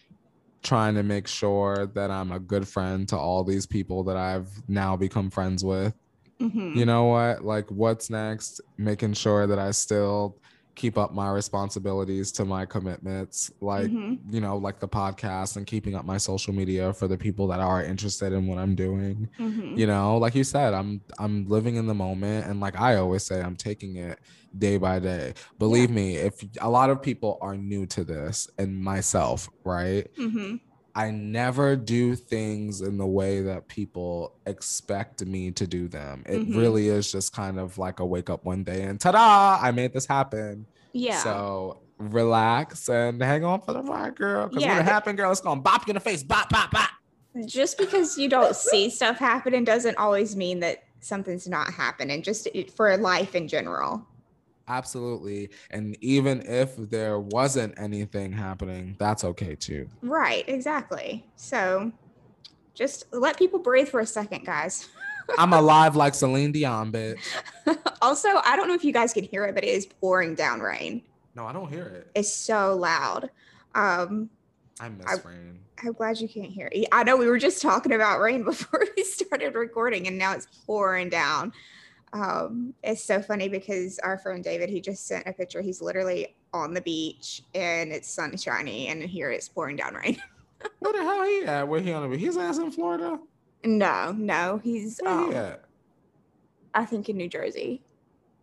trying 0.62 0.94
to 0.94 1.02
make 1.02 1.26
sure 1.26 1.86
that 1.94 2.10
I'm 2.10 2.30
a 2.32 2.38
good 2.38 2.66
friend 2.68 3.08
to 3.08 3.16
all 3.16 3.42
these 3.44 3.66
people 3.66 4.04
that 4.04 4.16
I've 4.16 4.48
now 4.68 4.96
become 4.96 5.28
friends 5.28 5.64
with. 5.64 5.92
Mhm. 6.40 6.76
you 6.76 6.84
know 6.84 7.04
what 7.04 7.44
like 7.44 7.70
what's 7.70 8.10
next 8.10 8.60
making 8.76 9.14
sure 9.14 9.46
that 9.46 9.58
i 9.58 9.70
still 9.70 10.36
keep 10.74 10.98
up 10.98 11.14
my 11.14 11.30
responsibilities 11.30 12.30
to 12.32 12.44
my 12.44 12.66
commitments 12.66 13.50
like 13.62 13.90
Mhm. 13.90 14.18
you 14.30 14.42
know 14.42 14.58
like 14.58 14.78
the 14.78 14.86
podcast 14.88 15.56
and 15.56 15.66
keeping 15.66 15.94
up 15.94 16.04
my 16.04 16.18
social 16.18 16.52
media 16.52 16.92
for 16.92 17.08
the 17.08 17.16
people 17.16 17.46
that 17.48 17.60
are 17.60 17.82
interested 17.82 18.32
in 18.34 18.46
what 18.46 18.58
i'm 18.58 18.74
doing 18.74 19.28
Mhm. 19.38 19.78
you 19.78 19.86
know 19.86 20.18
like 20.18 20.34
you 20.34 20.44
said 20.44 20.74
i'm 20.74 21.00
i'm 21.18 21.46
living 21.48 21.76
in 21.76 21.86
the 21.86 21.94
moment 21.94 22.46
and 22.46 22.60
like 22.60 22.78
i 22.78 22.96
always 22.96 23.22
say 23.24 23.40
i'm 23.40 23.56
taking 23.56 23.96
it 23.96 24.18
day 24.58 24.76
by 24.76 24.98
day 24.98 25.32
believe 25.58 25.90
me 25.90 26.16
if 26.16 26.34
a 26.60 26.68
lot 26.68 26.90
of 26.90 27.00
people 27.00 27.38
are 27.40 27.56
new 27.56 27.86
to 27.86 28.04
this 28.04 28.46
and 28.58 28.78
myself 28.78 29.48
right 29.64 30.08
Mhm. 30.20 30.60
I 30.96 31.10
never 31.10 31.76
do 31.76 32.16
things 32.16 32.80
in 32.80 32.96
the 32.96 33.06
way 33.06 33.42
that 33.42 33.68
people 33.68 34.32
expect 34.46 35.24
me 35.26 35.50
to 35.50 35.66
do 35.66 35.88
them. 35.88 36.22
It 36.26 36.38
Mhm. 36.48 36.56
really 36.56 36.88
is 36.88 37.12
just 37.12 37.34
kind 37.34 37.60
of 37.60 37.76
like 37.76 38.00
a 38.00 38.06
wake 38.06 38.30
up 38.30 38.46
one 38.46 38.64
day 38.64 38.82
and 38.82 38.98
ta-da, 38.98 39.58
I 39.60 39.72
made 39.72 39.92
this 39.92 40.06
happen. 40.06 40.64
Yeah. 40.92 41.18
So 41.22 41.80
relax 41.98 42.88
and 42.88 43.22
hang 43.22 43.44
on 43.44 43.60
for 43.60 43.74
the 43.74 43.82
ride, 43.82 44.16
girl. 44.16 44.48
Because 44.48 44.62
Yeah, 44.62 44.72
when 44.78 44.86
it 44.86 44.90
happened, 44.90 45.18
girl, 45.18 45.30
it's 45.30 45.42
gonna 45.42 45.60
bop 45.60 45.86
you 45.86 45.90
in 45.90 45.96
the 45.96 46.00
face. 46.00 46.22
Bop, 46.22 46.48
bop, 46.48 46.70
bop. 46.70 46.90
just 47.44 47.76
because 47.76 48.16
you 48.16 48.30
don't 48.30 48.56
see 48.56 48.88
stuff 48.88 49.18
happening 49.18 49.62
doesn't 49.62 49.98
always 49.98 50.34
mean 50.34 50.60
that 50.60 50.78
something's 51.00 51.46
not 51.46 51.70
happening, 51.74 52.22
just 52.22 52.48
for 52.74 52.96
life 52.96 53.34
in 53.34 53.46
general. 53.46 54.06
Absolutely. 54.68 55.50
And 55.70 55.96
even 56.00 56.42
if 56.46 56.76
there 56.76 57.18
wasn't 57.20 57.74
anything 57.78 58.32
happening, 58.32 58.96
that's 58.98 59.24
okay 59.24 59.54
too. 59.54 59.88
Right, 60.02 60.44
exactly. 60.48 61.24
So 61.36 61.92
just 62.74 63.04
let 63.12 63.38
people 63.38 63.58
breathe 63.58 63.88
for 63.88 64.00
a 64.00 64.06
second, 64.06 64.44
guys. 64.44 64.88
I'm 65.38 65.52
alive 65.54 65.96
like 65.96 66.14
Celine 66.14 66.52
Dion, 66.52 66.90
bitch. 66.92 67.18
also, 68.02 68.28
I 68.44 68.56
don't 68.56 68.68
know 68.68 68.74
if 68.74 68.84
you 68.84 68.92
guys 68.92 69.12
can 69.12 69.24
hear 69.24 69.44
it, 69.44 69.54
but 69.54 69.64
it 69.64 69.68
is 69.68 69.86
pouring 69.86 70.34
down 70.34 70.60
rain. 70.60 71.02
No, 71.34 71.46
I 71.46 71.52
don't 71.52 71.68
hear 71.68 71.84
it. 71.84 72.10
It's 72.14 72.32
so 72.32 72.76
loud. 72.76 73.30
Um, 73.74 74.30
I 74.80 74.88
miss 74.88 75.06
I- 75.06 75.28
rain. 75.28 75.60
I'm 75.84 75.92
glad 75.92 76.18
you 76.18 76.26
can't 76.26 76.50
hear 76.50 76.70
it. 76.72 76.88
I 76.90 77.04
know 77.04 77.18
we 77.18 77.26
were 77.26 77.36
just 77.36 77.60
talking 77.60 77.92
about 77.92 78.18
rain 78.18 78.44
before 78.44 78.82
we 78.96 79.04
started 79.04 79.54
recording, 79.54 80.06
and 80.06 80.16
now 80.16 80.32
it's 80.32 80.46
pouring 80.66 81.10
down. 81.10 81.52
Um, 82.12 82.72
it's 82.82 83.02
so 83.04 83.20
funny 83.20 83.48
because 83.48 83.98
our 83.98 84.16
friend 84.18 84.42
David, 84.42 84.70
he 84.70 84.80
just 84.80 85.06
sent 85.06 85.26
a 85.26 85.32
picture. 85.32 85.60
He's 85.60 85.82
literally 85.82 86.34
on 86.52 86.72
the 86.72 86.80
beach 86.80 87.42
and 87.54 87.92
it's 87.92 88.08
sunshiny, 88.08 88.88
and 88.88 89.02
here 89.02 89.30
it's 89.30 89.48
pouring 89.48 89.76
down 89.76 89.94
rain. 89.94 90.16
Where 90.78 90.92
the 90.92 91.02
hell 91.02 91.24
he 91.24 91.44
at? 91.44 91.68
Where 91.68 91.80
he 91.80 91.92
on 91.92 92.08
the 92.10 92.16
He's 92.16 92.36
ass 92.36 92.58
in 92.58 92.70
Florida? 92.70 93.18
no, 93.64 94.12
no, 94.12 94.58
he's 94.62 94.98
Where 95.02 95.12
um, 95.12 95.30
he 95.30 95.36
at? 95.36 95.64
I 96.74 96.84
think 96.84 97.08
in 97.08 97.16
New 97.16 97.28
Jersey. 97.28 97.82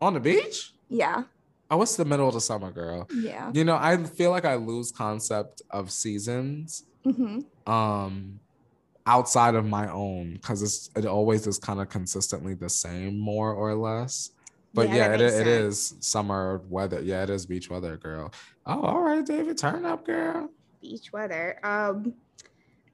On 0.01 0.13
the 0.13 0.20
beach? 0.20 0.74
Yeah, 0.89 1.24
Oh, 1.72 1.82
it's 1.82 1.96
the 1.96 2.05
middle 2.05 2.27
of 2.27 2.36
the 2.36 2.41
summer, 2.41 2.72
girl. 2.72 3.08
yeah. 3.15 3.50
You 3.53 3.63
know, 3.63 3.75
I 3.79 3.98
feel 4.03 4.29
like 4.29 4.46
I 4.46 4.55
lose 4.55 4.91
concept 4.91 5.62
of 5.72 5.91
seasons 5.91 6.84
hmm 7.04 7.39
um 7.65 8.39
outside 9.05 9.55
of 9.55 9.65
my 9.65 9.89
own 9.91 10.33
because 10.33 10.61
it's 10.61 10.89
it 10.95 11.05
always 11.05 11.45
is 11.47 11.57
kind 11.59 11.81
of 11.81 11.89
consistently 11.89 12.53
the 12.53 12.69
same, 12.69 13.17
more 13.19 13.53
or 13.53 13.75
less. 13.75 14.31
But 14.73 14.89
Yeah, 14.89 14.95
yeah, 14.95 15.13
it, 15.13 15.21
it 15.21 15.73
sense. 15.73 16.05
summer 16.07 16.61
weather. 16.69 17.01
Yeah, 17.01 17.23
it 17.23 17.29
is 17.29 17.45
beach 17.45 17.69
weather, 17.69 17.97
girl. 17.97 18.33
Oh, 18.65 18.81
all 18.81 19.01
right, 19.01 19.25
David, 19.25 19.57
turn 19.57 19.85
up, 19.85 20.05
girl. 20.05 20.49
beach 20.81 21.13
weather. 21.13 21.59
Um, 21.63 22.13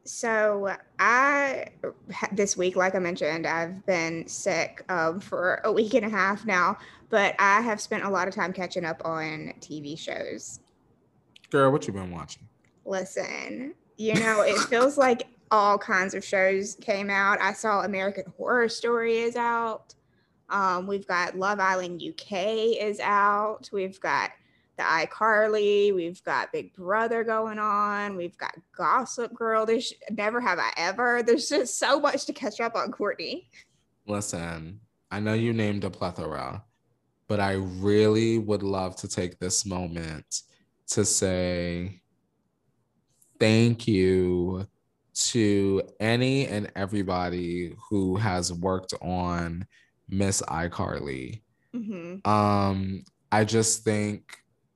so 0.04 0.76
I 0.98 1.68
this 2.32 2.58
week, 2.58 2.76
like 2.76 2.96
I 2.96 3.00
mentioned, 3.00 3.46
I've 3.46 3.86
been 3.86 4.28
sick 4.28 4.84
um, 4.90 5.20
for 5.20 5.62
a 5.64 5.72
week 5.72 5.94
and 5.94 6.06
a 6.06 6.10
half 6.10 6.46
now, 6.46 6.78
but 7.10 7.36
I 7.40 7.62
have 7.62 7.80
spent 7.80 8.04
a 8.04 8.10
lot 8.10 8.28
of 8.28 8.34
time 8.34 8.52
catching 8.52 8.84
up 8.86 9.02
on 9.06 9.54
TV 9.62 9.98
shows. 9.98 10.60
Girl, 11.52 11.72
what 11.72 11.88
you 11.88 11.94
been 11.94 12.12
watching? 12.12 12.44
Listen, 12.86 13.74
you 13.98 14.16
know, 14.16 14.42
it 14.42 14.58
feels 14.68 14.98
like 14.98 15.28
all 15.52 15.78
kinds 15.78 16.14
of 16.14 16.24
shows 16.24 16.76
came 16.76 17.10
out. 17.10 17.42
I 17.42 17.54
saw 17.54 17.82
American 17.82 18.26
Horror 18.38 18.70
Story 18.70 19.18
is 19.18 19.36
out. 19.36 19.96
Um, 20.50 20.88
we've 20.88 21.08
got 21.08 21.38
Love 21.38 21.60
Island 21.60 22.02
UK 22.02 22.78
is 22.80 23.00
out. 23.00 23.70
We've 23.72 24.00
got 24.00 24.32
the 24.78 24.84
iCarly. 24.84 25.94
We've 25.94 26.24
got 26.24 26.52
Big 26.52 26.74
Brother 26.74 27.24
going 27.24 27.60
on. 27.60 28.16
We've 28.16 28.38
got 28.38 28.56
Gossip 28.76 29.34
Girl. 29.34 29.66
There's 29.66 29.94
never 30.12 30.40
have 30.40 30.58
I 30.58 30.72
ever. 30.78 31.22
There's 31.22 31.50
just 31.50 31.78
so 31.78 32.00
much 32.00 32.26
to 32.26 32.34
catch 32.34 32.60
up 32.60 32.76
on, 32.76 32.92
Courtney. 32.92 33.50
Listen, 34.08 34.80
I 35.12 35.20
know 35.20 35.34
you 35.34 35.54
named 35.54 35.84
a 35.84 35.90
plethora, 35.90 36.64
but 37.28 37.40
I 37.40 37.54
really 37.54 38.38
would 38.38 38.64
love 38.64 38.96
to 38.98 39.08
take 39.08 39.38
this 39.40 39.66
moment 39.66 40.44
to 40.88 41.06
say 41.06 42.02
thank 43.40 43.88
you 43.88 44.66
to 45.28 45.82
any 46.00 46.48
and 46.48 46.72
everybody 46.76 47.76
who 47.90 48.16
has 48.18 48.54
worked 48.54 48.94
on 49.02 49.66
Miss 50.10 50.42
iCarly. 50.42 51.42
hmm 51.74 52.16
Um, 52.26 53.04
I 53.32 53.44
just 53.46 53.84
think, 53.84 54.24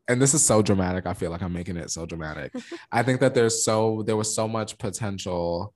and 0.07 0.21
this 0.21 0.33
is 0.33 0.45
so 0.45 0.61
dramatic. 0.61 1.05
I 1.05 1.13
feel 1.13 1.31
like 1.31 1.41
I'm 1.41 1.53
making 1.53 1.77
it 1.77 1.89
so 1.91 2.05
dramatic. 2.05 2.53
I 2.91 3.03
think 3.03 3.19
that 3.21 3.33
there's 3.33 3.63
so 3.63 4.03
there 4.05 4.17
was 4.17 4.33
so 4.35 4.47
much 4.47 4.77
potential 4.77 5.73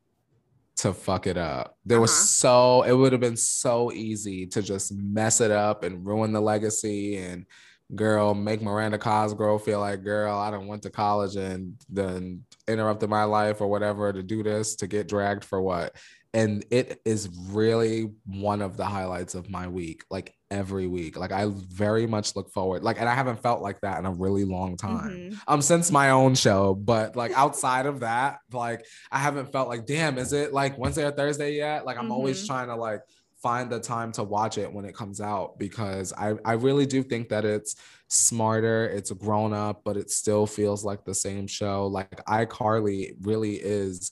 to 0.77 0.93
fuck 0.93 1.25
it 1.25 1.38
up. 1.38 1.75
There 1.86 1.99
was 1.99 2.12
Uh-huh. 2.12 2.21
so 2.21 2.84
it 2.84 2.93
would 2.93 3.12
have 3.12 3.21
been 3.21 3.38
so 3.38 3.91
easy 3.91 4.45
to 4.47 4.62
just 4.62 4.93
mess 4.93 5.41
it 5.41 5.49
up 5.49 5.84
and 5.84 6.06
ruin 6.06 6.34
the 6.34 6.41
legacy 6.41 7.17
and 7.17 7.45
girl 7.95 8.34
make 8.34 8.62
Miranda 8.62 8.97
Cosgrove 8.97 9.63
feel 9.63 9.80
like 9.80 10.04
girl 10.04 10.38
I 10.38 10.52
don't 10.52 10.67
went 10.67 10.84
to 10.84 10.89
college 10.89 11.36
and 11.36 11.76
then 11.89 12.43
interrupted 12.67 13.10
my 13.10 13.23
life 13.23 13.62
or 13.62 13.67
whatever 13.67 14.12
to 14.12 14.21
do 14.23 14.43
this 14.43 14.76
to 14.78 14.88
get 14.88 15.08
dragged 15.08 15.43
for 15.45 15.62
what 15.62 15.95
and 16.34 16.65
it 16.69 17.00
is 17.06 17.30
really 17.52 18.12
one 18.26 18.62
of 18.62 18.76
the 18.76 18.84
highlights 18.84 19.34
of 19.36 19.50
my 19.50 19.69
week 19.69 20.04
like 20.12 20.34
every 20.52 20.86
week 20.88 21.17
like 21.17 21.32
I 21.32 21.45
very 21.50 22.06
much 22.08 22.36
look 22.36 22.52
forward 22.52 22.84
like 22.84 23.00
and 23.00 23.08
I 23.08 23.15
haven't 23.15 23.41
felt 23.41 23.62
like 23.62 23.80
that 23.82 24.00
in 24.00 24.06
a 24.06 24.12
really 24.12 24.43
long 24.43 24.76
time 24.76 25.10
Mhm. 25.32 25.39
um 25.47 25.62
since 25.62 25.89
my 25.89 26.10
own 26.10 26.36
show 26.36 26.73
but 26.76 27.15
like 27.15 27.32
outside 27.38 27.86
of 27.86 28.02
that 28.02 28.39
like 28.52 28.86
i 29.12 29.17
haven't 29.19 29.52
felt 29.52 29.67
like 29.67 29.86
damn 29.86 30.17
is 30.17 30.32
it 30.34 30.54
like 30.54 30.78
wednesday 30.78 31.06
or 31.06 31.12
thursday 31.12 31.56
yet 31.56 31.86
like 31.86 31.97
i'm 31.97 32.12
always 32.12 32.43
Mhm. 32.43 32.47
trying 32.47 32.67
to 32.67 32.76
like 32.76 33.02
find 33.47 33.69
the 33.71 33.79
time 33.79 34.12
to 34.12 34.23
watch 34.23 34.57
it 34.57 34.71
when 34.71 34.86
it 34.86 34.95
comes 34.95 35.21
out 35.21 35.57
because 35.57 36.12
i 36.13 36.33
i 36.43 36.53
really 36.53 36.86
do 36.86 37.01
think 37.01 37.29
that 37.29 37.45
it's 37.45 37.75
smarter 38.10 38.86
it's 38.86 39.12
grown 39.12 39.53
up 39.53 39.81
but 39.83 39.97
it 39.97 40.10
still 40.10 40.45
feels 40.45 40.83
like 40.83 41.05
the 41.05 41.13
same 41.13 41.47
show. 41.47 41.88
Like 41.88 42.23
icarly 42.25 43.13
really 43.21 43.55
is 43.55 44.12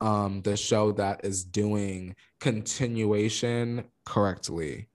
um 0.00 0.42
the 0.42 0.56
show 0.56 0.92
that 0.92 1.24
is 1.24 1.44
doing 1.44 2.14
continuation 2.40 3.84
correctly. 4.04 4.88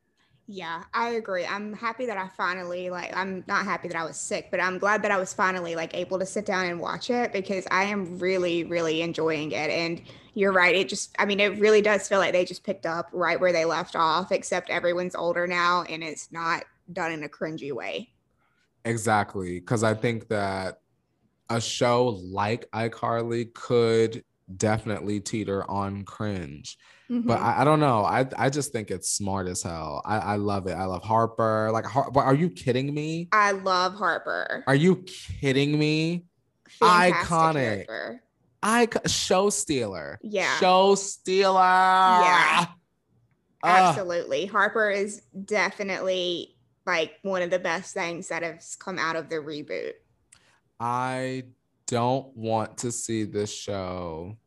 Yeah, 0.52 0.84
I 0.96 1.10
agree. 1.12 1.46
I'm 1.46 1.74
happy 1.74 2.08
that 2.08 2.18
I 2.18 2.28
finally 2.36 2.90
like 2.90 3.16
I'm 3.16 3.44
not 3.48 3.66
happy 3.66 3.88
that 3.88 3.98
I 3.98 4.04
was 4.04 4.18
sick, 4.18 4.50
but 4.52 4.60
I'm 4.60 4.80
glad 4.80 5.04
that 5.04 5.12
I 5.12 5.18
was 5.18 5.34
finally 5.34 5.76
like 5.76 5.96
able 5.96 6.18
to 6.20 6.26
sit 6.26 6.46
down 6.46 6.66
and 6.66 6.80
watch 6.80 7.10
it 7.10 7.32
because 7.34 7.68
I 7.70 7.84
am 7.86 8.18
really 8.20 8.64
really 8.64 9.02
enjoying 9.02 9.52
it. 9.52 9.70
And 9.70 10.02
you're 10.40 10.54
right. 10.54 10.74
It 10.74 10.88
just 10.88 11.14
I 11.20 11.26
mean 11.26 11.40
it 11.42 11.60
really 11.60 11.82
does 11.82 12.08
feel 12.08 12.20
like 12.20 12.32
they 12.32 12.46
just 12.46 12.64
picked 12.64 12.86
up 12.86 13.10
right 13.12 13.40
where 13.40 13.52
they 13.52 13.66
left 13.66 13.96
off 13.96 14.32
except 14.32 14.70
everyone's 14.70 15.14
older 15.16 15.46
now 15.46 15.84
and 15.84 16.02
it's 16.04 16.32
not 16.32 16.64
done 16.94 17.12
in 17.12 17.24
a 17.24 17.30
cringy 17.30 17.74
way. 17.74 18.10
Exactly. 18.86 19.60
Because 19.60 19.84
I 19.84 19.94
think 19.94 20.30
that 20.30 20.80
a 21.50 21.60
show 21.60 22.08
like 22.24 22.72
iCarly 22.72 23.54
could 23.54 24.24
definitely 24.56 25.20
teeter 25.20 25.70
on 25.70 26.04
cringe. 26.06 26.78
Mhm. 27.10 27.26
But 27.26 27.42
I, 27.42 27.62
I 27.62 27.64
don't 27.66 27.80
know. 27.82 28.06
I 28.06 28.26
I 28.38 28.50
just 28.50 28.72
think 28.72 28.92
it's 28.92 29.10
smart 29.10 29.48
as 29.48 29.62
hell. 29.62 30.02
I, 30.06 30.20
I 30.20 30.36
love 30.38 30.68
it. 30.68 30.74
I 30.74 30.86
love 30.86 31.04
Harper. 31.04 31.70
Like, 31.74 31.86
Har- 31.86 32.12
are 32.18 32.34
you 32.36 32.50
kidding 32.50 32.94
me? 32.94 33.28
I 33.32 33.52
love 33.52 33.96
Harper. 33.96 34.64
Are 34.68 34.76
you 34.76 35.04
kidding 35.42 35.78
me? 35.78 36.26
Fantastic 36.70 37.28
iconic. 37.28 37.54
character. 37.88 38.24
I 38.62 38.88
show 39.08 39.50
stealer. 39.50 40.20
Yeah. 40.22 40.58
Show 40.58 40.96
stealer. 40.96 41.60
Yeah. 41.60 42.66
Ah, 43.62 43.90
Absolutely. 43.90 44.46
Harper 44.46 44.90
is 44.90 45.22
definitely 45.46 46.56
like 46.86 47.14
one 47.22 47.42
of 47.42 47.50
the 47.50 47.60
best 47.60 47.94
things 47.94 48.30
that 48.30 48.44
has 48.44 48.76
come 48.76 48.98
out 48.98 49.16
of 49.16 49.30
the 49.30 49.36
reboot. 49.36 49.92
I 50.80 51.44
don't 51.88 52.36
want 52.36 52.80
to 52.80 52.92
see 52.92 53.24
this 53.24 53.54
show 53.54 54.38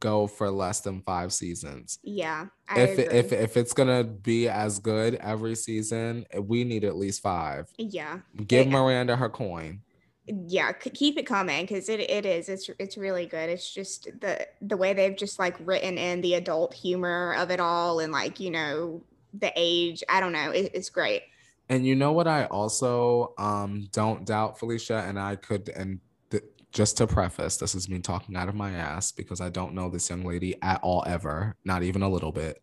go 0.00 0.26
for 0.26 0.50
less 0.50 0.80
than 0.80 1.00
five 1.02 1.32
seasons. 1.32 1.98
Yeah. 2.02 2.46
I 2.68 2.80
if 2.80 2.98
agree. 2.98 3.18
if 3.18 3.32
if 3.32 3.56
it's 3.56 3.72
gonna 3.72 4.04
be 4.04 4.48
as 4.48 4.78
good 4.78 5.14
every 5.16 5.54
season, 5.54 6.26
we 6.38 6.64
need 6.64 6.84
at 6.84 6.96
least 6.96 7.22
five. 7.22 7.66
yeah. 7.78 8.18
Give 8.46 8.66
Yeah. 8.66 8.72
Miranda 8.72 9.16
her 9.16 9.28
coin. 9.30 9.82
Yeah 10.26 10.72
keep 10.72 11.16
it 11.16 11.26
coming 11.26 11.62
because 11.64 11.88
it, 11.88 12.00
it 12.00 12.26
is 12.26 12.48
it's 12.48 12.68
it's 12.78 12.96
really 12.96 13.26
good 13.26 13.48
it's 13.48 13.72
just 13.72 14.08
the 14.20 14.46
the 14.60 14.76
way 14.76 14.92
they've 14.92 15.16
just 15.16 15.38
like 15.38 15.56
written 15.60 15.98
in 15.98 16.20
the 16.20 16.34
adult 16.34 16.74
humor 16.74 17.34
of 17.34 17.50
it 17.50 17.60
all 17.60 18.00
and 18.00 18.12
like 18.12 18.40
you 18.40 18.50
know 18.50 19.02
the 19.34 19.52
age 19.56 20.02
i 20.08 20.18
don't 20.20 20.32
know 20.32 20.50
it, 20.50 20.70
it's 20.74 20.90
great 20.90 21.22
And 21.68 21.84
you 21.84 21.96
know 21.96 22.12
what? 22.12 22.28
I 22.28 22.44
also 22.46 23.34
um 23.38 23.88
don't 23.92 24.24
doubt 24.24 24.58
Felicia, 24.58 25.04
and 25.08 25.18
I 25.18 25.36
could 25.36 25.68
and 25.70 26.00
th- 26.30 26.44
just 26.72 26.96
to 26.98 27.06
preface, 27.06 27.56
this 27.56 27.74
is 27.74 27.88
me 27.88 27.98
talking 28.00 28.36
out 28.36 28.48
of 28.48 28.54
my 28.54 28.70
ass 28.72 29.12
because 29.12 29.40
I 29.40 29.48
don't 29.50 29.74
know 29.74 29.90
this 29.90 30.08
young 30.10 30.24
lady 30.24 30.54
at 30.62 30.80
all 30.82 31.02
ever, 31.06 31.56
not 31.64 31.82
even 31.82 32.02
a 32.02 32.08
little 32.08 32.32
bit. 32.32 32.62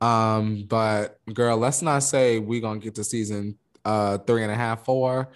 Um, 0.00 0.66
but 0.68 1.20
girl, 1.32 1.56
let's 1.56 1.80
not 1.82 2.00
say 2.02 2.38
we 2.38 2.60
gonna 2.60 2.80
get 2.80 2.94
to 2.96 3.04
season 3.04 3.58
uh 3.84 4.18
three 4.18 4.42
and 4.42 4.52
a 4.52 4.56
half, 4.56 4.84
four, 4.84 5.32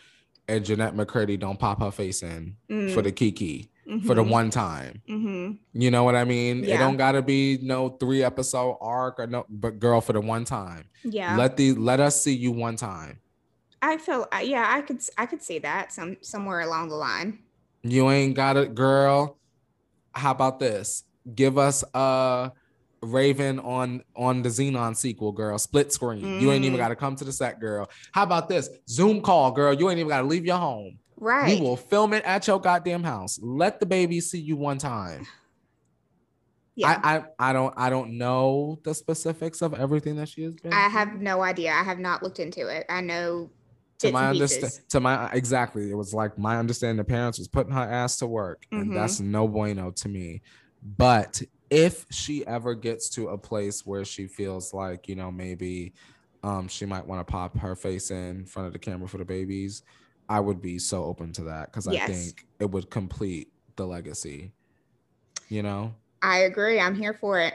and 0.48 0.64
Jennette 0.64 0.94
McCurdy 0.96 1.38
don't 1.38 1.58
pop 1.58 1.80
her 1.80 1.90
face 1.90 2.22
in 2.22 2.56
for 2.94 3.02
the 3.02 3.12
Kiki 3.12 3.70
for 4.06 4.14
the 4.14 4.22
one 4.22 4.50
time. 4.50 5.00
mm-hmm. 5.08 5.52
You 5.80 5.90
know 5.90 6.04
what 6.04 6.14
I 6.14 6.24
mean? 6.24 6.62
It 6.64 6.76
don't 6.78 6.96
gotta 6.98 7.22
be 7.22 7.58
no 7.62 7.88
three 7.90 8.22
episode 8.22 8.76
arc 8.80 9.18
or 9.18 9.26
no, 9.26 9.46
but 9.48 9.78
girl, 9.78 10.00
for 10.00 10.12
the 10.12 10.20
one 10.20 10.44
time. 10.44 10.84
yeah 11.04 11.36
Let 11.36 11.56
the 11.56 11.72
let 11.74 12.00
us 12.00 12.20
see 12.20 12.34
you 12.34 12.52
one 12.52 12.76
time. 12.76 13.20
i 13.80 13.96
feel 13.96 14.26
yeah 14.42 14.66
i 14.76 14.80
could 14.82 15.00
i 15.16 15.24
could 15.24 15.40
see 15.42 15.58
that 15.60 15.92
some 15.92 16.16
somewhere 16.20 16.60
along 16.60 16.88
the 16.88 16.96
line 16.96 17.38
You 17.82 18.10
ain't 18.10 18.34
got 18.34 18.56
it, 18.56 18.74
girl. 18.74 19.38
How 20.12 20.32
about 20.32 20.58
this? 20.58 21.04
Give 21.34 21.56
us 21.58 21.84
a 21.94 22.50
Raven 23.02 23.58
on 23.60 24.02
on 24.16 24.42
the 24.42 24.48
Zenon 24.48 24.96
sequel, 24.96 25.32
girl. 25.32 25.58
Split 25.58 25.92
screen. 25.92 26.40
You 26.40 26.52
ain't 26.52 26.64
even 26.64 26.76
Mm. 26.76 26.82
got 26.82 26.88
to 26.88 26.96
come 26.96 27.16
to 27.16 27.24
the 27.24 27.32
set, 27.32 27.60
girl. 27.60 27.88
How 28.12 28.22
about 28.24 28.48
this? 28.48 28.68
Zoom 28.88 29.20
call, 29.22 29.50
girl. 29.52 29.72
You 29.72 29.88
ain't 29.90 29.98
even 29.98 30.08
got 30.08 30.22
to 30.22 30.26
leave 30.26 30.44
your 30.44 30.58
home. 30.58 30.98
right 31.16 31.54
We 31.56 31.60
will 31.60 31.76
film 31.76 32.12
it 32.12 32.24
at 32.24 32.46
your 32.46 32.60
goddamn 32.60 33.02
house. 33.04 33.38
Let 33.42 33.80
the 33.80 33.86
baby 33.86 34.20
see 34.20 34.40
you 34.40 34.56
one 34.56 34.78
time. 34.78 35.26
yeah 36.76 37.00
I, 37.02 37.16
I 37.18 37.50
I 37.50 37.52
don't 37.52 37.74
I 37.76 37.90
don't 37.90 38.18
know 38.18 38.78
the 38.84 38.94
specifics 38.94 39.62
of 39.62 39.74
everything 39.74 40.16
that 40.16 40.28
she 40.28 40.42
has 40.44 40.54
been. 40.54 40.72
I, 40.72 40.88
have 40.88 41.20
no 41.20 41.42
idea 41.42 41.72
i 41.72 41.82
have 41.82 41.98
not 41.98 42.22
looked 42.22 42.38
into 42.38 42.68
it 42.68 42.86
i 42.88 43.00
know 43.00 43.50
to 43.98 44.12
my 44.12 44.20
and 44.28 44.30
understand 44.30 44.72
to 44.90 45.00
my 45.00 45.28
exactly 45.32 45.90
it 45.90 45.96
was 45.96 46.14
like 46.14 46.38
my 46.38 46.56
understanding 46.56 46.98
the 46.98 47.04
parents 47.04 47.36
was 47.38 47.48
putting 47.48 47.72
her 47.72 47.80
ass 47.82 48.18
to 48.18 48.26
work 48.28 48.64
and 48.70 48.90
Mhm. 48.92 48.94
that's 48.94 49.18
no 49.18 49.48
bueno 49.48 49.90
to 49.90 50.08
me 50.08 50.40
but 50.96 51.42
if 51.70 52.06
she 52.10 52.46
ever 52.46 52.74
gets 52.74 53.08
to 53.10 53.28
a 53.28 53.38
place 53.38 53.84
where 53.84 54.04
she 54.04 54.26
feels 54.26 54.72
like 54.72 55.08
you 55.08 55.14
know 55.14 55.30
maybe 55.30 55.92
um 56.42 56.66
she 56.68 56.86
might 56.86 57.06
want 57.06 57.20
to 57.26 57.30
pop 57.30 57.56
her 57.58 57.74
face 57.76 58.10
in 58.10 58.44
front 58.46 58.66
of 58.66 58.72
the 58.72 58.78
camera 58.78 59.06
for 59.08 59.18
the 59.18 59.24
babies 59.24 59.82
i 60.28 60.40
would 60.40 60.62
be 60.62 60.78
so 60.78 61.04
open 61.04 61.32
to 61.32 61.42
that 61.42 61.66
because 61.70 61.86
Yes. 61.86 62.08
i 62.08 62.12
think 62.12 62.46
it 62.60 62.70
would 62.70 62.88
complete 62.90 63.48
the 63.76 63.86
legacy 63.86 64.52
you 65.48 65.62
know 65.62 65.94
i 66.22 66.38
agree 66.38 66.80
i'm 66.80 66.94
here 66.94 67.12
for 67.14 67.38
it 67.40 67.54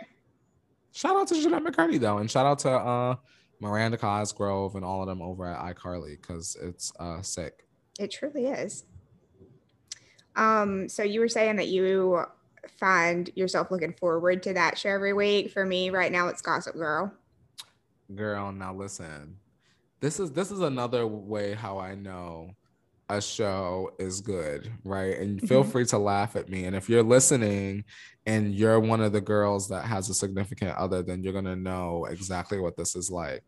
shout 0.92 1.16
out 1.16 1.28
to 1.30 1.42
Jennette 1.42 1.64
McCurdy 1.64 2.00
though 2.00 2.20
and 2.20 2.30
shout 2.30 2.46
out 2.46 2.60
to 2.60 2.70
uh 2.72 3.16
Miranda 3.60 3.98
Cosgrove 3.98 4.76
and 4.76 4.84
all 4.86 5.02
of 5.02 5.08
them 5.08 5.22
over 5.22 5.46
at 5.46 5.76
iCarly 5.76 6.22
because 6.22 6.58
it's 6.62 6.92
uh 7.00 7.22
sick 7.22 7.66
It 7.98 8.12
truly 8.12 8.48
is. 8.48 8.84
Um, 10.36 10.90
so 10.90 11.04
you 11.04 11.20
were 11.20 11.28
saying 11.30 11.58
that 11.58 11.68
you 11.68 12.26
find 12.80 13.30
yourself 13.36 13.72
looking 13.72 13.94
forward 13.94 14.44
to 14.44 14.54
that 14.54 14.78
show 14.78 14.90
every 14.90 15.14
week. 15.14 15.52
For 15.52 15.66
me, 15.66 15.90
right 15.90 16.12
now, 16.12 16.28
it's 16.28 16.42
Gossip 16.42 16.76
Girl. 16.76 17.14
Girl, 18.14 18.52
now 18.52 18.74
listen. 18.74 19.38
This 20.02 20.20
is 20.20 20.32
this 20.32 20.52
is 20.52 20.60
another 20.60 21.08
way 21.08 21.54
how 21.54 21.80
I 21.80 21.96
know 21.96 22.52
a 23.10 23.22
show 23.22 23.92
is 24.00 24.22
good, 24.22 24.72
right? 24.84 25.18
And 25.18 25.42
feel 25.42 25.64
Mhm. 25.64 25.72
free 25.72 25.86
to 25.88 25.98
laugh 25.98 26.36
at 26.36 26.50
me. 26.50 26.66
And 26.66 26.76
if 26.76 26.90
you're 26.90 27.04
listening 27.04 27.84
and 28.26 28.54
you're 28.56 28.80
one 28.80 29.02
of 29.02 29.12
the 29.14 29.22
girls 29.22 29.68
that 29.70 29.86
has 29.86 30.10
a 30.10 30.14
significant 30.14 30.76
other, 30.78 31.04
then 31.04 31.22
you're 31.24 31.34
gonna 31.34 31.56
know 31.56 32.06
exactly 32.06 32.60
what 32.60 32.78
this 32.78 32.96
is 32.96 33.12
like. 33.12 33.44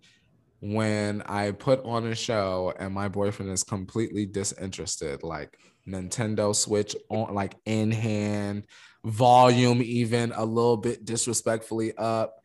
When 0.61 1.21
I 1.23 1.51
put 1.51 1.83
on 1.85 2.05
a 2.07 2.15
show 2.15 2.73
and 2.79 2.93
my 2.93 3.07
boyfriend 3.07 3.51
is 3.51 3.63
completely 3.63 4.25
disinterested, 4.25 5.23
like 5.23 5.57
Nintendo 5.87 6.55
Switch 6.55 6.95
on 7.09 7.33
like 7.33 7.55
in 7.65 7.91
hand, 7.91 8.65
volume 9.03 9.81
even 9.81 10.31
a 10.35 10.43
little 10.43 10.77
bit 10.77 11.05
disrespectfully 11.05 11.95
up, 11.97 12.35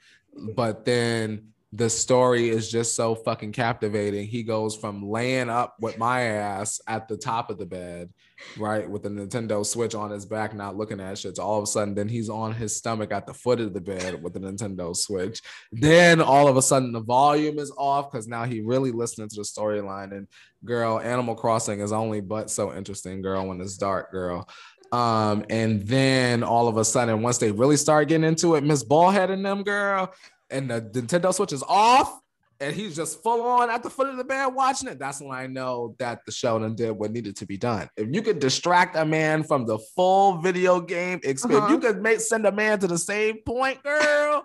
but 0.54 0.84
then 0.84 1.49
the 1.72 1.88
story 1.88 2.48
is 2.48 2.68
just 2.68 2.96
so 2.96 3.14
fucking 3.14 3.52
captivating. 3.52 4.26
He 4.26 4.42
goes 4.42 4.74
from 4.74 5.08
laying 5.08 5.48
up 5.48 5.76
with 5.78 5.98
my 5.98 6.22
ass 6.22 6.80
at 6.88 7.06
the 7.06 7.16
top 7.16 7.48
of 7.48 7.58
the 7.58 7.66
bed, 7.66 8.10
right, 8.56 8.90
with 8.90 9.04
the 9.04 9.08
Nintendo 9.08 9.64
Switch 9.64 9.94
on 9.94 10.10
his 10.10 10.26
back, 10.26 10.52
not 10.52 10.76
looking 10.76 10.98
at 10.98 11.16
shit. 11.16 11.36
So 11.36 11.44
all 11.44 11.58
of 11.58 11.62
a 11.64 11.66
sudden, 11.68 11.94
then 11.94 12.08
he's 12.08 12.28
on 12.28 12.52
his 12.52 12.74
stomach 12.74 13.12
at 13.12 13.24
the 13.24 13.34
foot 13.34 13.60
of 13.60 13.72
the 13.72 13.80
bed 13.80 14.20
with 14.20 14.32
the 14.32 14.40
Nintendo 14.40 14.96
Switch. 14.96 15.42
Then 15.70 16.20
all 16.20 16.48
of 16.48 16.56
a 16.56 16.62
sudden, 16.62 16.90
the 16.90 17.02
volume 17.02 17.60
is 17.60 17.72
off 17.78 18.10
because 18.10 18.26
now 18.26 18.44
he 18.44 18.60
really 18.60 18.90
listening 18.90 19.28
to 19.28 19.36
the 19.36 19.42
storyline. 19.42 20.10
And 20.10 20.26
girl, 20.64 20.98
Animal 20.98 21.36
Crossing 21.36 21.78
is 21.78 21.92
only 21.92 22.20
but 22.20 22.50
so 22.50 22.74
interesting, 22.74 23.22
girl, 23.22 23.46
when 23.46 23.60
it's 23.60 23.76
dark, 23.76 24.10
girl. 24.10 24.48
Um, 24.92 25.44
and 25.48 25.82
then 25.82 26.42
all 26.42 26.66
of 26.66 26.76
a 26.76 26.84
sudden, 26.84 27.22
once 27.22 27.38
they 27.38 27.52
really 27.52 27.76
start 27.76 28.08
getting 28.08 28.26
into 28.26 28.56
it, 28.56 28.64
Miss 28.64 28.84
Ballhead 28.84 29.30
and 29.30 29.44
them, 29.44 29.62
girl, 29.62 30.12
and 30.50 30.70
the 30.70 30.80
Nintendo 30.80 31.32
Switch 31.34 31.52
is 31.52 31.62
off, 31.66 32.20
and 32.60 32.74
he's 32.74 32.94
just 32.96 33.22
full 33.22 33.42
on 33.42 33.70
at 33.70 33.82
the 33.82 33.90
foot 33.90 34.08
of 34.08 34.16
the 34.16 34.24
bed 34.24 34.46
watching 34.48 34.88
it. 34.88 34.98
That's 34.98 35.20
when 35.20 35.30
I 35.30 35.46
know 35.46 35.94
that 35.98 36.24
the 36.26 36.32
show 36.32 36.58
done 36.58 36.74
did 36.74 36.90
what 36.92 37.10
needed 37.10 37.36
to 37.36 37.46
be 37.46 37.56
done. 37.56 37.88
If 37.96 38.08
you 38.12 38.20
could 38.22 38.38
distract 38.38 38.96
a 38.96 39.04
man 39.04 39.42
from 39.44 39.64
the 39.66 39.78
full 39.96 40.38
video 40.42 40.80
game 40.80 41.20
experience, 41.24 41.64
Uh-huh. 41.64 41.72
you 41.74 41.78
could 41.80 42.02
make 42.02 42.20
send 42.20 42.46
a 42.46 42.52
man 42.52 42.78
to 42.80 42.86
the 42.86 42.98
same 42.98 43.38
point, 43.46 43.82
girl, 43.82 44.44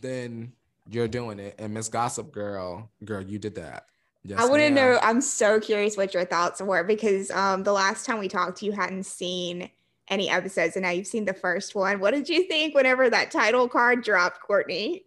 then 0.00 0.52
you're 0.90 1.08
doing 1.08 1.38
it. 1.38 1.54
And 1.58 1.74
Miss 1.74 1.88
Gossip 1.88 2.32
Girl, 2.32 2.90
girl, 3.04 3.22
you 3.22 3.38
did 3.38 3.54
that. 3.56 3.84
Yes, 4.24 4.40
I 4.40 4.44
want 4.46 4.60
to 4.60 4.70
know. 4.70 4.98
I'm 5.02 5.20
so 5.20 5.60
curious 5.60 5.96
what 5.96 6.12
your 6.12 6.24
thoughts 6.24 6.60
were 6.60 6.84
because 6.84 7.30
um, 7.30 7.62
the 7.62 7.72
last 7.72 8.04
time 8.04 8.18
we 8.18 8.28
talked, 8.28 8.62
you 8.62 8.72
hadn't 8.72 9.04
seen 9.04 9.70
any 10.10 10.28
episodes, 10.28 10.76
and 10.76 10.82
now 10.82 10.90
you've 10.90 11.06
seen 11.06 11.24
the 11.24 11.34
first 11.34 11.74
one. 11.74 12.00
What 12.00 12.12
did 12.12 12.28
you 12.28 12.44
think 12.44 12.74
whenever 12.74 13.08
that 13.10 13.30
title 13.30 13.68
card 13.68 14.02
dropped, 14.02 14.40
Courtney? 14.40 15.04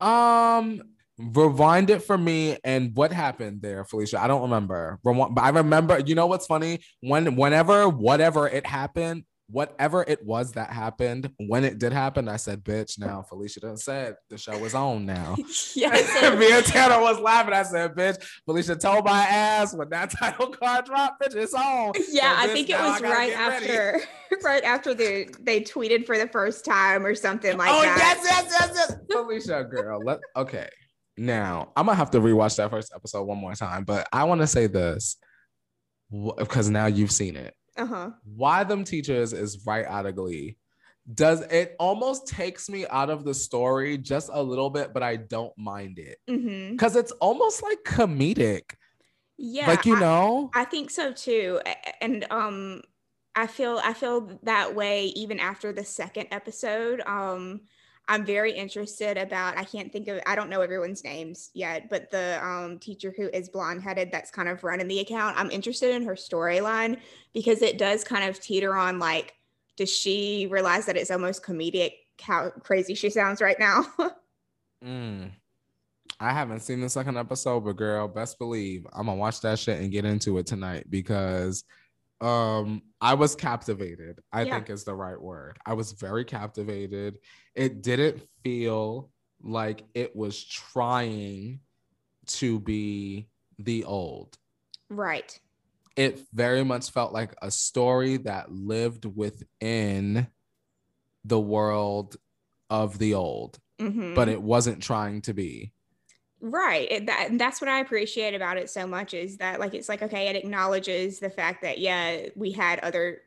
Um, 0.00 0.82
rewind 1.18 1.90
it 1.90 2.02
for 2.02 2.18
me. 2.18 2.58
And 2.64 2.94
what 2.94 3.12
happened 3.12 3.62
there, 3.62 3.84
Felicia? 3.84 4.22
I 4.22 4.26
don't 4.26 4.42
remember. 4.42 4.98
But 5.02 5.38
I 5.38 5.50
remember. 5.50 5.98
You 5.98 6.14
know 6.14 6.26
what's 6.26 6.46
funny? 6.46 6.80
When 7.00 7.36
whenever 7.36 7.88
whatever 7.88 8.48
it 8.48 8.66
happened, 8.66 9.24
whatever 9.48 10.04
it 10.06 10.24
was 10.24 10.52
that 10.52 10.70
happened, 10.70 11.30
when 11.38 11.64
it 11.64 11.78
did 11.78 11.92
happen, 11.92 12.28
I 12.28 12.36
said, 12.36 12.64
"Bitch." 12.64 12.98
Now 12.98 13.22
Felicia 13.22 13.60
done 13.60 13.76
said 13.76 14.16
the 14.28 14.38
show 14.38 14.64
is 14.64 14.74
on 14.74 15.06
now. 15.06 15.36
yes. 15.74 16.38
Me 16.38 16.52
and 16.52 16.64
Tanner 16.64 17.00
was 17.00 17.18
laughing. 17.20 17.54
I 17.54 17.62
said, 17.62 17.94
"Bitch." 17.94 18.22
Felicia 18.44 18.76
told 18.76 19.04
my 19.04 19.22
ass 19.22 19.74
when 19.74 19.88
that 19.90 20.10
title 20.18 20.48
card 20.48 20.86
dropped, 20.86 21.22
"Bitch, 21.22 21.36
it's 21.36 21.54
on." 21.54 21.92
Yeah, 22.10 22.42
So, 22.42 22.50
I 22.50 22.52
think 22.52 22.70
it 22.70 22.78
was 22.78 23.00
right 23.00 23.32
after, 23.32 24.00
right 24.42 24.64
after 24.64 24.94
the 24.94 25.28
they 25.40 25.60
tweeted 25.60 26.06
for 26.06 26.18
the 26.18 26.28
first 26.28 26.64
time 26.64 27.06
or 27.06 27.14
something 27.14 27.56
like 27.56 27.70
oh 27.70 27.82
that. 27.82 28.18
yes, 28.22 28.48
yes, 28.50 28.56
yes, 28.60 28.88
yes. 28.90 28.98
Felicia, 29.10 29.64
girl. 29.64 30.00
Let 30.04 30.20
okay. 30.36 30.68
Now 31.18 31.72
I'm 31.76 31.86
gonna 31.86 31.96
have 31.96 32.10
to 32.10 32.20
rewatch 32.20 32.56
that 32.56 32.70
first 32.70 32.92
episode 32.94 33.24
one 33.24 33.38
more 33.38 33.54
time, 33.54 33.84
but 33.84 34.06
I 34.12 34.24
want 34.24 34.40
to 34.42 34.46
say 34.46 34.66
this 34.66 35.16
because 36.38 36.68
now 36.68 36.86
you've 36.86 37.10
seen 37.10 37.36
it. 37.36 37.54
Uh 37.76 37.86
huh. 37.86 38.10
Why 38.24 38.64
them 38.64 38.84
teachers 38.84 39.32
is 39.32 39.64
right 39.66 39.84
out 39.86 40.06
of 40.06 40.16
Glee. 40.16 40.56
Does 41.12 41.42
it 41.42 41.76
almost 41.78 42.26
takes 42.26 42.68
me 42.68 42.86
out 42.88 43.10
of 43.10 43.24
the 43.24 43.34
story 43.34 43.96
just 43.96 44.28
a 44.32 44.42
little 44.42 44.70
bit, 44.70 44.92
but 44.92 45.02
I 45.02 45.16
don't 45.16 45.56
mind 45.56 45.98
it 45.98 46.18
hmm 46.28 46.70
because 46.72 46.96
it's 46.96 47.12
almost 47.12 47.62
like 47.62 47.78
comedic. 47.84 48.74
Yeah. 49.38 49.68
like 49.68 49.86
you 49.86 49.96
I- 49.96 50.00
know, 50.00 50.50
I 50.54 50.64
think 50.64 50.90
so 50.90 51.12
too. 51.12 51.60
And 52.00 52.26
um 52.30 52.82
I 53.34 53.46
feel 53.46 53.80
I 53.84 53.92
feel 53.92 54.38
that 54.44 54.74
way 54.74 55.06
even 55.08 55.38
after 55.38 55.72
the 55.72 55.84
second 55.84 56.28
episode. 56.30 57.02
Um, 57.06 57.62
I'm 58.08 58.24
very 58.24 58.52
interested 58.52 59.18
about. 59.18 59.58
I 59.58 59.64
can't 59.64 59.92
think 59.92 60.06
of. 60.08 60.20
I 60.26 60.36
don't 60.36 60.48
know 60.48 60.60
everyone's 60.60 61.02
names 61.02 61.50
yet, 61.54 61.90
but 61.90 62.10
the 62.10 62.44
um, 62.44 62.78
teacher 62.78 63.12
who 63.16 63.28
is 63.28 63.48
blonde 63.48 63.82
headed 63.82 64.12
that's 64.12 64.30
kind 64.30 64.48
of 64.48 64.62
running 64.62 64.86
the 64.86 65.00
account. 65.00 65.36
I'm 65.38 65.50
interested 65.50 65.94
in 65.94 66.04
her 66.04 66.14
storyline 66.14 67.00
because 67.34 67.62
it 67.62 67.78
does 67.78 68.04
kind 68.04 68.28
of 68.28 68.38
teeter 68.38 68.76
on 68.76 68.98
like, 68.98 69.34
does 69.76 69.92
she 69.92 70.46
realize 70.50 70.86
that 70.86 70.96
it's 70.96 71.10
almost 71.10 71.42
comedic 71.42 71.92
how 72.20 72.50
crazy 72.60 72.94
she 72.94 73.10
sounds 73.10 73.40
right 73.40 73.58
now? 73.58 73.84
mm. 74.84 75.30
I 76.18 76.32
haven't 76.32 76.60
seen 76.60 76.80
the 76.80 76.88
second 76.88 77.18
episode, 77.18 77.60
but 77.60 77.76
girl, 77.76 78.08
best 78.08 78.38
believe 78.38 78.86
I'm 78.92 79.06
gonna 79.06 79.18
watch 79.18 79.40
that 79.40 79.58
shit 79.58 79.80
and 79.80 79.90
get 79.90 80.04
into 80.04 80.38
it 80.38 80.46
tonight 80.46 80.86
because 80.88 81.64
um 82.20 82.82
i 83.00 83.12
was 83.12 83.34
captivated 83.34 84.20
i 84.32 84.42
yeah. 84.42 84.54
think 84.54 84.70
is 84.70 84.84
the 84.84 84.94
right 84.94 85.20
word. 85.20 85.58
I 85.66 85.74
was 85.74 85.92
very 85.92 86.24
captivated. 86.24 87.18
It 87.54 87.82
didn't 87.82 88.22
feel 88.42 89.10
like 89.42 89.84
it 89.94 90.16
was 90.16 90.42
trying 90.42 91.60
to 92.26 92.58
be 92.60 93.28
the 93.58 93.84
old. 93.84 94.36
Right. 94.88 95.38
It 95.96 96.20
very 96.32 96.64
much 96.64 96.90
felt 96.90 97.12
like 97.12 97.34
a 97.42 97.50
story 97.50 98.18
that 98.18 98.50
lived 98.50 99.04
within 99.04 100.26
the 101.24 101.40
world 101.40 102.16
of 102.70 102.98
the 102.98 103.14
old 103.14 103.58
mm-hmm. 103.80 104.14
but 104.14 104.28
it 104.28 104.40
wasn't 104.40 104.82
trying 104.82 105.20
to 105.22 105.34
be 105.34 105.72
right 106.40 106.88
it, 106.90 107.06
that, 107.06 107.28
that's 107.32 107.60
what 107.60 107.68
i 107.68 107.80
appreciate 107.80 108.34
about 108.34 108.58
it 108.58 108.68
so 108.68 108.86
much 108.86 109.14
is 109.14 109.38
that 109.38 109.58
like 109.58 109.74
it's 109.74 109.88
like 109.88 110.02
okay 110.02 110.28
it 110.28 110.36
acknowledges 110.36 111.18
the 111.18 111.30
fact 111.30 111.62
that 111.62 111.78
yeah 111.78 112.26
we 112.36 112.52
had 112.52 112.78
other 112.80 113.22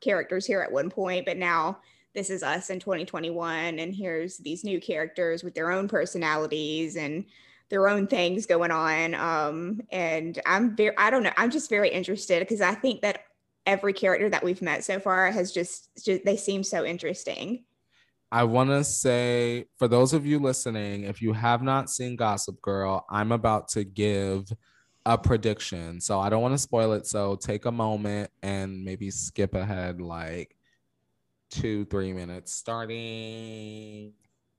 characters 0.00 0.46
here 0.46 0.60
at 0.60 0.72
one 0.72 0.90
point 0.90 1.24
but 1.26 1.36
now 1.36 1.78
this 2.14 2.28
is 2.28 2.42
us 2.42 2.70
in 2.70 2.80
2021 2.80 3.78
and 3.78 3.94
here's 3.94 4.38
these 4.38 4.64
new 4.64 4.80
characters 4.80 5.44
with 5.44 5.54
their 5.54 5.70
own 5.70 5.86
personalities 5.86 6.96
and 6.96 7.24
their 7.68 7.88
own 7.88 8.06
things 8.06 8.46
going 8.46 8.72
on 8.72 9.14
um 9.14 9.80
and 9.90 10.40
i'm 10.44 10.74
very 10.74 10.96
i 10.98 11.08
don't 11.08 11.22
know 11.22 11.32
i'm 11.36 11.50
just 11.50 11.70
very 11.70 11.88
interested 11.88 12.40
because 12.40 12.60
i 12.60 12.74
think 12.74 13.00
that 13.02 13.24
every 13.66 13.92
character 13.92 14.28
that 14.28 14.42
we've 14.42 14.62
met 14.62 14.82
so 14.82 14.98
far 14.98 15.30
has 15.30 15.52
just, 15.52 15.90
just 16.02 16.24
they 16.24 16.36
seem 16.36 16.64
so 16.64 16.84
interesting 16.84 17.62
I 18.32 18.44
want 18.44 18.70
to 18.70 18.84
say 18.84 19.66
for 19.76 19.88
those 19.88 20.12
of 20.12 20.24
you 20.24 20.38
listening, 20.38 21.04
if 21.04 21.20
you 21.20 21.32
have 21.32 21.62
not 21.62 21.90
seen 21.90 22.14
Gossip 22.16 22.60
Girl, 22.62 23.04
I'm 23.10 23.32
about 23.32 23.68
to 23.68 23.84
give 23.84 24.52
a 25.04 25.18
prediction. 25.18 26.00
So 26.00 26.20
I 26.20 26.28
don't 26.30 26.42
want 26.42 26.54
to 26.54 26.58
spoil 26.58 26.92
it. 26.92 27.06
So 27.06 27.34
take 27.34 27.64
a 27.64 27.72
moment 27.72 28.30
and 28.42 28.84
maybe 28.84 29.10
skip 29.10 29.54
ahead 29.54 30.00
like 30.00 30.54
two, 31.50 31.84
three 31.86 32.12
minutes 32.12 32.52
starting 32.54 34.12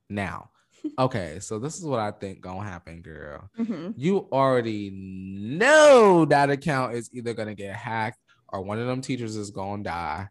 now. 0.10 0.50
Okay, 0.98 1.38
so 1.40 1.60
this 1.60 1.78
is 1.78 1.86
what 1.86 2.00
I 2.00 2.10
think 2.10 2.42
gonna 2.42 2.68
happen, 2.68 3.04
girl. 3.04 3.48
Mm-hmm. 3.60 3.92
You 3.96 4.28
already 4.32 4.90
know 4.92 6.26
that 6.26 6.50
account 6.50 6.96
is 6.96 7.08
either 7.14 7.36
gonna 7.36 7.54
get 7.54 7.76
hacked 7.76 8.18
or 8.50 8.64
one 8.64 8.80
of 8.80 8.88
them 8.88 9.00
teachers 9.00 9.36
is 9.36 9.52
gonna 9.52 9.84
die 9.84 10.28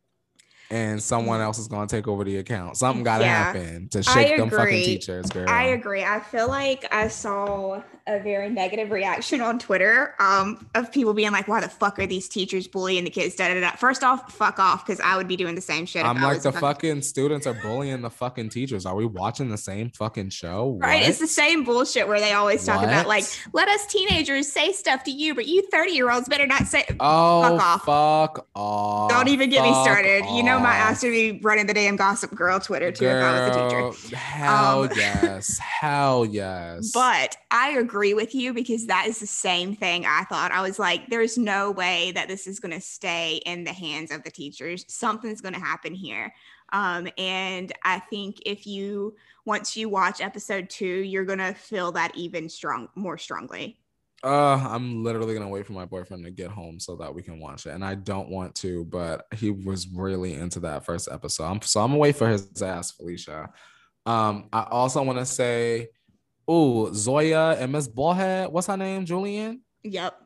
and 0.70 1.02
someone 1.02 1.40
else 1.40 1.58
is 1.58 1.66
going 1.66 1.88
to 1.88 1.96
take 1.96 2.06
over 2.06 2.22
the 2.22 2.36
account. 2.36 2.76
Something 2.76 3.02
got 3.02 3.18
to 3.18 3.24
yeah, 3.24 3.52
happen 3.52 3.88
to 3.88 4.02
shake 4.02 4.36
them 4.36 4.50
fucking 4.50 4.84
teachers, 4.84 5.26
girl. 5.26 5.48
I 5.48 5.64
agree. 5.64 6.04
I 6.04 6.20
feel 6.20 6.48
like 6.48 6.86
I 6.92 7.08
saw 7.08 7.82
a 8.06 8.20
very 8.20 8.48
negative 8.48 8.90
reaction 8.90 9.40
on 9.40 9.58
Twitter 9.58 10.14
um, 10.20 10.66
of 10.76 10.92
people 10.92 11.12
being 11.12 11.32
like, 11.32 11.48
"Why 11.48 11.60
the 11.60 11.68
fuck 11.68 11.98
are 11.98 12.06
these 12.06 12.28
teachers 12.28 12.68
bullying 12.68 13.02
the 13.02 13.10
kids?" 13.10 13.34
Da, 13.34 13.52
da, 13.52 13.60
da. 13.60 13.72
First 13.72 14.04
off, 14.04 14.32
fuck 14.32 14.60
off, 14.60 14.86
because 14.86 15.00
I 15.00 15.16
would 15.16 15.26
be 15.26 15.36
doing 15.36 15.56
the 15.56 15.60
same 15.60 15.86
shit. 15.86 16.04
I'm 16.04 16.20
like, 16.20 16.42
the 16.42 16.52
fucking 16.52 17.02
students 17.02 17.46
are 17.48 17.54
bullying 17.54 18.00
the 18.00 18.10
fucking 18.10 18.50
teachers. 18.50 18.86
Are 18.86 18.94
we 18.94 19.06
watching 19.06 19.48
the 19.48 19.58
same 19.58 19.90
fucking 19.90 20.30
show? 20.30 20.78
Right, 20.80 21.06
it's 21.08 21.18
the 21.18 21.26
same 21.26 21.64
bullshit 21.64 22.06
where 22.06 22.20
they 22.20 22.32
always 22.32 22.64
talk 22.64 22.76
what? 22.76 22.88
about 22.88 23.08
like, 23.08 23.24
let 23.52 23.68
us 23.68 23.86
teenagers 23.86 24.50
say 24.50 24.72
stuff 24.72 25.02
to 25.04 25.10
you, 25.10 25.34
but 25.34 25.46
you 25.46 25.62
30 25.70 25.92
year 25.92 26.10
olds 26.10 26.28
better 26.28 26.46
not 26.46 26.66
say. 26.66 26.84
Oh, 27.00 27.42
fuck 27.42 27.60
off. 27.60 27.84
Fuck 27.84 28.46
off. 28.54 29.10
Don't 29.10 29.28
even 29.28 29.50
get 29.50 29.64
me 29.64 29.72
started. 29.82 30.22
Off. 30.22 30.36
You 30.36 30.44
know 30.44 30.59
my 30.62 30.74
ass 30.74 31.00
to 31.00 31.10
be 31.10 31.40
running 31.42 31.66
the 31.66 31.74
damn 31.74 31.96
Gossip 31.96 32.34
Girl 32.34 32.60
Twitter 32.60 32.92
too 32.92 33.04
Girl, 33.04 33.16
if 33.16 33.24
I 33.24 33.48
was 33.48 33.56
a 33.56 33.92
teacher. 33.92 34.16
Hell 34.16 34.82
um, 34.84 34.90
yes, 34.96 35.58
hell 35.58 36.24
yes. 36.26 36.92
But 36.92 37.36
I 37.50 37.70
agree 37.70 38.14
with 38.14 38.34
you 38.34 38.52
because 38.52 38.86
that 38.86 39.06
is 39.06 39.18
the 39.18 39.26
same 39.26 39.74
thing 39.74 40.06
I 40.06 40.24
thought. 40.24 40.52
I 40.52 40.62
was 40.62 40.78
like, 40.78 41.08
there's 41.08 41.38
no 41.38 41.70
way 41.70 42.12
that 42.12 42.28
this 42.28 42.46
is 42.46 42.60
going 42.60 42.72
to 42.72 42.80
stay 42.80 43.40
in 43.46 43.64
the 43.64 43.72
hands 43.72 44.10
of 44.10 44.22
the 44.22 44.30
teachers. 44.30 44.84
Something's 44.88 45.40
going 45.40 45.54
to 45.54 45.60
happen 45.60 45.94
here. 45.94 46.32
Um, 46.72 47.08
and 47.18 47.72
I 47.82 47.98
think 47.98 48.40
if 48.46 48.66
you, 48.66 49.16
once 49.44 49.76
you 49.76 49.88
watch 49.88 50.20
episode 50.20 50.70
two, 50.70 50.86
you're 50.86 51.24
going 51.24 51.38
to 51.38 51.54
feel 51.54 51.90
that 51.92 52.16
even 52.16 52.48
strong, 52.48 52.88
more 52.94 53.18
strongly. 53.18 53.79
Uh, 54.22 54.68
I'm 54.68 55.02
literally 55.02 55.34
gonna 55.34 55.48
wait 55.48 55.66
for 55.66 55.72
my 55.72 55.86
boyfriend 55.86 56.24
to 56.24 56.30
get 56.30 56.50
home 56.50 56.78
so 56.78 56.96
that 56.96 57.14
we 57.14 57.22
can 57.22 57.40
watch 57.40 57.66
it, 57.66 57.70
and 57.70 57.84
I 57.84 57.94
don't 57.94 58.28
want 58.28 58.54
to, 58.56 58.84
but 58.86 59.26
he 59.34 59.50
was 59.50 59.88
really 59.88 60.34
into 60.34 60.60
that 60.60 60.84
first 60.84 61.08
episode, 61.10 61.44
I'm, 61.44 61.62
so 61.62 61.80
I'm 61.80 61.88
gonna 61.88 61.98
wait 61.98 62.16
for 62.16 62.28
his 62.28 62.62
ass, 62.62 62.90
Felicia. 62.90 63.50
Um, 64.06 64.48
I 64.52 64.66
also 64.70 65.02
want 65.02 65.18
to 65.18 65.26
say 65.26 65.88
Oh, 66.52 66.92
Zoya 66.92 67.52
and 67.60 67.70
Miss 67.70 67.86
Ballhead. 67.86 68.50
What's 68.50 68.66
her 68.66 68.76
name? 68.76 69.04
Julien. 69.04 69.60
Yep. 69.84 70.20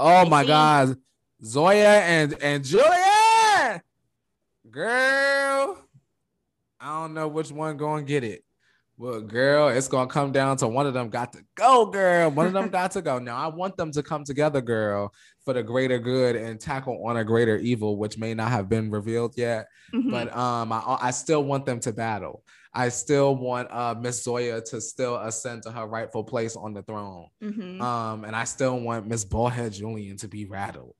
Oh 0.00 0.26
my 0.26 0.44
God, 0.44 0.96
Zoya 1.44 2.00
and 2.00 2.34
and 2.42 2.64
Julien. 2.64 3.80
Girl, 4.68 5.78
I 6.80 7.00
don't 7.00 7.14
know 7.14 7.28
which 7.28 7.52
one 7.52 7.76
going 7.76 8.04
to 8.04 8.08
get 8.08 8.24
it. 8.24 8.42
Well, 9.00 9.22
girl, 9.22 9.68
it's 9.68 9.88
gonna 9.88 10.10
come 10.10 10.30
down 10.30 10.58
to 10.58 10.68
one 10.68 10.86
of 10.86 10.92
them 10.92 11.08
got 11.08 11.32
to 11.32 11.38
go, 11.54 11.86
girl. 11.86 12.30
One 12.30 12.46
of 12.46 12.52
them 12.52 12.68
got 12.80 12.90
to 12.90 13.00
go. 13.00 13.18
Now 13.18 13.38
I 13.38 13.46
want 13.46 13.78
them 13.78 13.90
to 13.92 14.02
come 14.02 14.24
together, 14.24 14.60
girl, 14.60 15.14
for 15.42 15.54
the 15.54 15.62
greater 15.62 15.98
good 15.98 16.36
and 16.36 16.60
tackle 16.60 17.06
on 17.06 17.16
a 17.16 17.24
greater 17.24 17.56
evil, 17.56 17.96
which 17.96 18.18
may 18.18 18.34
not 18.34 18.50
have 18.50 18.68
been 18.68 18.90
revealed 18.90 19.38
yet. 19.38 19.68
Mm-hmm. 19.94 20.10
But 20.10 20.36
um, 20.36 20.70
I 20.70 20.98
I 21.00 21.10
still 21.12 21.42
want 21.42 21.64
them 21.64 21.80
to 21.80 21.94
battle. 21.94 22.44
I 22.74 22.90
still 22.90 23.34
want 23.36 23.70
uh, 23.70 23.94
Miss 23.98 24.22
Zoya 24.22 24.60
to 24.60 24.82
still 24.82 25.16
ascend 25.16 25.62
to 25.62 25.72
her 25.72 25.86
rightful 25.86 26.22
place 26.22 26.54
on 26.54 26.74
the 26.74 26.82
throne. 26.82 27.28
Mm-hmm. 27.42 27.80
Um, 27.80 28.24
and 28.26 28.36
I 28.36 28.44
still 28.44 28.78
want 28.78 29.06
Miss 29.06 29.24
Ballhead 29.24 29.72
Julien 29.72 30.18
to 30.18 30.28
be 30.28 30.44
rattled. 30.44 30.94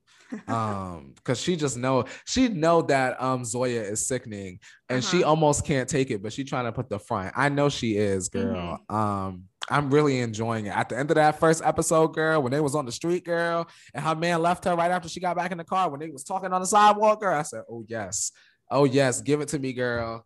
Um 0.47 1.13
because 1.15 1.39
she 1.39 1.55
just 1.55 1.77
know 1.77 2.05
she 2.25 2.47
know 2.47 2.81
that 2.81 3.21
um 3.21 3.43
zoya 3.43 3.81
is 3.81 4.07
sickening 4.07 4.59
and 4.89 4.99
uh-huh. 4.99 5.17
she 5.17 5.23
almost 5.23 5.65
can't 5.65 5.89
take 5.89 6.11
it 6.11 6.21
but 6.21 6.33
she 6.33 6.43
trying 6.43 6.65
to 6.65 6.71
put 6.71 6.89
the 6.89 6.99
front 6.99 7.33
i 7.35 7.49
know 7.49 7.69
she 7.69 7.97
is 7.97 8.29
girl 8.29 8.79
mm-hmm. 8.89 8.95
um 8.95 9.43
i'm 9.69 9.89
really 9.89 10.19
enjoying 10.19 10.65
it 10.65 10.75
at 10.75 10.89
the 10.89 10.97
end 10.97 11.11
of 11.11 11.15
that 11.15 11.39
first 11.39 11.61
episode 11.63 12.09
girl 12.09 12.41
when 12.41 12.51
they 12.51 12.59
was 12.59 12.75
on 12.75 12.85
the 12.85 12.91
street 12.91 13.23
girl 13.25 13.67
and 13.93 14.03
her 14.03 14.15
man 14.15 14.41
left 14.41 14.65
her 14.65 14.75
right 14.75 14.91
after 14.91 15.09
she 15.09 15.19
got 15.19 15.35
back 15.35 15.51
in 15.51 15.57
the 15.57 15.63
car 15.63 15.89
when 15.89 15.99
they 15.99 16.09
was 16.09 16.23
talking 16.23 16.51
on 16.53 16.61
the 16.61 16.67
sidewalk 16.67 17.19
girl 17.19 17.37
i 17.37 17.41
said 17.41 17.63
oh 17.69 17.83
yes 17.87 18.31
oh 18.69 18.85
yes 18.85 19.21
give 19.21 19.41
it 19.41 19.47
to 19.47 19.59
me 19.59 19.73
girl 19.73 20.25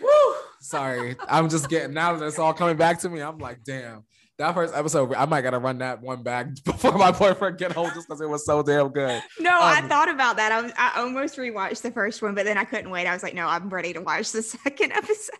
Woo! 0.00 0.34
Sorry, 0.60 1.16
I'm 1.26 1.48
just 1.48 1.70
getting 1.70 1.94
now 1.94 2.14
that 2.14 2.26
it's 2.26 2.38
all 2.38 2.52
coming 2.52 2.76
back 2.76 3.00
to 3.00 3.08
me. 3.08 3.20
I'm 3.20 3.38
like, 3.38 3.64
damn, 3.64 4.04
that 4.40 4.54
first 4.54 4.74
episode, 4.74 5.14
I 5.14 5.26
might 5.26 5.42
gotta 5.42 5.58
run 5.58 5.78
that 5.78 6.00
one 6.02 6.22
back 6.22 6.48
before 6.64 6.96
my 6.98 7.12
boyfriend 7.12 7.58
get 7.58 7.72
home, 7.72 7.90
just 7.94 8.08
because 8.08 8.20
it 8.20 8.28
was 8.28 8.44
so 8.44 8.62
damn 8.62 8.88
good. 8.88 9.22
No, 9.38 9.54
um, 9.54 9.62
I 9.62 9.80
thought 9.82 10.08
about 10.08 10.36
that. 10.36 10.50
I 10.50 10.60
was, 10.62 10.72
I 10.76 10.92
almost 10.96 11.36
rewatched 11.36 11.82
the 11.82 11.92
first 11.92 12.22
one, 12.22 12.34
but 12.34 12.44
then 12.44 12.58
I 12.58 12.64
couldn't 12.64 12.90
wait. 12.90 13.06
I 13.06 13.12
was 13.12 13.22
like, 13.22 13.34
no, 13.34 13.46
I'm 13.46 13.68
ready 13.68 13.92
to 13.92 14.00
watch 14.00 14.32
the 14.32 14.42
second 14.42 14.92
episode. 14.92 15.36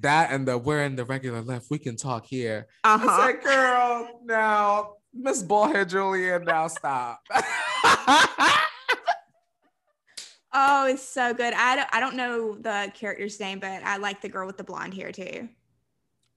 That 0.00 0.32
and 0.32 0.46
the 0.46 0.56
we're 0.56 0.84
in 0.84 0.96
the 0.96 1.04
regular 1.04 1.42
left. 1.42 1.66
We 1.70 1.78
can 1.78 1.96
talk 1.96 2.26
here. 2.26 2.68
Uh-huh. 2.84 3.32
Girl, 3.42 4.20
now 4.24 4.94
Miss 5.12 5.42
Ballhead 5.42 5.90
Julien, 5.90 6.44
now 6.44 6.68
stop. 6.68 7.20
Oh, 10.56 10.86
it's 10.86 11.02
so 11.02 11.34
good. 11.34 11.52
I 11.52 11.74
don't, 11.74 11.88
I 11.90 11.98
don't 11.98 12.14
know 12.14 12.54
the 12.54 12.92
character's 12.94 13.40
name, 13.40 13.58
but 13.58 13.82
I 13.82 13.96
like 13.96 14.20
the 14.20 14.28
girl 14.28 14.46
with 14.46 14.56
the 14.56 14.62
blonde 14.62 14.94
hair 14.94 15.10
too. 15.10 15.48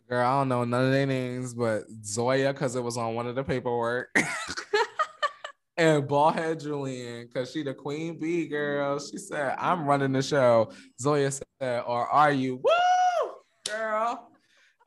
Girl, 0.10 0.26
I 0.26 0.39
don't 0.39 0.48
know 0.48 0.63
none 0.63 0.86
of 0.86 0.91
their 0.91 1.06
names, 1.06 1.54
but 1.54 1.84
Zoya 2.04 2.54
because 2.54 2.76
it 2.76 2.84
was 2.84 2.98
on 2.98 3.13
one 3.13 3.28
of 3.28 3.36
the 3.36 3.43
paperwork. 3.43 4.10
and 5.78 6.08
Ballhead 6.08 6.62
Julien, 6.62 7.28
because 7.28 7.52
she 7.52 7.62
the 7.62 7.74
queen 7.74 8.17
bee 8.17 8.48
girl. 8.48 9.00
She 9.00 9.17
said, 9.17 9.56
I'm 9.60 9.86
running 9.86 10.13
the 10.13 10.22
show. 10.22 10.72
Zoya 11.00 11.32
said, 11.32 11.43
or 11.60 12.08
are 12.08 12.32
you? 12.32 12.56
Woo! 12.56 13.32
Girl. 13.70 14.32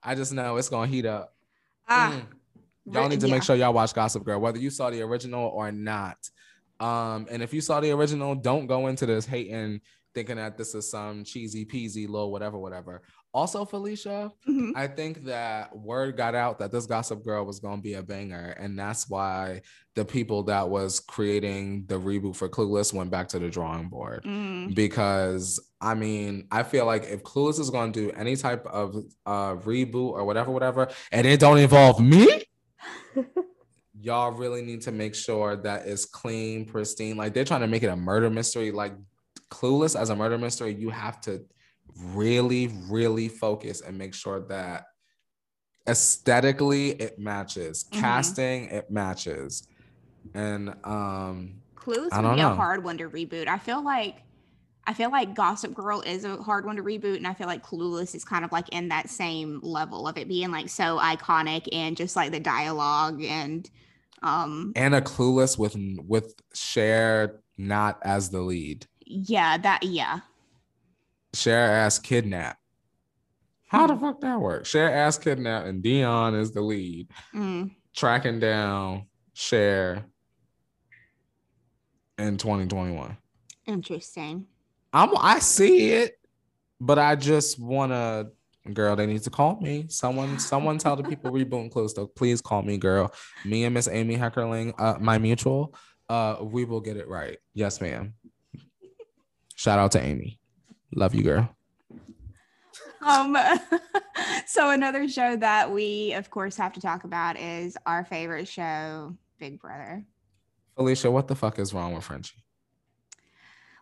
I 0.03 0.15
just 0.15 0.33
know 0.33 0.57
it's 0.57 0.71
gonna 0.71 0.87
heat 0.87 1.05
up. 1.05 1.35
Ah, 1.87 2.15
mm. 2.15 2.95
Y'all 2.95 3.09
need 3.09 3.21
to 3.21 3.27
yeah. 3.27 3.35
make 3.35 3.43
sure 3.43 3.57
y'all 3.57 3.75
watch 3.75 3.93
Gossip 3.93 4.25
Girl, 4.25 4.41
whether 4.41 4.59
you 4.59 4.71
saw 4.71 4.89
the 4.91 5.03
original 5.03 5.49
or 5.49 5.71
not. 5.71 6.17
Um, 6.81 7.27
and 7.31 7.43
if 7.43 7.53
you 7.53 7.61
saw 7.61 7.81
the 7.81 7.91
original, 7.91 8.35
don't 8.35 8.67
go 8.67 8.87
into 8.87 9.05
this 9.05 9.27
hating, 9.27 9.83
thinking 10.15 10.37
that 10.37 10.57
this 10.57 10.75
is 10.75 10.91
some 10.91 11.25
cheesy 11.25 11.67
peasy 11.67 12.09
little 12.09 12.33
whatever, 12.33 12.59
whatever. 12.59 13.03
Also, 13.33 13.65
Felicia, 13.65 14.33
Mhm. 14.49 14.73
I 14.75 14.89
think 14.89 15.25
that 15.27 15.77
word 15.77 16.17
got 16.17 16.35
out 16.35 16.59
that 16.59 16.73
this 16.73 16.87
Gossip 16.87 17.23
Girl 17.25 17.45
was 17.47 17.61
going 17.61 17.77
to 17.77 17.83
be 17.83 17.95
a 17.95 18.03
banger, 18.03 18.57
and 18.59 18.77
that's 18.77 19.09
why 19.09 19.63
the 19.95 20.05
people 20.05 20.43
that 20.45 20.69
was 20.69 20.99
creating 20.99 21.85
the 21.87 21.95
reboot 22.01 22.35
for 22.35 22.49
Clueless 22.49 22.93
went 22.93 23.11
back 23.11 23.29
to 23.29 23.39
the 23.39 23.49
drawing 23.49 23.89
board. 23.89 24.25
Mm, 24.25 24.75
Because 24.75 25.61
I 25.81 25.95
mean, 25.95 26.49
I 26.51 26.65
feel 26.65 26.87
like 26.87 27.05
if 27.05 27.23
Clueless 27.23 27.61
is 27.61 27.71
going 27.71 27.93
to 27.93 28.01
do 28.09 28.11
any 28.17 28.35
type 28.37 28.67
of 28.67 28.97
uh, 29.25 29.55
reboot 29.57 30.13
or 30.13 30.25
whatever, 30.25 30.51
whatever, 30.51 30.89
and 31.13 31.25
it 31.27 31.39
don't 31.39 31.59
involve 31.59 32.01
me, 32.01 32.43
y'all 34.01 34.33
really 34.33 34.63
need 34.63 34.81
to 34.83 34.93
make 34.93 35.15
sure 35.15 35.57
that 35.57 35.87
it's 35.87 36.05
clean, 36.05 36.65
pristine. 36.65 37.17
Like 37.17 37.35
they're 37.35 37.45
trying 37.45 37.61
to 37.61 37.67
make 37.67 37.83
it 37.83 37.89
a 37.89 37.97
murder 37.97 38.31
mystery. 38.31 38.73
Like 38.73 38.95
Clueless 39.51 39.99
as 39.99 40.11
a 40.11 40.17
murder 40.17 40.39
mystery, 40.39 40.75
you 40.75 40.91
have 40.91 41.21
to 41.23 41.45
really, 41.97 42.69
really 42.89 43.29
focus 43.29 43.81
and 43.81 43.97
make 43.99 44.15
sure 44.15 44.41
that 44.49 44.85
aesthetically 45.89 46.91
it 46.91 47.19
matches, 47.19 47.85
Mhm. 47.91 48.01
casting 48.01 48.65
it 48.67 48.91
matches, 48.91 49.67
and 50.35 50.71
um, 50.85 51.63
Clueless 51.77 52.13
I 52.13 52.21
would 52.21 52.33
be 52.33 52.37
know. 52.37 52.53
a 52.53 52.55
hard 52.55 52.85
one 52.85 52.99
to 52.99 53.09
reboot. 53.09 53.49
I 53.49 53.59
feel 53.59 53.83
like 53.83 54.23
I 54.87 54.95
feel 54.95 55.11
like 55.11 55.35
Gossip 55.35 55.75
Girl 55.75 56.01
is 56.01 56.25
a 56.25 56.37
hard 56.43 56.65
one 56.67 56.77
to 56.77 56.83
reboot, 56.83 57.17
and 57.17 57.27
I 57.27 57.35
feel 57.35 57.47
like 57.47 57.65
Clueless 57.65 58.15
is 58.15 58.25
kind 58.25 58.45
of 58.45 58.51
like 58.53 58.69
in 58.71 58.89
that 58.89 59.09
same 59.11 59.61
level 59.63 60.09
of 60.09 60.17
it 60.19 60.27
being 60.27 60.51
like 60.51 60.69
so 60.69 60.99
iconic 60.99 61.69
and 61.73 61.97
just 61.97 62.17
like 62.17 62.33
the 62.33 62.41
dialogue 62.41 63.23
and 63.23 63.69
um 64.23 64.73
and 64.77 64.95
a 64.95 65.01
Clueless 65.01 65.59
with 65.59 65.77
with 66.07 66.35
Cher 66.55 67.41
not 67.57 67.99
as 68.03 68.31
the 68.31 68.41
lead. 68.41 68.87
yeah 69.07 69.57
that 69.59 69.83
yeah 69.83 70.21
Cher 71.35 71.71
ass 71.71 71.99
kidnap. 71.99 72.59
How 73.69 73.87
the 73.87 73.97
fuck 73.97 74.21
that 74.23 74.41
work? 74.41 74.67
Cher 74.67 74.93
ass 74.93 75.17
kidnap 75.19 75.67
and 75.67 75.83
Dionne 75.83 76.39
is 76.39 76.53
the 76.53 76.61
lead, 76.61 77.09
Mm, 77.35 77.71
tracking 77.95 78.41
down 78.41 79.07
Cher 79.33 80.05
in 82.19 82.37
2021. 82.37 83.17
interesting. 83.67 84.47
I'm 84.93 85.11
I 85.17 85.39
see 85.39 85.91
it, 85.93 86.19
but 86.81 86.99
I 86.99 87.15
just 87.15 87.59
wanna 87.61 88.31
girl, 88.75 88.95
they 88.97 89.07
need 89.07 89.23
to 89.23 89.31
call 89.31 89.59
me. 89.61 89.87
Someone, 89.89 90.39
someone 90.39 90.79
tell 90.79 90.95
the 90.97 91.03
people 91.05 91.31
rebooting 91.31 91.71
close 91.71 91.95
though. 91.95 92.07
Please 92.09 92.41
call 92.41 92.63
me, 92.63 92.77
girl. 92.77 93.13
Me 93.45 93.65
and 93.65 93.73
Miss 93.75 93.89
Amy 93.89 94.17
Heckerling, 94.17 94.75
uh, 94.79 94.99
my 95.01 95.17
mutual, 95.19 95.75
uh, 96.09 96.37
we 96.43 96.65
will 96.65 96.81
get 96.81 96.97
it 96.97 97.09
right. 97.09 97.39
Yes, 97.55 97.81
ma'am. 97.81 98.15
Shout 99.55 99.79
out 99.79 99.93
to 99.93 100.03
Amy. 100.03 100.39
Love 100.95 101.15
you, 101.15 101.23
girl. 101.23 101.55
Um, 103.03 103.37
so 104.47 104.71
another 104.71 105.09
show 105.09 105.37
that 105.37 105.71
we, 105.71 106.13
of 106.15 106.31
course, 106.31 106.57
have 106.57 106.73
to 106.75 106.81
talk 106.81 107.05
about 107.05 107.39
is 107.39 107.77
our 107.87 108.05
favorite 108.05 108.49
show, 108.49 109.17
Big 109.39 109.61
Brother. 109.61 110.05
Felicia, 110.77 111.11
what 111.11 111.29
the 111.29 111.35
fuck 111.37 111.59
is 111.59 111.73
wrong 111.73 111.95
with 111.95 112.05
Frenchie? 112.05 112.43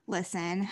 Listen, 0.06 0.66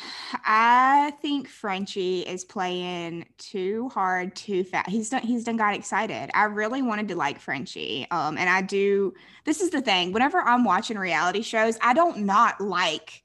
I 0.47 1.13
think 1.21 1.47
Frenchie 1.47 2.21
is 2.21 2.43
playing 2.43 3.27
too 3.37 3.91
hard, 3.91 4.35
too 4.35 4.65
fast. 4.65 4.89
He's 4.89 5.11
done. 5.11 5.21
He's 5.21 5.45
done 5.45 5.59
got 5.59 5.75
excited. 5.75 6.31
I 6.33 6.45
really 6.45 6.81
wanted 6.81 7.09
to 7.09 7.17
like 7.17 7.39
Frenchie, 7.39 8.07
um, 8.11 8.39
and 8.39 8.49
I 8.49 8.63
do. 8.63 9.13
This 9.45 9.61
is 9.61 9.69
the 9.69 9.83
thing. 9.83 10.13
Whenever 10.13 10.39
I'm 10.39 10.65
watching 10.65 10.97
reality 10.97 11.43
shows, 11.43 11.77
I 11.83 11.93
don't 11.93 12.21
not 12.21 12.63
like 12.63 13.25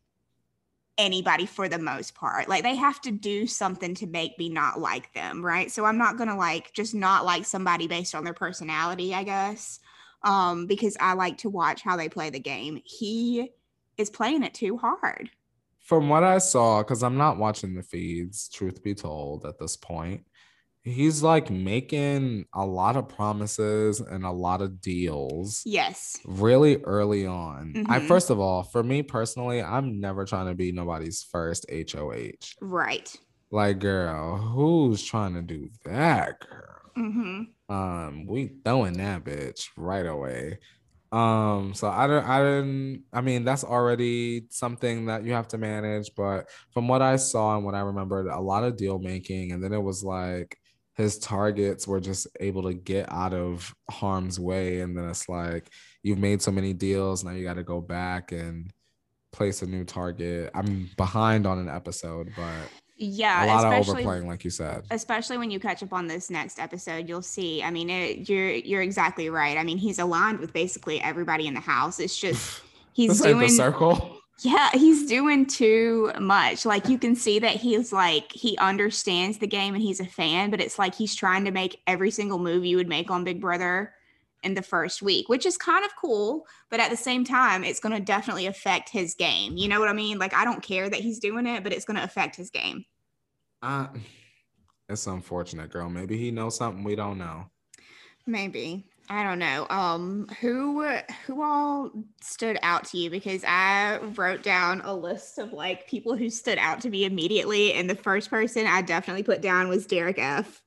anybody 0.97 1.45
for 1.45 1.67
the 1.67 1.80
most 1.80 2.15
part. 2.15 2.47
Like 2.47 2.63
they 2.63 2.75
have 2.75 3.01
to 3.01 3.12
do 3.12 3.47
something 3.47 3.95
to 3.95 4.08
make 4.08 4.38
me 4.38 4.49
not 4.49 4.80
like 4.80 5.13
them, 5.13 5.43
right? 5.43 5.71
So 5.71 5.86
I'm 5.86 5.97
not 5.97 6.17
gonna 6.17 6.38
like 6.38 6.73
just 6.73 6.93
not 6.93 7.25
like 7.25 7.45
somebody 7.45 7.88
based 7.88 8.15
on 8.15 8.23
their 8.23 8.34
personality, 8.34 9.13
I 9.13 9.23
guess, 9.23 9.80
um, 10.23 10.67
because 10.67 10.97
I 10.99 11.13
like 11.13 11.38
to 11.39 11.49
watch 11.49 11.82
how 11.82 11.97
they 11.97 12.10
play 12.10 12.30
the 12.30 12.39
game. 12.39 12.82
He 12.84 13.51
is 13.97 14.10
playing 14.10 14.43
it 14.43 14.54
too 14.54 14.77
hard. 14.77 15.30
From 15.80 16.10
what 16.10 16.23
I 16.23 16.38
saw, 16.38 16.84
because 16.84 17.04
I'm 17.04 17.17
not 17.17 17.38
watching 17.38 17.73
the 17.73 17.84
feeds, 17.84 18.47
truth 18.47 18.84
be 18.84 18.93
told, 18.93 19.45
at 19.45 19.60
this 19.60 19.75
point, 19.75 20.23
he's 20.84 21.22
like 21.22 21.50
making 21.52 22.46
a 22.54 22.65
lot 22.65 22.96
of 22.96 23.08
promises 23.08 24.00
and 24.00 24.26
a 24.26 24.32
lot 24.32 24.62
of 24.62 24.82
deals 24.82 25.62
Yes. 25.65 26.17
really 26.26 26.78
early 26.84 27.26
on. 27.26 27.86
I 27.88 28.00
Mhm. 28.00 28.08
first 28.08 28.30
of 28.30 28.39
all, 28.39 28.63
for 28.63 28.82
me 28.84 29.04
personally, 29.04 29.62
I'm 29.62 30.00
never 30.00 30.26
trying 30.26 30.48
to 30.48 30.56
be 30.56 30.72
nobody's 30.72 31.22
first 31.24 31.65
HOH. 31.70 32.56
Right. 32.62 33.15
Like, 33.52 33.80
girl, 33.80 34.38
who's 34.38 35.04
trying 35.04 35.34
to 35.36 35.41
do 35.41 35.70
that, 35.86 36.39
girl? 36.39 36.67
Mm-hmm. 36.98 37.74
Um, 37.74 38.26
we 38.28 38.52
throwing 38.65 38.94
that 38.94 39.24
bitch 39.24 39.67
right 39.78 40.06
away. 40.06 40.60
Um, 41.12 41.74
so 41.74 41.89
I 41.89 42.08
don't, 42.08 42.24
I 42.26 42.39
didn't, 42.41 43.04
I 43.12 43.20
mean, 43.20 43.44
that's 43.44 43.65
already 43.65 44.48
something 44.50 45.08
that 45.08 45.26
you 45.26 45.34
have 45.34 45.50
to 45.50 45.58
manage. 45.58 46.12
But 46.15 46.50
from 46.74 46.88
what 46.88 47.02
I 47.02 47.17
saw 47.17 47.56
and 47.58 47.65
what 47.65 47.76
I 47.76 47.82
remembered, 47.82 48.28
a 48.28 48.39
lot 48.39 48.63
of 48.63 48.78
deal 48.78 48.98
making, 48.98 49.52
and 49.52 49.62
then 49.62 49.74
it 49.74 49.84
was 49.84 50.04
like 50.06 50.58
his 51.01 51.19
targets 51.19 51.87
were 51.87 51.99
just 51.99 52.27
able 52.39 52.63
to 52.63 52.73
get 52.73 53.11
out 53.11 53.33
of 53.33 53.73
harm's 53.89 54.39
way, 54.39 54.81
and 54.81 54.97
then 54.97 55.09
it's 55.09 55.27
like 55.27 55.69
you've 56.03 56.19
made 56.19 56.41
so 56.41 56.51
many 56.51 56.73
deals, 56.73 57.23
now 57.23 57.31
you 57.31 57.43
got 57.43 57.55
to 57.55 57.63
go 57.63 57.81
back 57.81 58.31
and 58.31 58.71
place 59.31 59.61
a 59.61 59.65
new 59.65 59.83
target. 59.83 60.51
I'm 60.53 60.89
behind 60.97 61.45
on 61.47 61.57
an 61.59 61.69
episode, 61.69 62.31
but 62.35 62.69
Yeah. 62.97 63.45
a 63.45 63.47
lot 63.47 63.65
of 63.65 63.87
overplaying, 63.87 64.27
like 64.27 64.43
you 64.43 64.49
said. 64.49 64.83
especially 64.91 65.37
when 65.37 65.49
you 65.51 65.59
catch 65.59 65.81
up 65.83 65.93
on 65.93 66.07
this 66.07 66.29
next 66.29 66.59
episode, 66.59 67.07
you'll 67.09 67.21
see. 67.21 67.63
I 67.63 67.71
mean, 67.71 67.89
it, 67.89 68.29
you're 68.29 68.49
you're 68.51 68.81
exactly 68.81 69.29
right. 69.29 69.57
I 69.57 69.63
mean, 69.63 69.77
he's 69.77 69.99
aligned 69.99 70.39
with 70.39 70.53
basically 70.53 71.01
everybody 71.01 71.47
in 71.47 71.53
the 71.53 71.59
house. 71.61 71.99
It's 71.99 72.15
just 72.17 72.61
he's 72.93 73.19
doing 73.21 73.39
the 73.39 73.49
circle. 73.49 74.20
Yeah, 74.43 74.71
he's 74.73 75.06
doing 75.06 75.45
too 75.45 76.12
much. 76.19 76.65
Like 76.65 76.89
you 76.89 76.97
can 76.97 77.15
see 77.15 77.38
that 77.39 77.58
he's 77.58 77.93
like 77.93 78.32
he 78.32 78.58
understands 78.58 79.38
the 79.38 79.45
game 79.45 79.75
and 79.75 79.84
he's 79.84 79.99
a 79.99 80.06
fan, 80.06 80.49
but 80.49 80.60
it's 80.60 80.80
like 80.80 80.95
he's 80.95 81.13
trying 81.13 81.45
to 81.45 81.51
make 81.51 81.80
every 81.86 82.10
single 82.10 82.39
move 82.39 82.65
you 82.65 82.77
would 82.77 82.88
make 82.88 83.12
on 83.12 83.23
Big 83.23 83.39
Brother 83.39 83.93
in 84.41 84.56
the 84.56 84.63
first 84.63 85.04
week, 85.04 85.30
which 85.30 85.45
is 85.45 85.58
kind 85.58 85.86
of 85.86 85.91
cool, 85.95 86.47
but 86.71 86.80
at 86.80 86.89
the 86.89 86.97
same 86.97 87.23
time, 87.23 87.63
it's 87.63 87.80
going 87.80 87.95
to 87.95 88.01
definitely 88.01 88.47
affect 88.47 88.89
his 88.89 89.13
game. 89.13 89.58
You 89.58 89.67
know 89.67 89.80
what 89.80 89.89
I 89.89 89.93
mean? 89.93 90.17
Like 90.17 90.34
I 90.34 90.43
don't 90.43 90.63
care 90.63 90.89
that 90.89 90.99
he's 90.99 91.19
doing 91.19 91.45
it, 91.45 91.63
but 91.63 91.71
it's 91.71 91.86
going 91.86 91.97
to 91.97 92.04
affect 92.04 92.36
his 92.36 92.49
game. 92.49 92.84
Uh, 93.62 93.89
it's 94.89 95.06
unfortunate, 95.06 95.69
girl. 95.69 95.88
Maybe 95.88 96.17
he 96.17 96.32
knows 96.32 96.58
something 96.58 96.84
we 96.84 96.95
don't 96.95 97.19
know. 97.19 97.45
Maybe. 98.25 98.86
I 99.12 99.24
don't 99.24 99.39
know. 99.39 99.67
Um 99.69 100.30
who 100.39 100.88
who 101.26 101.43
all 101.43 101.91
stood 102.21 102.58
out 102.63 102.86
to 102.86 102.97
you 102.97 103.10
because 103.10 103.43
I 103.45 103.97
wrote 104.15 104.41
down 104.41 104.80
a 104.86 104.95
list 104.95 105.38
of 105.38 105.52
like 105.52 105.86
people 105.86 106.15
who 106.15 106.30
stood 106.30 106.58
out 106.58 106.80
to 106.82 106.89
me 106.89 107.04
immediately 107.04 107.74
and 107.74 107.89
the 107.89 107.95
first 107.95 108.30
person 108.30 108.65
I 108.65 108.82
definitely 108.82 109.24
put 109.24 109.41
down 109.41 109.67
was 109.67 109.86
Derek 109.86 110.17
F. 110.17 110.62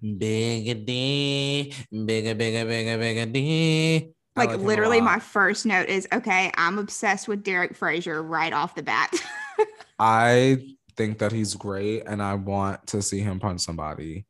Bigger 0.00 0.74
D, 0.74 1.74
bigger, 1.90 2.36
bigger, 2.36 2.64
bigger, 2.64 2.98
bigger 2.98 3.26
D. 3.26 4.12
I 4.36 4.44
Like 4.44 4.50
him 4.50 4.62
literally 4.62 5.00
my 5.00 5.18
first 5.18 5.66
note 5.66 5.88
is 5.88 6.06
okay, 6.12 6.52
I'm 6.56 6.78
obsessed 6.78 7.26
with 7.26 7.42
Derek 7.42 7.74
Frazier 7.74 8.22
right 8.22 8.52
off 8.52 8.76
the 8.76 8.84
bat. 8.84 9.12
I 9.98 10.76
think 10.96 11.18
that 11.18 11.32
he's 11.32 11.56
great, 11.56 12.04
and 12.06 12.22
I 12.22 12.34
want 12.34 12.86
to 12.88 13.02
see 13.02 13.18
him 13.18 13.40
punch 13.40 13.62
somebody. 13.62 14.24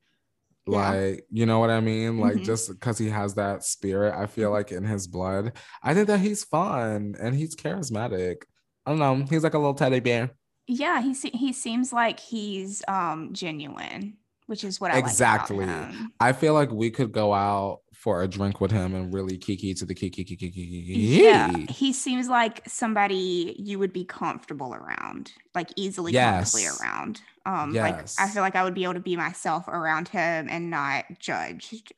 Yeah. 0.70 0.90
Like, 0.90 1.26
you 1.31 1.46
know 1.46 1.59
what 1.59 1.70
I 1.70 1.81
mean? 1.81 2.18
Like, 2.18 2.37
Mhm. 2.37 2.44
just 2.44 2.68
because 2.68 2.98
he 2.98 3.09
has 3.11 3.35
that 3.35 3.64
spirit, 3.64 4.14
I 4.14 4.26
feel 4.26 4.50
like 4.50 4.70
in 4.72 4.85
his 4.85 5.07
blood. 5.07 5.52
I 5.83 5.94
think 5.94 6.07
that 6.09 6.20
he's 6.20 6.44
fun 6.44 7.14
and 7.20 7.35
he's 7.35 7.57
charismatic. 7.57 8.42
I 8.87 8.90
don't 8.90 8.98
know. 8.98 9.24
He's 9.28 9.44
like 9.44 9.54
a 9.54 9.59
little 9.59 9.74
teddy 9.74 10.00
bear. 10.00 10.31
yeah, 10.66 11.00
he 11.00 11.14
se- 11.14 11.31
he 11.35 11.52
seems 11.52 11.92
like 11.94 12.20
he's 12.20 12.83
um 12.88 13.33
genuine, 13.33 14.18
which 14.46 14.64
is 14.64 14.81
what 14.81 14.90
I 14.92 14.98
Exactly. 14.98 15.64
like. 15.66 15.94
I 16.20 16.33
feel 16.33 16.52
like 16.54 16.70
we 16.70 16.90
could 16.90 17.11
go 17.12 17.33
out 17.33 17.81
for 17.98 18.22
a 18.22 18.28
drink 18.28 18.61
with 18.61 18.70
him 18.70 18.94
and 18.94 19.12
really 19.12 19.37
kiki 19.37 19.74
to 19.74 19.84
the 19.84 19.94
kiki 19.94 20.22
kiki 20.22 20.50
kiki. 20.50 20.92
Yeah, 20.92 21.50
he 21.68 21.92
seems 21.92 22.28
like 22.28 22.62
somebody 22.68 23.56
you 23.58 23.80
would 23.80 23.92
be 23.92 24.04
comfortable 24.04 24.72
around, 24.72 25.32
like 25.54 25.70
easily 25.74 26.12
comfortably 26.12 26.66
around. 26.80 27.20
Um, 27.44 27.74
like 27.74 28.06
I 28.18 28.28
feel 28.28 28.42
like 28.42 28.54
I 28.54 28.62
would 28.62 28.74
be 28.74 28.84
able 28.84 28.94
to 28.94 29.00
be 29.00 29.16
myself 29.16 29.66
around 29.66 30.08
him 30.08 30.48
and 30.48 30.70
not 30.70 31.06
judged. 31.18 31.92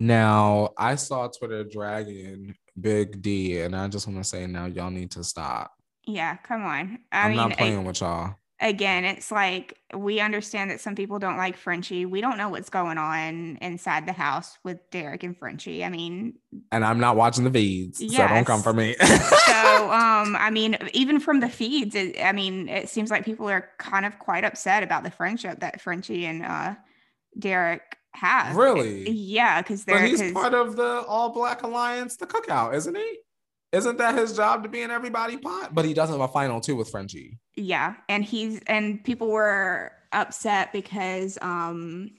Now, 0.00 0.70
I 0.76 0.96
saw 0.96 1.28
Twitter 1.28 1.62
dragging 1.62 2.56
Big 2.80 3.22
D, 3.22 3.60
and 3.60 3.76
I 3.76 3.86
just 3.86 4.08
want 4.08 4.18
to 4.18 4.24
say 4.24 4.48
now, 4.48 4.66
y'all 4.66 4.90
need 4.90 5.12
to 5.12 5.22
stop. 5.22 5.72
Yeah, 6.06 6.36
come 6.38 6.64
on. 6.64 6.98
I 7.12 7.28
I 7.28 7.30
am 7.30 7.36
not 7.36 7.56
playing 7.56 7.84
with 7.84 8.00
y'all. 8.00 8.34
Again, 8.60 9.04
it's 9.04 9.30
like 9.30 9.78
we 9.94 10.20
understand 10.20 10.70
that 10.70 10.80
some 10.80 10.94
people 10.94 11.18
don't 11.18 11.36
like 11.36 11.56
Frenchie. 11.56 12.06
We 12.06 12.20
don't 12.20 12.38
know 12.38 12.48
what's 12.48 12.70
going 12.70 12.98
on 12.98 13.58
inside 13.60 14.06
the 14.06 14.12
house 14.12 14.58
with 14.64 14.78
Derek 14.90 15.22
and 15.22 15.36
Frenchie. 15.36 15.84
I 15.84 15.88
mean, 15.88 16.34
and 16.72 16.84
I'm 16.84 16.98
not 17.00 17.16
watching 17.16 17.44
the 17.44 17.50
feeds, 17.50 18.00
yes. 18.00 18.16
so 18.16 18.28
don't 18.28 18.44
come 18.44 18.62
for 18.62 18.72
me. 18.72 18.94
so, 18.94 19.06
um, 19.92 20.36
I 20.36 20.50
mean, 20.50 20.76
even 20.92 21.20
from 21.20 21.40
the 21.40 21.48
feeds, 21.48 21.94
it, 21.94 22.20
I 22.22 22.32
mean, 22.32 22.68
it 22.68 22.88
seems 22.88 23.10
like 23.10 23.24
people 23.24 23.48
are 23.48 23.68
kind 23.78 24.06
of 24.06 24.18
quite 24.18 24.44
upset 24.44 24.82
about 24.82 25.04
the 25.04 25.10
friendship 25.10 25.60
that 25.60 25.80
Frenchie 25.80 26.26
and 26.26 26.44
uh, 26.44 26.74
Derek 27.38 27.98
have. 28.12 28.56
Really? 28.56 29.10
Yeah, 29.10 29.62
because 29.62 29.84
they're. 29.84 30.06
He's 30.06 30.32
part 30.32 30.54
of 30.54 30.76
the 30.76 31.04
All 31.06 31.30
Black 31.30 31.62
Alliance, 31.62 32.16
the 32.16 32.26
cookout, 32.26 32.74
isn't 32.74 32.96
he? 32.96 33.18
Isn't 33.74 33.98
that 33.98 34.16
his 34.16 34.36
job 34.36 34.62
to 34.62 34.68
be 34.68 34.82
in 34.82 34.92
everybody 34.92 35.36
pot? 35.36 35.74
But 35.74 35.84
he 35.84 35.94
doesn't 35.94 36.14
have 36.14 36.30
a 36.30 36.32
final 36.32 36.60
two 36.60 36.76
with 36.76 36.88
Frenchie. 36.90 37.40
Yeah, 37.56 37.94
and 38.08 38.24
he's 38.24 38.60
and 38.68 39.02
people 39.02 39.30
were 39.30 39.90
upset 40.12 40.72
because 40.72 41.36
um 41.42 42.12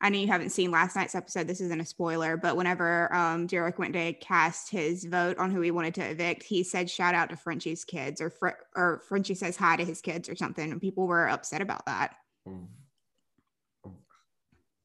I 0.00 0.10
know 0.10 0.18
you 0.18 0.28
haven't 0.28 0.50
seen 0.50 0.70
last 0.70 0.94
night's 0.94 1.16
episode. 1.16 1.48
This 1.48 1.60
isn't 1.60 1.80
a 1.80 1.84
spoiler, 1.84 2.36
but 2.36 2.56
whenever 2.56 3.12
um, 3.14 3.46
Derek 3.46 3.78
went 3.78 3.94
to 3.94 4.12
cast 4.12 4.70
his 4.70 5.04
vote 5.04 5.38
on 5.38 5.50
who 5.50 5.62
he 5.62 5.70
wanted 5.70 5.94
to 5.94 6.10
evict, 6.10 6.44
he 6.44 6.62
said 6.62 6.88
"shout 6.88 7.14
out 7.14 7.30
to 7.30 7.36
Frenchie's 7.36 7.84
kids" 7.84 8.20
or 8.20 8.30
Fr- 8.30 8.60
or 8.76 9.02
Frenchie 9.08 9.34
says 9.34 9.56
hi 9.56 9.74
to 9.76 9.84
his 9.84 10.00
kids 10.00 10.28
or 10.28 10.36
something, 10.36 10.70
and 10.70 10.80
people 10.80 11.08
were 11.08 11.28
upset 11.28 11.60
about 11.60 11.86
that. 11.86 12.14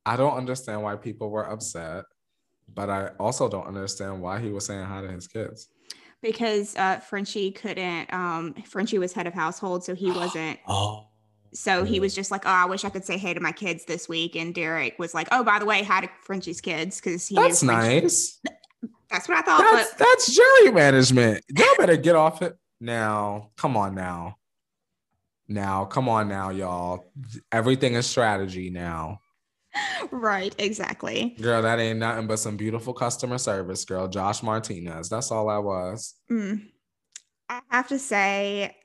I 0.08 0.16
don't 0.16 0.38
understand 0.38 0.82
why 0.82 0.96
people 0.96 1.30
were 1.30 1.48
upset, 1.48 2.06
but 2.74 2.90
I 2.90 3.10
also 3.20 3.48
don't 3.48 3.68
understand 3.68 4.24
why 4.24 4.40
he 4.40 4.50
was 4.50 4.66
saying 4.66 4.86
hi 4.86 5.02
to 5.02 5.12
his 5.12 5.28
kids 5.28 5.70
because 6.22 6.76
uh, 6.76 7.00
Frenchie 7.00 7.52
couldn't. 7.52 8.14
Um, 8.14 8.54
Frenchie 8.66 8.98
was 8.98 9.14
head 9.14 9.28
of 9.28 9.34
household, 9.34 9.84
so 9.84 9.96
he 9.96 10.12
wasn't. 10.12 10.60
oh. 10.68 11.06
So 11.52 11.84
he 11.84 12.00
was 12.00 12.14
just 12.14 12.30
like, 12.30 12.46
"Oh, 12.46 12.50
I 12.50 12.66
wish 12.66 12.86
I 12.86 12.90
could 12.90 13.04
say 13.04 13.18
hey 13.18 13.34
to 13.34 13.40
my 13.40 13.52
kids 13.52 13.86
this 13.86 14.08
week." 14.08 14.36
And 14.36 14.54
Derek 14.54 15.00
was 15.00 15.14
like, 15.16 15.28
"Oh, 15.32 15.44
by 15.44 15.58
the 15.58 15.66
way, 15.66 15.84
hi 15.84 16.02
to 16.02 16.10
Frenchie's 16.22 16.62
kids 16.62 17.02
because 17.02 17.28
he." 17.28 17.36
That's 17.36 17.64
nice. 17.64 18.40
That's 19.10 19.28
what 19.28 19.38
I 19.38 19.42
thought. 19.42 19.60
That's, 19.60 19.90
but- 19.94 19.98
that's 19.98 20.36
jury 20.36 20.72
management. 20.72 21.44
Y'all 21.58 21.66
better 21.80 21.98
get 21.98 22.16
off 22.16 22.44
it 22.44 22.56
now. 22.80 23.50
Come 23.58 23.76
on 23.76 23.96
now. 23.96 24.38
Now, 25.48 25.86
come 25.86 26.08
on 26.08 26.28
now, 26.30 26.52
y'all. 26.52 27.12
Everything 27.52 27.96
is 27.96 28.06
strategy 28.06 28.70
now. 28.70 29.20
Right, 30.12 30.54
exactly. 30.58 31.36
Girl, 31.42 31.62
that 31.62 31.80
ain't 31.80 32.00
nothing 32.00 32.28
but 32.28 32.40
some 32.40 32.58
beautiful 32.58 32.94
customer 32.94 33.38
service, 33.38 33.86
girl. 33.86 34.08
Josh 34.08 34.44
Martinez. 34.44 35.10
That's 35.10 35.32
all 35.32 35.50
I 35.50 35.58
was. 35.58 36.16
Mm. 36.32 36.68
I 37.50 37.62
have 37.70 37.88
to 37.90 38.00
say, 38.00 38.76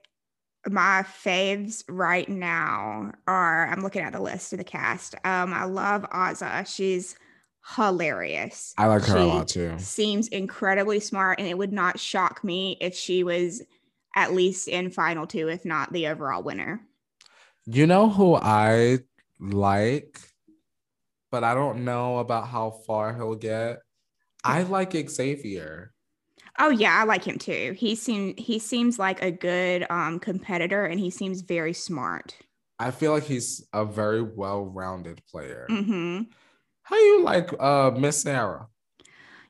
my 0.66 1.04
faves 1.24 1.84
right 1.88 2.28
now 2.28 3.12
are 3.26 3.68
I'm 3.68 3.82
looking 3.82 4.02
at 4.02 4.12
the 4.12 4.20
list 4.20 4.52
of 4.52 4.58
the 4.58 4.64
cast. 4.64 5.14
Um, 5.24 5.52
I 5.52 5.64
love 5.64 6.04
Azah. 6.10 6.64
She's 6.66 7.16
hilarious. 7.76 8.74
I 8.78 8.86
like 8.86 9.04
her 9.04 9.16
she 9.16 9.22
a 9.22 9.26
lot 9.26 9.48
too. 9.48 9.74
Seems 9.78 10.28
incredibly 10.28 11.00
smart, 11.00 11.38
and 11.38 11.48
it 11.48 11.58
would 11.58 11.72
not 11.72 12.00
shock 12.00 12.42
me 12.44 12.76
if 12.80 12.94
she 12.94 13.24
was 13.24 13.62
at 14.16 14.32
least 14.32 14.68
in 14.68 14.90
final 14.90 15.26
two, 15.26 15.48
if 15.48 15.64
not 15.64 15.92
the 15.92 16.06
overall 16.06 16.42
winner. 16.42 16.80
You 17.66 17.86
know 17.86 18.08
who 18.08 18.36
I 18.36 18.98
like? 19.40 20.20
But 21.34 21.42
I 21.42 21.52
don't 21.52 21.84
know 21.84 22.18
about 22.18 22.46
how 22.46 22.70
far 22.86 23.12
he'll 23.12 23.34
get. 23.34 23.80
I 24.44 24.62
like 24.62 24.92
Xavier. 24.92 25.92
Oh 26.60 26.70
yeah, 26.70 26.96
I 26.96 27.02
like 27.02 27.24
him 27.24 27.38
too. 27.38 27.74
He 27.76 27.96
seems 27.96 28.34
he 28.38 28.60
seems 28.60 29.00
like 29.00 29.20
a 29.20 29.32
good 29.32 29.84
um, 29.90 30.20
competitor, 30.20 30.84
and 30.84 31.00
he 31.00 31.10
seems 31.10 31.40
very 31.40 31.72
smart. 31.72 32.36
I 32.78 32.92
feel 32.92 33.10
like 33.10 33.24
he's 33.24 33.66
a 33.72 33.84
very 33.84 34.22
well-rounded 34.22 35.22
player. 35.28 35.66
Mm-hmm. 35.68 36.22
How 36.84 36.94
do 36.94 37.02
you 37.02 37.24
like 37.24 37.50
uh, 37.58 37.90
Miss 37.98 38.22
Sarah? 38.22 38.68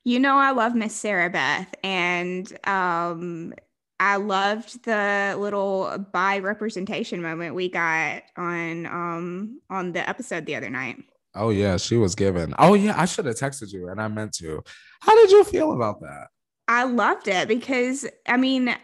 You 0.04 0.20
know, 0.20 0.38
I 0.38 0.52
love 0.52 0.74
Miss 0.74 0.96
Sarah 0.96 1.28
Beth, 1.28 1.74
and 1.84 2.50
um, 2.66 3.52
I 4.00 4.16
loved 4.16 4.84
the 4.84 5.36
little 5.38 5.98
bi 6.14 6.38
representation 6.38 7.20
moment 7.20 7.54
we 7.54 7.68
got 7.68 8.22
on 8.38 8.86
um, 8.86 9.60
on 9.68 9.92
the 9.92 10.08
episode 10.08 10.46
the 10.46 10.56
other 10.56 10.70
night. 10.70 11.04
Oh 11.34 11.50
yeah, 11.50 11.76
she 11.76 11.96
was 11.96 12.14
given. 12.14 12.54
Oh 12.58 12.74
yeah, 12.74 12.94
I 12.96 13.06
should 13.06 13.26
have 13.26 13.36
texted 13.36 13.72
you 13.72 13.88
and 13.88 14.00
I 14.00 14.08
meant 14.08 14.32
to. 14.34 14.62
How 15.00 15.14
did 15.16 15.30
you 15.30 15.44
feel 15.44 15.72
about 15.72 16.00
that? 16.00 16.28
I 16.68 16.84
loved 16.84 17.28
it 17.28 17.48
because 17.48 18.06
I 18.26 18.36
mean, 18.36 18.74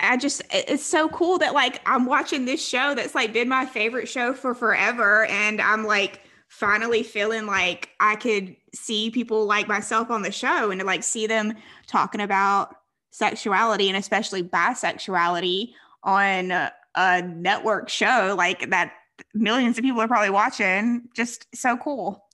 I 0.00 0.16
just 0.16 0.42
it's 0.50 0.84
so 0.84 1.08
cool 1.08 1.38
that 1.38 1.54
like 1.54 1.80
I'm 1.86 2.06
watching 2.06 2.44
this 2.44 2.66
show 2.66 2.94
that's 2.94 3.14
like 3.14 3.32
been 3.32 3.48
my 3.48 3.66
favorite 3.66 4.08
show 4.08 4.34
for 4.34 4.54
forever 4.54 5.24
and 5.26 5.60
I'm 5.60 5.84
like 5.84 6.20
finally 6.48 7.02
feeling 7.02 7.46
like 7.46 7.90
I 7.98 8.16
could 8.16 8.56
see 8.74 9.10
people 9.10 9.46
like 9.46 9.68
myself 9.68 10.10
on 10.10 10.22
the 10.22 10.30
show 10.30 10.70
and 10.70 10.80
to 10.80 10.86
like 10.86 11.02
see 11.02 11.26
them 11.26 11.54
talking 11.86 12.20
about 12.20 12.74
sexuality 13.10 13.88
and 13.88 13.96
especially 13.96 14.42
bisexuality 14.42 15.72
on 16.02 16.50
a, 16.50 16.72
a 16.94 17.22
network 17.22 17.88
show 17.88 18.34
like 18.36 18.70
that 18.70 18.92
millions 19.36 19.78
of 19.78 19.84
people 19.84 20.00
are 20.00 20.08
probably 20.08 20.30
watching. 20.30 21.08
Just 21.14 21.46
so 21.54 21.76
cool. 21.76 22.24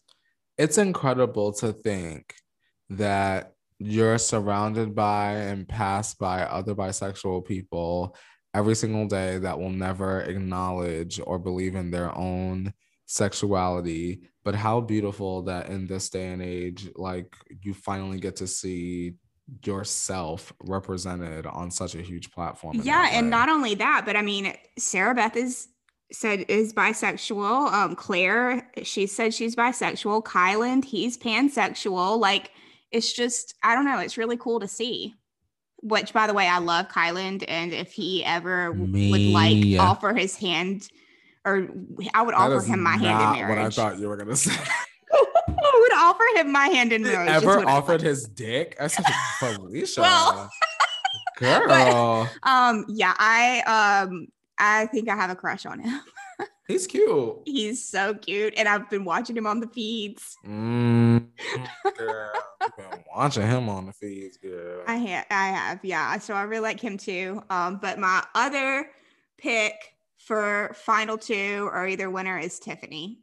It's 0.58 0.78
incredible 0.78 1.52
to 1.54 1.72
think 1.72 2.34
that 2.90 3.54
you're 3.78 4.18
surrounded 4.18 4.94
by 4.94 5.32
and 5.32 5.68
passed 5.68 6.18
by 6.18 6.42
other 6.42 6.74
bisexual 6.74 7.44
people 7.44 8.16
every 8.54 8.74
single 8.74 9.06
day 9.06 9.38
that 9.38 9.58
will 9.58 9.70
never 9.70 10.20
acknowledge 10.20 11.20
or 11.24 11.38
believe 11.38 11.74
in 11.74 11.90
their 11.90 12.16
own 12.16 12.72
sexuality 13.06 14.20
but 14.44 14.54
how 14.54 14.80
beautiful 14.80 15.42
that 15.42 15.68
in 15.68 15.86
this 15.86 16.08
day 16.08 16.28
and 16.28 16.42
age 16.42 16.88
like 16.96 17.34
you 17.62 17.74
finally 17.74 18.18
get 18.18 18.36
to 18.36 18.46
see 18.46 19.14
yourself 19.64 20.52
represented 20.60 21.46
on 21.46 21.70
such 21.70 21.94
a 21.94 22.00
huge 22.00 22.30
platform 22.30 22.80
yeah 22.82 23.08
and 23.12 23.28
not 23.28 23.48
only 23.48 23.74
that 23.74 24.02
but 24.06 24.16
i 24.16 24.22
mean 24.22 24.54
sarah 24.78 25.14
beth 25.14 25.36
is 25.36 25.68
said 26.12 26.44
is 26.48 26.72
bisexual. 26.72 27.72
Um, 27.72 27.96
Claire, 27.96 28.70
she 28.82 29.06
said 29.06 29.34
she's 29.34 29.56
bisexual. 29.56 30.24
Kyland, 30.24 30.84
he's 30.84 31.18
pansexual. 31.18 32.18
Like 32.18 32.50
it's 32.90 33.12
just, 33.12 33.54
I 33.62 33.74
don't 33.74 33.84
know. 33.84 33.98
It's 33.98 34.18
really 34.18 34.36
cool 34.36 34.60
to 34.60 34.68
see. 34.68 35.14
Which, 35.84 36.12
by 36.12 36.28
the 36.28 36.34
way, 36.34 36.46
I 36.46 36.58
love 36.58 36.86
Kyland, 36.88 37.44
and 37.48 37.72
if 37.72 37.92
he 37.92 38.24
ever 38.24 38.72
Me. 38.72 39.10
would 39.10 39.20
like 39.20 39.80
offer 39.80 40.14
his 40.14 40.36
hand, 40.36 40.88
or 41.44 41.68
I 42.14 42.22
would 42.22 42.34
that 42.34 42.40
offer 42.40 42.64
him 42.64 42.82
my 42.84 42.96
hand 42.96 43.02
in 43.02 43.32
marriage. 43.32 43.56
What 43.56 43.66
I 43.66 43.70
thought 43.70 43.98
you 43.98 44.08
were 44.08 44.16
gonna 44.16 44.36
say. 44.36 44.52
I 45.12 45.78
would 45.80 45.92
offer 45.92 46.22
him 46.38 46.52
my 46.52 46.68
hand 46.68 46.92
in 46.92 47.02
marriage. 47.02 47.30
Ever 47.30 47.66
offered 47.66 48.00
his 48.00 48.28
dick? 48.28 48.76
I 48.80 48.86
said, 48.86 49.04
Felicia. 49.40 50.02
well, 50.02 50.50
girl. 51.36 51.66
But, 51.66 52.48
um, 52.48 52.84
yeah, 52.88 53.14
I 53.18 54.04
um 54.06 54.28
I 54.58 54.86
think 54.86 55.08
I 55.08 55.16
have 55.16 55.30
a 55.30 55.36
crush 55.36 55.66
on 55.66 55.80
him. 55.80 56.00
He's 56.68 56.86
cute. 56.86 57.38
He's 57.44 57.84
so 57.84 58.14
cute, 58.14 58.54
and 58.56 58.68
I've 58.68 58.88
been 58.88 59.04
watching 59.04 59.36
him 59.36 59.46
on 59.46 59.60
the 59.60 59.66
feeds. 59.66 60.36
Mm, 60.46 61.26
girl, 61.98 62.32
been 62.76 63.04
watching 63.14 63.46
him 63.46 63.68
on 63.68 63.86
the 63.86 63.92
feeds, 63.92 64.36
girl. 64.36 64.84
I 64.86 64.94
have, 64.94 65.26
I 65.30 65.48
have, 65.48 65.84
yeah. 65.84 66.18
So 66.18 66.34
I 66.34 66.42
really 66.42 66.62
like 66.62 66.80
him 66.80 66.96
too. 66.96 67.42
Um, 67.50 67.78
but 67.82 67.98
my 67.98 68.24
other 68.34 68.88
pick 69.38 69.74
for 70.18 70.74
final 70.74 71.18
two 71.18 71.68
or 71.72 71.86
either 71.86 72.08
winner 72.08 72.38
is 72.38 72.58
Tiffany. 72.58 73.18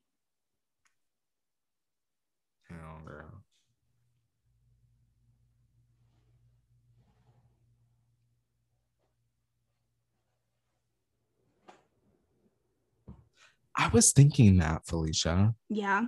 I 13.79 13.87
was 13.87 14.11
thinking 14.11 14.57
that, 14.57 14.85
Felicia. 14.85 15.55
Yeah. 15.69 16.07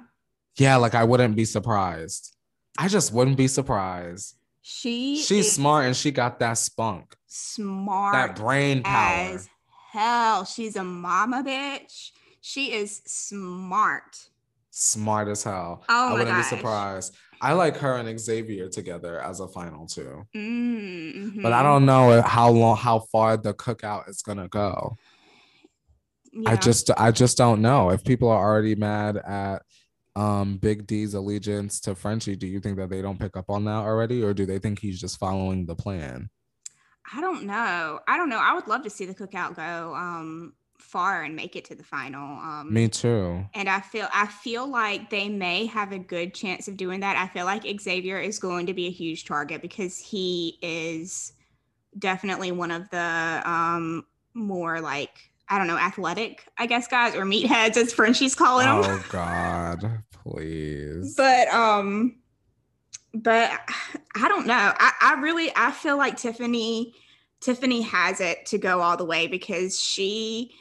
Yeah, 0.57 0.75
like 0.75 0.93
I 0.93 1.05
wouldn't 1.05 1.37
be 1.37 1.45
surprised. 1.45 2.35
I 2.77 2.89
just 2.89 3.13
wouldn't 3.13 3.37
be 3.37 3.47
surprised. 3.47 4.35
She 4.61 5.15
she's 5.15 5.53
smart 5.53 5.85
and 5.85 5.95
she 5.95 6.11
got 6.11 6.39
that 6.39 6.55
spunk. 6.55 7.15
Smart. 7.27 8.13
That 8.13 8.35
brain 8.35 8.83
power. 8.83 9.35
As 9.35 9.49
hell. 9.91 10.43
She's 10.43 10.75
a 10.75 10.83
mama 10.83 11.43
bitch. 11.47 12.11
She 12.41 12.73
is 12.73 13.01
smart. 13.05 14.17
Smart 14.71 15.29
as 15.29 15.43
hell. 15.43 15.85
Oh 15.87 16.09
I 16.09 16.11
wouldn't 16.11 16.29
gosh. 16.29 16.49
be 16.49 16.57
surprised. 16.57 17.15
I 17.39 17.53
like 17.53 17.77
her 17.77 17.95
and 17.95 18.19
Xavier 18.19 18.67
together 18.67 19.19
as 19.21 19.39
a 19.39 19.47
final 19.47 19.87
two. 19.87 20.27
Mm-hmm. 20.35 21.41
But 21.41 21.53
I 21.53 21.63
don't 21.63 21.85
know 21.85 22.21
how 22.21 22.49
long, 22.51 22.77
how 22.77 22.99
far 23.11 23.37
the 23.37 23.53
cookout 23.53 24.09
is 24.09 24.21
gonna 24.21 24.47
go. 24.49 24.97
I 26.45 26.55
just 26.55 26.89
I 26.97 27.11
just 27.11 27.37
don't 27.37 27.61
know 27.61 27.89
if 27.89 28.03
people 28.03 28.29
are 28.29 28.43
already 28.43 28.75
mad 28.75 29.17
at 29.17 29.63
um 30.15 30.57
Big 30.57 30.87
D's 30.87 31.13
allegiance 31.13 31.79
to 31.81 31.95
Frenchie. 31.95 32.35
Do 32.35 32.47
you 32.47 32.59
think 32.59 32.77
that 32.77 32.89
they 32.89 33.01
don't 33.01 33.19
pick 33.19 33.35
up 33.37 33.49
on 33.49 33.65
that 33.65 33.79
already, 33.79 34.23
or 34.23 34.33
do 34.33 34.45
they 34.45 34.59
think 34.59 34.79
he's 34.79 34.99
just 34.99 35.19
following 35.19 35.65
the 35.65 35.75
plan? 35.75 36.29
I 37.13 37.19
don't 37.19 37.43
know. 37.45 37.99
I 38.07 38.17
don't 38.17 38.29
know. 38.29 38.39
I 38.39 38.53
would 38.53 38.67
love 38.67 38.83
to 38.83 38.89
see 38.89 39.05
the 39.05 39.15
cookout 39.15 39.55
go 39.55 39.93
um 39.95 40.53
far 40.79 41.23
and 41.23 41.35
make 41.35 41.55
it 41.55 41.65
to 41.65 41.75
the 41.75 41.83
final. 41.83 42.39
Um, 42.39 42.73
Me 42.73 42.87
too. 42.87 43.45
and 43.53 43.69
I 43.69 43.81
feel 43.81 44.07
I 44.13 44.27
feel 44.27 44.67
like 44.67 45.09
they 45.09 45.29
may 45.29 45.65
have 45.67 45.91
a 45.91 45.99
good 45.99 46.33
chance 46.33 46.67
of 46.67 46.77
doing 46.77 47.01
that. 47.01 47.15
I 47.17 47.27
feel 47.27 47.45
like 47.45 47.63
Xavier 47.79 48.19
is 48.19 48.39
going 48.39 48.65
to 48.65 48.73
be 48.73 48.87
a 48.87 48.91
huge 48.91 49.25
target 49.25 49.61
because 49.61 49.97
he 49.97 50.57
is 50.61 51.33
definitely 51.97 52.51
one 52.51 52.71
of 52.71 52.89
the 52.89 53.41
um, 53.45 54.05
more 54.33 54.81
like 54.81 55.30
I 55.51 55.57
don't 55.57 55.67
know 55.67 55.77
athletic, 55.77 56.47
I 56.57 56.65
guess, 56.65 56.87
guys 56.87 57.13
or 57.13 57.25
meatheads 57.25 57.77
as 57.77 57.93
Frenchie's 57.93 58.33
calling 58.33 58.65
them. 58.65 58.81
Oh 58.83 59.05
God, 59.11 60.03
please. 60.23 61.15
but 61.15 61.47
um 61.53 62.15
but 63.13 63.51
i 64.15 64.27
don't 64.29 64.47
know 64.47 64.73
I, 64.77 64.93
I 65.01 65.13
really 65.21 65.51
i 65.55 65.71
feel 65.71 65.97
like 65.97 66.15
tiffany 66.15 66.93
tiffany 67.41 67.81
has 67.81 68.21
it 68.21 68.45
to 68.47 68.57
go 68.57 68.81
all 68.81 68.95
the 68.95 69.03
way 69.03 69.27
because 69.27 69.79
she 69.79 70.53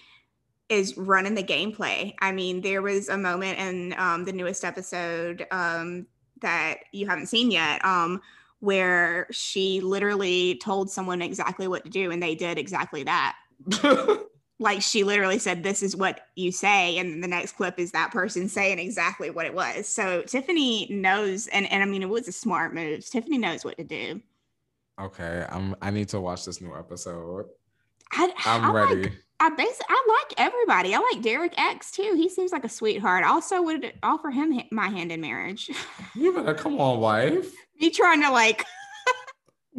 is 0.68 0.96
running 0.96 1.34
the 1.34 1.44
gameplay 1.44 2.14
i 2.20 2.32
mean 2.32 2.60
there 2.60 2.82
was 2.82 3.08
a 3.08 3.18
moment 3.18 3.58
in 3.58 3.94
um, 3.98 4.24
the 4.24 4.32
newest 4.32 4.64
episode 4.64 5.46
um, 5.50 6.06
that 6.40 6.78
you 6.92 7.06
haven't 7.06 7.26
seen 7.26 7.50
yet 7.50 7.84
um, 7.84 8.20
where 8.60 9.26
she 9.30 9.80
literally 9.80 10.56
told 10.56 10.90
someone 10.90 11.22
exactly 11.22 11.68
what 11.68 11.84
to 11.84 11.90
do 11.90 12.10
and 12.10 12.22
they 12.22 12.34
did 12.34 12.58
exactly 12.58 13.04
that 13.04 13.36
like 14.60 14.82
she 14.82 15.02
literally 15.02 15.38
said 15.38 15.62
this 15.62 15.82
is 15.82 15.96
what 15.96 16.20
you 16.36 16.52
say 16.52 16.98
and 16.98 17.24
the 17.24 17.28
next 17.28 17.52
clip 17.52 17.78
is 17.78 17.90
that 17.92 18.12
person 18.12 18.48
saying 18.48 18.78
exactly 18.78 19.30
what 19.30 19.46
it 19.46 19.54
was 19.54 19.88
so 19.88 20.22
tiffany 20.22 20.86
knows 20.90 21.46
and, 21.48 21.70
and 21.72 21.82
i 21.82 21.86
mean 21.86 22.02
it 22.02 22.08
was 22.08 22.28
a 22.28 22.32
smart 22.32 22.72
move 22.74 23.04
tiffany 23.08 23.38
knows 23.38 23.64
what 23.64 23.76
to 23.76 23.84
do 23.84 24.20
okay, 25.00 25.46
I'm. 25.48 25.74
I 25.80 25.90
need 25.90 26.10
to 26.10 26.20
watch 26.20 26.44
this 26.44 26.60
new 26.60 26.76
episode. 26.76 27.46
I, 28.12 28.30
I'm 28.44 28.64
I 28.66 28.70
ready. 28.72 29.02
like, 29.04 29.12
i 29.40 29.48
basically 29.48 29.86
i 29.88 30.06
like 30.20 30.34
everybody 30.38 30.94
i 30.94 30.98
like 30.98 31.22
derek 31.22 31.54
x 31.56 31.90
too 31.92 32.12
he 32.16 32.28
seems 32.28 32.52
like 32.52 32.64
a 32.64 32.68
sweetheart 32.68 33.24
I 33.24 33.28
also 33.28 33.62
would 33.62 33.94
offer 34.02 34.30
him 34.30 34.60
my 34.70 34.88
hand 34.88 35.10
in 35.12 35.20
marriage 35.22 35.70
You 36.14 36.34
better 36.34 36.52
come 36.54 36.78
on, 36.80 37.00
wife. 37.00 37.50
me 37.80 37.88
trying 37.90 38.20
to 38.22 38.30
like 38.30 38.66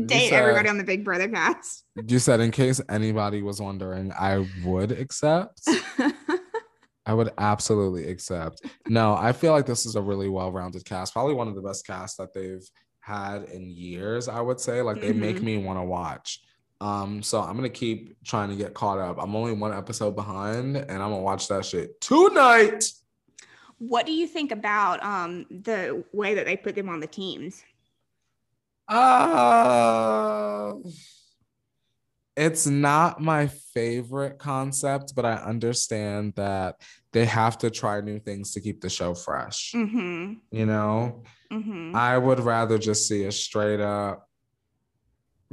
date 0.06 0.30
said- 0.30 0.40
everybody 0.42 0.70
on 0.70 0.78
the 0.78 0.84
big 0.84 1.04
brother 1.04 1.28
cast 1.30 1.86
You 2.08 2.20
said, 2.20 2.40
in 2.40 2.52
case 2.52 2.80
anybody 2.90 3.42
was 3.42 3.62
wondering, 3.62 4.12
I 4.14 4.48
would 4.64 4.92
accept. 4.92 5.62
I 7.06 7.14
would 7.14 7.32
absolutely 7.38 8.08
accept. 8.10 8.62
No, 8.88 9.16
I 9.16 9.32
feel 9.32 9.52
like 9.54 9.66
this 9.66 9.86
is 9.86 9.96
a 9.96 10.02
really 10.02 10.30
well-rounded 10.30 10.86
cast. 10.86 11.14
Probably 11.14 11.34
one 11.34 11.48
of 11.48 11.56
the 11.56 11.62
best 11.62 11.86
casts 11.86 12.16
that 12.18 12.34
they've 12.34 12.64
had 13.00 13.44
in 13.46 13.70
years. 13.72 14.28
I 14.28 14.40
would 14.40 14.60
say, 14.60 14.82
like 14.84 15.02
they 15.02 15.12
make 15.12 15.38
Mhm. 15.38 15.42
me 15.44 15.58
want 15.58 15.80
to 15.80 15.84
watch. 15.84 16.42
Um, 16.80 17.22
so 17.24 17.42
I'm 17.42 17.56
gonna 17.56 17.70
keep 17.70 18.16
trying 18.24 18.50
to 18.50 18.56
get 18.56 18.74
caught 18.76 19.00
up. 19.00 19.18
I'm 19.20 19.36
only 19.36 19.54
one 19.54 19.74
episode 19.74 20.16
behind, 20.16 20.78
and 20.78 20.92
I'm 20.92 21.10
gonna 21.10 21.18
watch 21.22 21.48
that 21.48 21.66
shit 21.66 22.00
tonight. 22.02 22.86
what 23.80 24.06
do 24.06 24.12
you 24.12 24.28
think 24.28 24.52
about 24.52 25.04
um 25.04 25.44
the 25.50 26.04
way 26.14 26.36
that 26.36 26.46
they 26.46 26.56
put 26.56 26.76
them 26.76 26.88
on 26.88 27.00
the 27.00 27.08
teams 27.08 27.64
Uh, 28.92 30.74
it's 32.36 32.68
not 32.68 33.22
my 33.22 33.48
favorite 33.48 34.38
concept, 34.38 35.14
but 35.16 35.26
I 35.26 35.36
understand 35.36 36.34
that 36.36 36.76
they 37.14 37.26
have 37.26 37.58
to 37.60 37.70
try 37.70 38.02
new 38.02 38.20
things 38.20 38.54
to 38.54 38.62
keep 38.62 38.82
the 38.82 38.90
show 38.90 39.14
fresh. 39.14 39.72
mm-hmm 39.74 40.34
You 40.52 40.66
know, 40.66 41.24
mm-hmm 41.52 41.96
I 41.96 42.18
would 42.18 42.40
rather 42.40 42.78
just 42.78 43.08
see 43.08 43.24
a 43.26 43.32
straight 43.32 43.80
up 43.80 44.28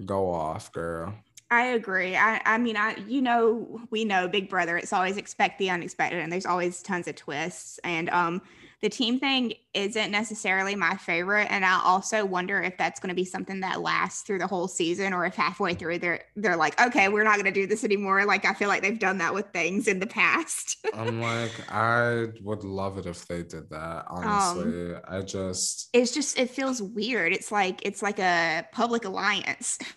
go 0.04 0.30
off, 0.30 0.72
girl. 0.72 1.14
I 1.50 1.68
agree. 1.68 2.14
I, 2.14 2.40
I 2.44 2.58
mean, 2.58 2.76
I 2.76 2.96
you 3.06 3.22
know 3.22 3.80
we 3.90 4.04
know 4.04 4.28
Big 4.28 4.48
Brother. 4.48 4.76
It's 4.76 4.92
always 4.92 5.16
expect 5.16 5.58
the 5.58 5.70
unexpected, 5.70 6.20
and 6.20 6.30
there's 6.30 6.46
always 6.46 6.82
tons 6.82 7.08
of 7.08 7.16
twists. 7.16 7.78
And 7.84 8.10
um, 8.10 8.42
the 8.80 8.88
team 8.88 9.18
thing 9.18 9.54
isn't 9.74 10.10
necessarily 10.10 10.76
my 10.76 10.96
favorite, 10.96 11.48
and 11.50 11.64
I 11.64 11.80
also 11.82 12.24
wonder 12.24 12.62
if 12.62 12.76
that's 12.78 13.00
going 13.00 13.08
to 13.08 13.14
be 13.14 13.24
something 13.24 13.60
that 13.60 13.80
lasts 13.80 14.22
through 14.22 14.38
the 14.38 14.46
whole 14.46 14.68
season, 14.68 15.12
or 15.12 15.24
if 15.24 15.34
halfway 15.34 15.74
through 15.74 15.98
they're 15.98 16.22
they're 16.36 16.56
like, 16.56 16.80
okay, 16.80 17.08
we're 17.08 17.24
not 17.24 17.34
going 17.34 17.46
to 17.46 17.50
do 17.52 17.66
this 17.66 17.82
anymore. 17.82 18.24
Like 18.24 18.44
I 18.44 18.54
feel 18.54 18.68
like 18.68 18.82
they've 18.82 18.98
done 18.98 19.18
that 19.18 19.34
with 19.34 19.46
things 19.52 19.88
in 19.88 19.98
the 19.98 20.06
past. 20.06 20.76
I'm 20.94 21.20
like, 21.20 21.52
I 21.72 22.28
would 22.42 22.62
love 22.62 22.98
it 22.98 23.06
if 23.06 23.26
they 23.26 23.42
did 23.42 23.68
that. 23.70 24.04
Um, 24.08 24.24
Honestly, 24.24 24.94
I 25.06 25.22
just 25.22 25.88
it's 25.92 26.12
just 26.12 26.38
it 26.38 26.50
feels 26.50 26.80
weird. 26.80 27.32
It's 27.32 27.50
like 27.50 27.80
it's 27.84 28.02
like 28.02 28.18
a 28.18 28.66
public 28.72 29.04
alliance. 29.04 29.78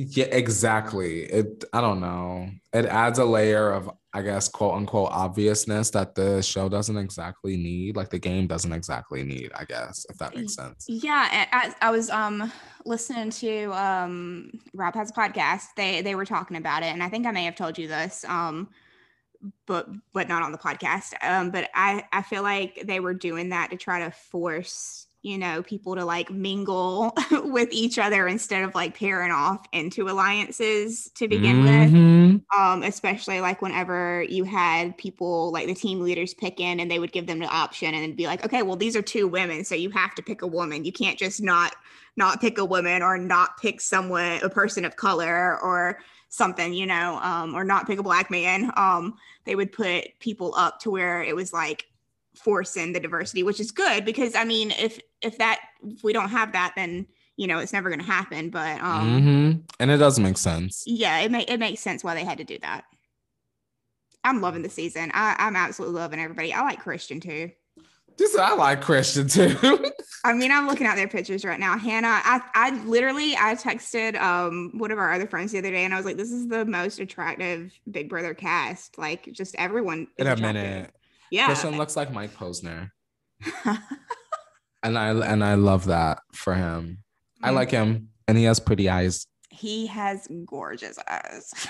Yeah, 0.00 0.26
exactly. 0.26 1.22
It 1.24 1.64
I 1.72 1.80
don't 1.80 1.98
know. 1.98 2.48
It 2.72 2.84
adds 2.84 3.18
a 3.18 3.24
layer 3.24 3.72
of 3.72 3.90
I 4.14 4.22
guess 4.22 4.48
quote 4.48 4.74
unquote 4.74 5.10
obviousness 5.10 5.90
that 5.90 6.14
the 6.14 6.40
show 6.40 6.68
doesn't 6.68 6.96
exactly 6.96 7.56
need, 7.56 7.96
like 7.96 8.08
the 8.10 8.18
game 8.20 8.46
doesn't 8.46 8.72
exactly 8.72 9.24
need, 9.24 9.50
I 9.58 9.64
guess, 9.64 10.06
if 10.08 10.16
that 10.18 10.36
makes 10.36 10.54
sense. 10.54 10.86
Yeah, 10.88 11.48
I, 11.52 11.74
I 11.80 11.90
was 11.90 12.10
um 12.10 12.52
listening 12.84 13.30
to 13.30 13.72
um 13.72 14.52
Rob 14.72 14.94
has 14.94 15.10
a 15.10 15.14
podcast. 15.14 15.64
They 15.76 16.00
they 16.00 16.14
were 16.14 16.24
talking 16.24 16.56
about 16.56 16.84
it, 16.84 16.92
and 16.92 17.02
I 17.02 17.08
think 17.08 17.26
I 17.26 17.32
may 17.32 17.44
have 17.46 17.56
told 17.56 17.76
you 17.76 17.88
this, 17.88 18.24
um, 18.28 18.68
but 19.66 19.88
but 20.12 20.28
not 20.28 20.44
on 20.44 20.52
the 20.52 20.58
podcast. 20.58 21.14
Um, 21.22 21.50
but 21.50 21.70
I 21.74 22.04
I 22.12 22.22
feel 22.22 22.44
like 22.44 22.84
they 22.84 23.00
were 23.00 23.14
doing 23.14 23.48
that 23.48 23.70
to 23.70 23.76
try 23.76 24.04
to 24.04 24.12
force 24.12 25.07
you 25.22 25.38
know 25.38 25.62
people 25.62 25.94
to 25.96 26.04
like 26.04 26.30
mingle 26.30 27.12
with 27.44 27.68
each 27.72 27.98
other 27.98 28.28
instead 28.28 28.62
of 28.62 28.74
like 28.74 28.96
pairing 28.98 29.32
off 29.32 29.66
into 29.72 30.08
alliances 30.08 31.10
to 31.14 31.28
begin 31.28 31.60
with 31.60 31.92
Mhm. 31.92 32.42
um, 32.56 32.82
especially 32.82 33.40
like 33.40 33.60
whenever 33.60 34.22
you 34.22 34.44
had 34.44 34.96
people 34.96 35.52
like 35.52 35.66
the 35.66 35.74
team 35.74 36.00
leaders 36.00 36.32
pick 36.34 36.60
in 36.60 36.80
and 36.80 36.90
they 36.90 36.98
would 36.98 37.12
give 37.12 37.26
them 37.26 37.38
the 37.40 37.46
option 37.46 37.94
and 37.94 38.16
be 38.16 38.26
like, 38.26 38.44
okay, 38.44 38.62
well, 38.62 38.76
these 38.76 38.96
are 38.96 39.02
two 39.02 39.28
women, 39.28 39.64
so 39.64 39.74
you 39.74 39.90
have 39.90 40.14
to 40.14 40.22
pick 40.22 40.40
a 40.42 40.46
woman. 40.46 40.84
You 40.84 40.92
can't 40.92 41.18
just 41.18 41.42
not 41.42 41.74
not 42.16 42.40
pick 42.40 42.58
a 42.58 42.64
woman 42.64 43.02
or 43.02 43.18
not 43.18 43.58
pick 43.60 43.80
someone, 43.80 44.40
a 44.42 44.48
person 44.50 44.84
of 44.84 44.96
color 44.96 45.58
or 45.60 45.98
something, 46.30 46.72
you 46.72 46.86
know, 46.86 47.18
um, 47.22 47.54
or 47.54 47.64
not 47.64 47.86
pick 47.86 47.98
a 47.98 48.02
black 48.02 48.30
man. 48.30 48.70
Um, 48.76 49.14
they 49.44 49.54
would 49.54 49.72
put 49.72 50.18
people 50.20 50.54
up 50.56 50.80
to 50.80 50.90
where 50.90 51.22
it 51.22 51.36
was 51.36 51.52
like 51.52 51.86
forcing 52.34 52.92
the 52.92 53.00
diversity, 53.00 53.42
which 53.42 53.60
is 53.60 53.70
good 53.70 54.04
because 54.04 54.34
I 54.34 54.44
mean, 54.44 54.70
if 54.72 55.00
if 55.22 55.38
that 55.38 55.60
if 55.82 56.02
we 56.04 56.12
don't 56.12 56.30
have 56.30 56.52
that, 56.52 56.72
then 56.76 57.06
you 57.36 57.46
know 57.46 57.58
it's 57.58 57.72
never 57.72 57.88
going 57.90 58.00
to 58.00 58.04
happen. 58.06 58.50
But 58.50 58.80
um, 58.80 59.22
Mhm. 59.22 59.62
And 59.80 59.90
it 59.90 59.98
does 59.98 60.18
make 60.18 60.38
sense. 60.38 60.82
yeah, 60.86 61.18
it 61.20 61.30
make 61.30 61.50
it 61.50 61.58
makes 61.60 61.80
sense 61.80 62.02
why 62.04 62.14
they 62.14 62.24
had 62.24 62.38
to 62.38 62.44
do 62.44 62.58
that. 62.62 62.84
I'm 64.24 64.40
loving 64.40 64.62
the 64.62 64.68
season. 64.70 65.10
I, 65.14 65.36
I'm 65.38 65.56
absolutely 65.56 66.00
loving 66.00 66.20
everybody. 66.20 66.52
I 66.52 66.62
like 66.62 66.80
Christian 66.80 67.20
too. 67.20 67.50
Just 68.18 68.36
I 68.36 68.52
like 68.54 68.80
Christian 68.82 69.28
too. 69.28 69.56
I 70.24 70.32
mean, 70.32 70.50
I'm 70.50 70.66
looking 70.66 70.88
at 70.88 70.96
their 70.96 71.06
pictures 71.06 71.44
right 71.44 71.60
now. 71.60 71.78
Hannah, 71.78 72.08
I, 72.24 72.40
I 72.52 72.70
literally 72.84 73.36
I 73.36 73.54
texted 73.54 74.20
um 74.20 74.72
one 74.76 74.90
of 74.90 74.98
our 74.98 75.12
other 75.12 75.28
friends 75.28 75.52
the 75.52 75.58
other 75.58 75.70
day 75.70 75.84
and 75.84 75.94
I 75.94 75.96
was 75.96 76.04
like, 76.04 76.16
this 76.16 76.32
is 76.32 76.48
the 76.48 76.64
most 76.64 76.98
attractive 76.98 77.72
Big 77.88 78.08
Brother 78.08 78.34
cast. 78.34 78.98
Like 78.98 79.28
just 79.32 79.54
everyone 79.56 80.08
In 80.18 80.26
a 80.26 80.32
attractive. 80.32 80.40
minute. 80.40 80.94
Yeah. 81.30 81.46
Christian 81.46 81.76
looks 81.78 81.94
like 81.94 82.12
Mike 82.12 82.34
Posner. 82.34 82.90
And 84.82 84.96
I 84.98 85.08
and 85.10 85.44
I 85.44 85.54
love 85.54 85.86
that 85.86 86.20
for 86.32 86.54
him. 86.54 86.98
I 87.42 87.50
Mm. 87.50 87.54
like 87.54 87.70
him. 87.70 88.08
And 88.28 88.38
he 88.38 88.44
has 88.44 88.60
pretty 88.60 88.88
eyes. 88.88 89.26
he 89.50 89.86
has 89.86 90.28
gorgeous 90.46 90.98
eyes. 91.08 91.52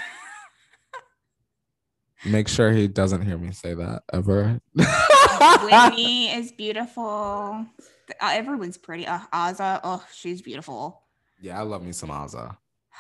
Make 2.27 2.49
sure 2.49 2.73
he 2.73 2.89
doesn't 2.89 3.23
hear 3.23 3.39
me 3.39 3.53
say 3.53 3.75
that 3.75 4.03
ever. 4.13 4.61
Whitney 4.75 6.29
is 6.35 6.51
beautiful. 6.51 7.65
Uh, 8.21 8.31
everyone's 8.33 8.77
pretty. 8.77 9.07
Uh, 9.07 9.21
Azah, 9.33 9.81
oh, 9.85 10.05
she's 10.13 10.43
beautiful. 10.43 11.03
yeah, 11.41 11.59
I 11.59 11.63
love 11.63 11.85
me 11.85 11.93
some 11.93 12.11
Azah. 12.11 12.57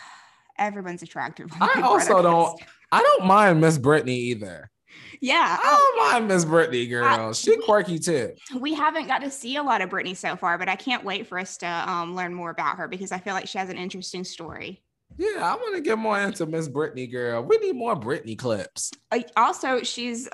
Everyone's 0.59 1.03
attractive. 1.03 1.51
I 1.61 1.81
also 1.83 2.23
don't- 2.23 2.61
I 2.93 3.03
don't 3.03 3.27
mind 3.27 3.61
Miss 3.61 3.77
Brittany 3.77 4.15
either. 4.17 4.71
Yeah, 5.21 5.57
Oh 5.61 6.11
don't 6.13 6.27
Miss 6.29 6.45
Brittany, 6.45 6.87
girl. 6.87 7.33
She 7.33 7.57
quirky 7.59 7.99
too. 7.99 8.35
we 8.59 8.75
haven't 8.75 9.07
got 9.07 9.21
to 9.21 9.31
see 9.31 9.57
a 9.57 9.63
lot 9.63 9.81
of 9.83 9.91
Brittany 9.91 10.15
so 10.15 10.37
far, 10.37 10.59
but 10.59 10.69
I 10.69 10.77
can't 10.77 11.05
wait 11.05 11.27
for 11.27 11.39
us 11.39 11.57
to 11.59 11.67
um, 11.67 12.15
learn 12.15 12.35
more 12.35 12.51
about 12.51 12.77
her 12.79 12.89
because 12.89 13.13
I 13.13 13.19
feel 13.19 13.35
like 13.35 13.49
she 13.49 13.59
has 13.59 13.69
an 13.69 13.77
interesting 13.77 14.25
story. 14.25 14.83
Yeah, 15.17 15.41
I 15.43 15.57
want 15.57 15.75
to 15.75 15.81
get 15.81 15.99
more 15.99 16.21
into 16.21 16.47
Miss 16.47 16.69
Brittany, 16.69 17.07
girl. 17.07 17.43
We 17.43 17.57
need 17.59 17.75
more 17.75 17.97
Brittany 17.97 18.37
clips. 18.37 18.93
Uh, 19.11 19.21
also, 19.37 19.83
she's 19.83 20.29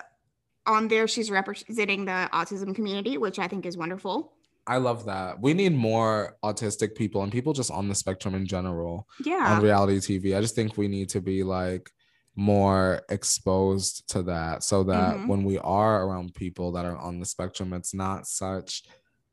on 0.66 0.88
there. 0.88 1.08
She's 1.08 1.30
representing 1.30 2.04
the 2.04 2.28
autism 2.32 2.74
community, 2.74 3.16
which 3.16 3.38
I 3.38 3.48
think 3.48 3.66
is 3.66 3.76
wonderful. 3.76 4.32
I 4.66 4.78
love 4.78 5.04
that. 5.06 5.40
We 5.40 5.52
need 5.54 5.74
more 5.74 6.36
autistic 6.42 6.94
people 6.94 7.22
and 7.22 7.30
people 7.30 7.52
just 7.52 7.70
on 7.70 7.88
the 7.88 7.94
spectrum 7.94 8.34
in 8.34 8.46
general 8.46 9.06
Yeah, 9.22 9.56
on 9.56 9.62
reality 9.62 9.98
TV. 9.98 10.36
I 10.36 10.40
just 10.40 10.54
think 10.54 10.76
we 10.76 10.88
need 10.88 11.10
to 11.10 11.20
be 11.20 11.42
like 11.42 11.90
more 12.36 13.02
exposed 13.10 14.08
to 14.08 14.22
that 14.24 14.62
so 14.62 14.82
that 14.84 15.16
Mhm. 15.16 15.28
when 15.28 15.44
we 15.44 15.58
are 15.58 16.04
around 16.04 16.34
people 16.34 16.72
that 16.72 16.84
are 16.84 16.96
on 16.96 17.20
the 17.20 17.26
spectrum, 17.26 17.72
it's 17.72 17.94
not 17.94 18.26
such 18.26 18.84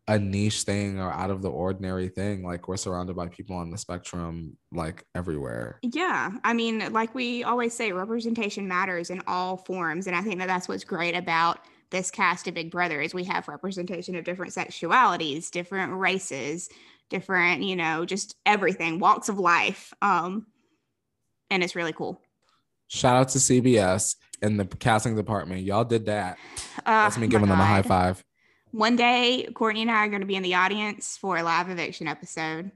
a 0.07 0.19
niche 0.19 0.63
thing 0.63 0.99
or 0.99 1.11
out 1.11 1.29
of 1.31 1.41
the 1.41 1.49
ordinary 1.49 2.09
thing. 2.09 2.43
Like 2.43 2.67
we're 2.67 2.77
surrounded 2.77 3.15
by 3.15 3.27
people 3.27 3.55
on 3.55 3.69
the 3.69 3.77
spectrum, 3.77 4.57
like 4.71 5.05
everywhere. 5.15 5.79
Yeah. 5.83 6.31
I 6.43 6.53
mean, 6.53 6.91
like 6.91 7.15
we 7.15 7.43
always 7.43 7.73
say, 7.73 7.91
representation 7.91 8.67
matters 8.67 9.09
in 9.09 9.21
all 9.27 9.57
forms. 9.57 10.07
And 10.07 10.15
I 10.15 10.21
think 10.21 10.39
that 10.39 10.47
that's 10.47 10.67
what's 10.67 10.83
great 10.83 11.15
about 11.15 11.59
this 11.91 12.11
cast 12.11 12.47
of 12.47 12.53
Big 12.53 12.71
Brother 12.71 13.01
is 13.01 13.13
we 13.13 13.23
have 13.25 13.47
representation 13.47 14.15
of 14.15 14.23
different 14.25 14.53
sexualities, 14.53 15.49
different 15.51 15.93
races, 15.93 16.69
different, 17.09 17.63
you 17.63 17.75
know, 17.75 18.05
just 18.05 18.35
everything, 18.45 18.99
walks 18.99 19.29
of 19.29 19.39
life. 19.39 19.93
Um, 20.01 20.47
and 21.49 21.63
it's 21.63 21.75
really 21.75 21.93
cool. 21.93 22.21
Shout 22.91 23.15
out 23.15 23.29
to 23.29 23.37
CBS 23.37 24.17
and 24.41 24.59
the 24.59 24.65
casting 24.65 25.15
department. 25.15 25.61
Y'all 25.61 25.85
did 25.85 26.07
that. 26.07 26.37
Uh, 26.79 26.81
That's 26.83 27.17
me 27.17 27.27
giving 27.27 27.47
them 27.47 27.57
a 27.57 27.63
high 27.63 27.83
five. 27.83 28.21
One 28.71 28.97
day, 28.97 29.47
Courtney 29.53 29.83
and 29.83 29.89
I 29.89 30.05
are 30.05 30.09
going 30.09 30.19
to 30.19 30.27
be 30.27 30.35
in 30.35 30.43
the 30.43 30.55
audience 30.55 31.15
for 31.15 31.37
a 31.37 31.43
live 31.43 31.69
eviction 31.69 32.09
episode. 32.09 32.69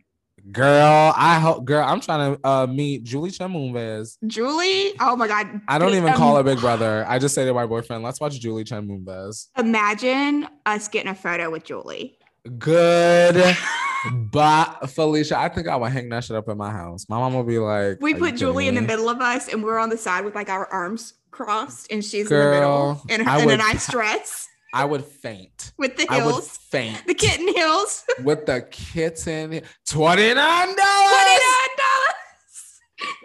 Girl, 0.53 1.13
I 1.17 1.37
hope. 1.39 1.65
Girl, 1.65 1.85
I'm 1.85 1.99
trying 1.99 2.37
to 2.37 2.47
uh, 2.47 2.65
meet 2.65 3.03
Julie 3.03 3.29
Chen 3.29 3.51
Moonves. 3.51 4.15
Julie, 4.25 4.93
oh 5.01 5.17
my 5.17 5.27
god! 5.27 5.59
I 5.67 5.77
don't 5.77 5.93
even 5.95 6.09
um, 6.09 6.15
call 6.15 6.37
her 6.37 6.43
Big 6.43 6.61
Brother. 6.61 7.03
I 7.09 7.19
just 7.19 7.35
say 7.35 7.43
to 7.43 7.53
my 7.53 7.65
boyfriend, 7.65 8.01
"Let's 8.01 8.21
watch 8.21 8.39
Julie 8.39 8.63
Chen 8.63 8.87
Moonves." 8.87 9.47
Imagine 9.57 10.47
us 10.65 10.87
getting 10.87 11.11
a 11.11 11.15
photo 11.15 11.49
with 11.49 11.65
Julie. 11.65 12.17
Good. 12.57 13.57
but 14.13 14.89
Felicia, 14.89 15.37
I 15.37 15.49
think 15.49 15.67
I 15.67 15.75
would 15.75 15.91
hang 15.91 16.09
that 16.09 16.23
shit 16.23 16.35
up 16.35 16.49
in 16.49 16.57
my 16.57 16.71
house. 16.71 17.07
My 17.09 17.17
mom 17.17 17.33
will 17.33 17.43
be 17.43 17.59
like, 17.59 17.97
"We 18.01 18.13
put 18.13 18.35
Julie 18.35 18.67
in 18.67 18.75
the 18.75 18.81
middle 18.81 19.09
of 19.09 19.19
us, 19.21 19.47
and 19.47 19.63
we're 19.63 19.79
on 19.79 19.89
the 19.89 19.97
side 19.97 20.25
with 20.25 20.35
like 20.35 20.49
our 20.49 20.67
arms 20.67 21.13
crossed, 21.31 21.91
and 21.91 22.03
she's 22.03 22.27
Girl, 22.27 22.41
in 22.41 22.51
the 22.51 22.59
middle 22.59 23.01
in, 23.09 23.41
in 23.41 23.45
would, 23.45 23.53
a 23.55 23.57
nice 23.57 23.89
dress." 23.89 24.47
I 24.73 24.83
would 24.83 25.05
faint. 25.05 25.71
With 25.77 25.95
the 25.95 26.05
heels. 26.09 26.11
I 26.11 26.25
would 26.25 26.43
faint. 26.43 27.07
The 27.07 27.13
kitten 27.13 27.47
heels. 27.47 28.03
With 28.25 28.45
the 28.45 28.67
kitten. 28.69 29.61
$29. 29.87 30.35
$29. 30.35 30.75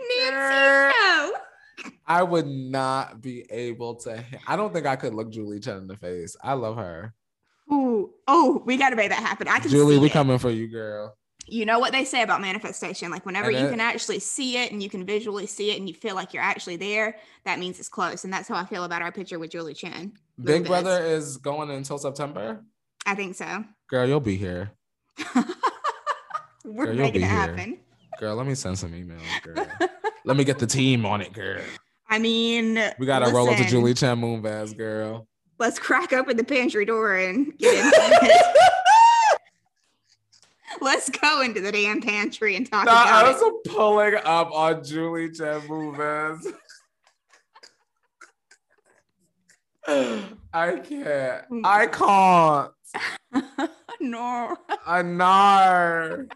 Nancy, 0.08 0.94
no. 0.96 1.32
I 2.06 2.22
would 2.22 2.46
not 2.46 3.20
be 3.20 3.46
able 3.50 3.96
to. 3.96 4.24
I 4.46 4.54
don't 4.54 4.72
think 4.72 4.86
I 4.86 4.94
could 4.94 5.12
look 5.12 5.30
Julie 5.32 5.58
Chen 5.58 5.78
in 5.78 5.86
the 5.88 5.96
face. 5.96 6.36
I 6.40 6.52
love 6.52 6.76
her. 6.76 7.14
Ooh, 7.72 8.10
oh, 8.26 8.62
we 8.66 8.76
got 8.76 8.90
to 8.90 8.96
make 8.96 9.10
that 9.10 9.20
happen. 9.22 9.48
I 9.48 9.60
can. 9.60 9.70
Julie, 9.70 9.98
we 9.98 10.06
it. 10.06 10.12
coming 10.12 10.38
for 10.38 10.50
you, 10.50 10.68
girl. 10.68 11.16
You 11.46 11.66
know 11.66 11.78
what 11.78 11.92
they 11.92 12.04
say 12.04 12.22
about 12.22 12.40
manifestation. 12.40 13.10
Like 13.10 13.26
whenever 13.26 13.50
you 13.50 13.68
can 13.68 13.80
actually 13.80 14.20
see 14.20 14.56
it 14.58 14.70
and 14.72 14.82
you 14.82 14.88
can 14.88 15.04
visually 15.04 15.46
see 15.46 15.72
it 15.72 15.78
and 15.78 15.88
you 15.88 15.94
feel 15.94 16.14
like 16.14 16.32
you're 16.32 16.42
actually 16.42 16.76
there 16.76 17.16
that 17.44 17.58
means 17.58 17.78
it's 17.78 17.88
close. 17.88 18.24
And 18.24 18.32
that's 18.32 18.48
how 18.48 18.56
i 18.56 18.64
feel 18.64 18.84
about 18.84 19.02
our 19.02 19.10
picture 19.10 19.38
with 19.38 19.50
julie 19.50 19.74
chen. 19.74 20.12
Big 20.42 20.66
brother 20.66 21.04
is 21.04 21.36
going 21.38 21.70
until 21.70 21.98
september? 21.98 22.64
I 23.06 23.14
think 23.14 23.34
so. 23.34 23.64
Girl 23.88 24.06
you'll 24.06 24.20
be 24.20 24.36
here. 24.36 24.70
We're 26.64 26.86
girl, 26.86 26.94
making 26.94 27.22
it 27.22 27.28
happen. 27.28 27.80
Girl 28.18 28.36
let 28.36 28.46
me 28.46 28.54
send 28.54 28.78
some 28.78 28.92
emails 28.92 29.42
girl. 29.42 29.66
Let 30.26 30.36
me 30.36 30.44
get 30.44 30.58
the 30.58 30.66
team 30.66 31.06
on 31.06 31.22
it 31.22 31.32
girl. 31.32 31.62
I 32.08 32.18
mean 32.18 32.78
we 32.98 33.06
gotta 33.06 33.24
listen, 33.24 33.36
roll 33.36 33.50
up 33.50 33.56
to 33.56 33.64
julie 33.64 33.94
chen 33.94 34.20
moonves 34.20 34.76
girl 34.76 35.26
let's 35.61 35.78
crack 35.78 36.12
open 36.12 36.36
the 36.36 36.42
pantry 36.42 36.84
door 36.84 37.14
and 37.14 37.56
get 37.58 37.84
in 37.84 38.30
Let's 40.80 41.11
go 41.11 41.42
into 41.42 41.61
the 41.61 41.70
damn 41.70 42.00
pantry 42.00 42.56
and 42.56 42.68
talk 42.68 42.84
about 42.84 43.06
it. 43.06 43.12
I 43.12 43.30
was 43.30 43.42
it. 43.42 43.70
pulling 43.70 44.14
up 44.24 44.50
on 44.50 44.82
Julie 44.82 45.30
Chen 45.30 45.61
Moonves. 45.62 46.46
I 50.54 50.78
can't. 50.78 51.44
I 51.64 51.86
can't. 51.86 52.70
no. 54.00 54.56
I 54.86 55.02
know. 55.02 56.26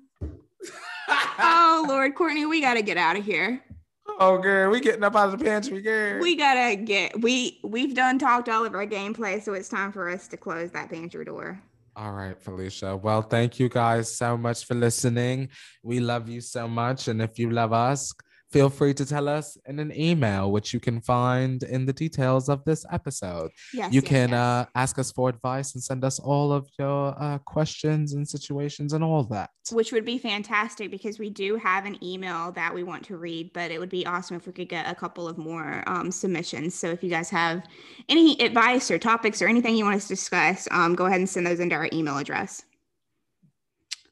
oh 1.39 1.87
Lord, 1.89 2.14
Courtney, 2.14 2.45
we 2.45 2.61
gotta 2.61 2.83
get 2.83 2.99
out 2.99 3.16
of 3.16 3.25
here. 3.25 3.62
Oh 4.07 4.39
girl, 4.39 4.71
we 4.71 4.81
getting 4.81 5.03
up 5.03 5.17
out 5.17 5.33
of 5.33 5.39
the 5.39 5.45
pantry, 5.45 5.81
girl. 5.81 6.21
We 6.21 6.37
gotta 6.37 6.77
get 6.77 7.21
we 7.21 7.59
we've 7.65 7.95
done 7.95 8.19
talked 8.19 8.49
all 8.49 8.65
of 8.65 8.75
our 8.75 8.87
gameplay, 8.87 9.43
so 9.43 9.55
it's 9.55 9.69
time 9.69 9.93
for 9.93 10.09
us 10.09 10.29
to 10.29 10.37
close 10.37 10.71
that 10.73 10.91
pantry 10.91 11.25
door. 11.25 11.61
All 11.97 12.13
right, 12.13 12.41
Felicia. 12.41 12.97
Well, 12.97 13.23
thank 13.23 13.61
you 13.61 13.69
guys 13.69 14.15
so 14.15 14.37
much 14.37 14.65
for 14.65 14.75
listening. 14.75 15.49
We 15.83 16.01
love 16.01 16.29
you 16.29 16.41
so 16.41 16.67
much. 16.67 17.07
And 17.07 17.23
if 17.23 17.39
you 17.39 17.51
love 17.51 17.73
us, 17.73 18.13
feel 18.55 18.71
free 18.71 18.95
to 18.95 19.05
tell 19.05 19.29
us 19.29 19.59
in 19.67 19.81
an 19.81 19.93
email, 19.99 20.53
which 20.53 20.73
you 20.73 20.79
can 20.79 21.01
find 21.01 21.65
in 21.65 21.85
the 21.87 21.93
details 21.93 22.49
of 22.49 22.65
this 22.65 22.87
episode. 22.93 23.51
Yes, 23.73 23.93
you 23.93 24.01
yes, 24.01 24.09
can 24.09 24.29
yes. 24.29 24.39
Uh, 24.39 24.65
ask 24.77 24.97
us 24.97 25.11
for 25.11 25.29
advice 25.29 25.75
and 25.75 25.83
send 25.83 26.05
us 26.05 26.21
all 26.21 26.53
of 26.53 26.69
your 26.79 27.21
uh, 27.21 27.39
questions 27.39 28.13
and 28.13 28.27
situations 28.27 28.93
and 28.93 29.03
all 29.03 29.25
that. 29.25 29.51
Which 29.73 29.91
would 29.91 30.05
be 30.05 30.19
fantastic 30.19 30.93
because 30.93 31.19
we 31.19 31.31
do 31.31 31.57
have 31.57 31.85
an 31.85 31.97
email 32.03 32.53
that 32.53 32.73
we 32.73 32.85
want 32.85 33.03
to 33.07 33.17
read, 33.17 33.53
but 33.53 33.73
it 33.73 33.81
would 33.81 33.91
be 33.91 34.07
awesome 34.07 34.37
if 34.37 34.47
we 34.47 34.53
could 34.53 34.69
get 34.69 34.89
a 34.89 34.95
couple 34.95 35.27
of 35.27 35.37
more 35.37 35.83
um, 35.89 36.13
submissions. 36.13 36.77
So 36.77 36.87
if 36.91 37.03
you 37.03 37.11
guys 37.11 37.31
have 37.31 37.65
any 38.09 38.41
advice 38.41 38.89
or 38.89 39.01
topics 39.01 39.43
or 39.43 39.49
anything 39.49 39.75
you 39.75 39.85
want 39.85 39.97
us 39.97 40.07
to 40.07 40.15
discuss, 40.15 40.69
um, 40.71 40.95
go 40.95 41.07
ahead 41.07 41.19
and 41.19 41.29
send 41.29 41.45
those 41.45 41.59
into 41.59 41.75
our 41.75 41.89
email 41.93 42.19
address. 42.19 42.65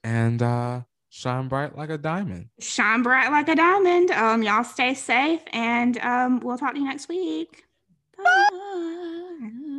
And 0.03 0.43
uh, 0.43 0.81
shine 1.13 1.47
bright 1.47 1.77
like 1.77 1.91
a 1.91 1.99
diamond. 1.99 2.49
Shine 2.59 3.03
bright 3.03 3.31
like 3.31 3.49
a 3.49 3.55
diamond. 3.55 4.11
Um, 4.11 4.43
y'all 4.43 4.65
stay 4.65 4.95
safe, 4.95 5.43
and 5.53 5.99
um, 5.99 6.41
we'll 6.41 6.59
talk 6.59 6.73
to 6.73 6.81
you 6.81 6.87
next 6.87 7.09
week. 7.09 7.65
Bye. 8.17 9.79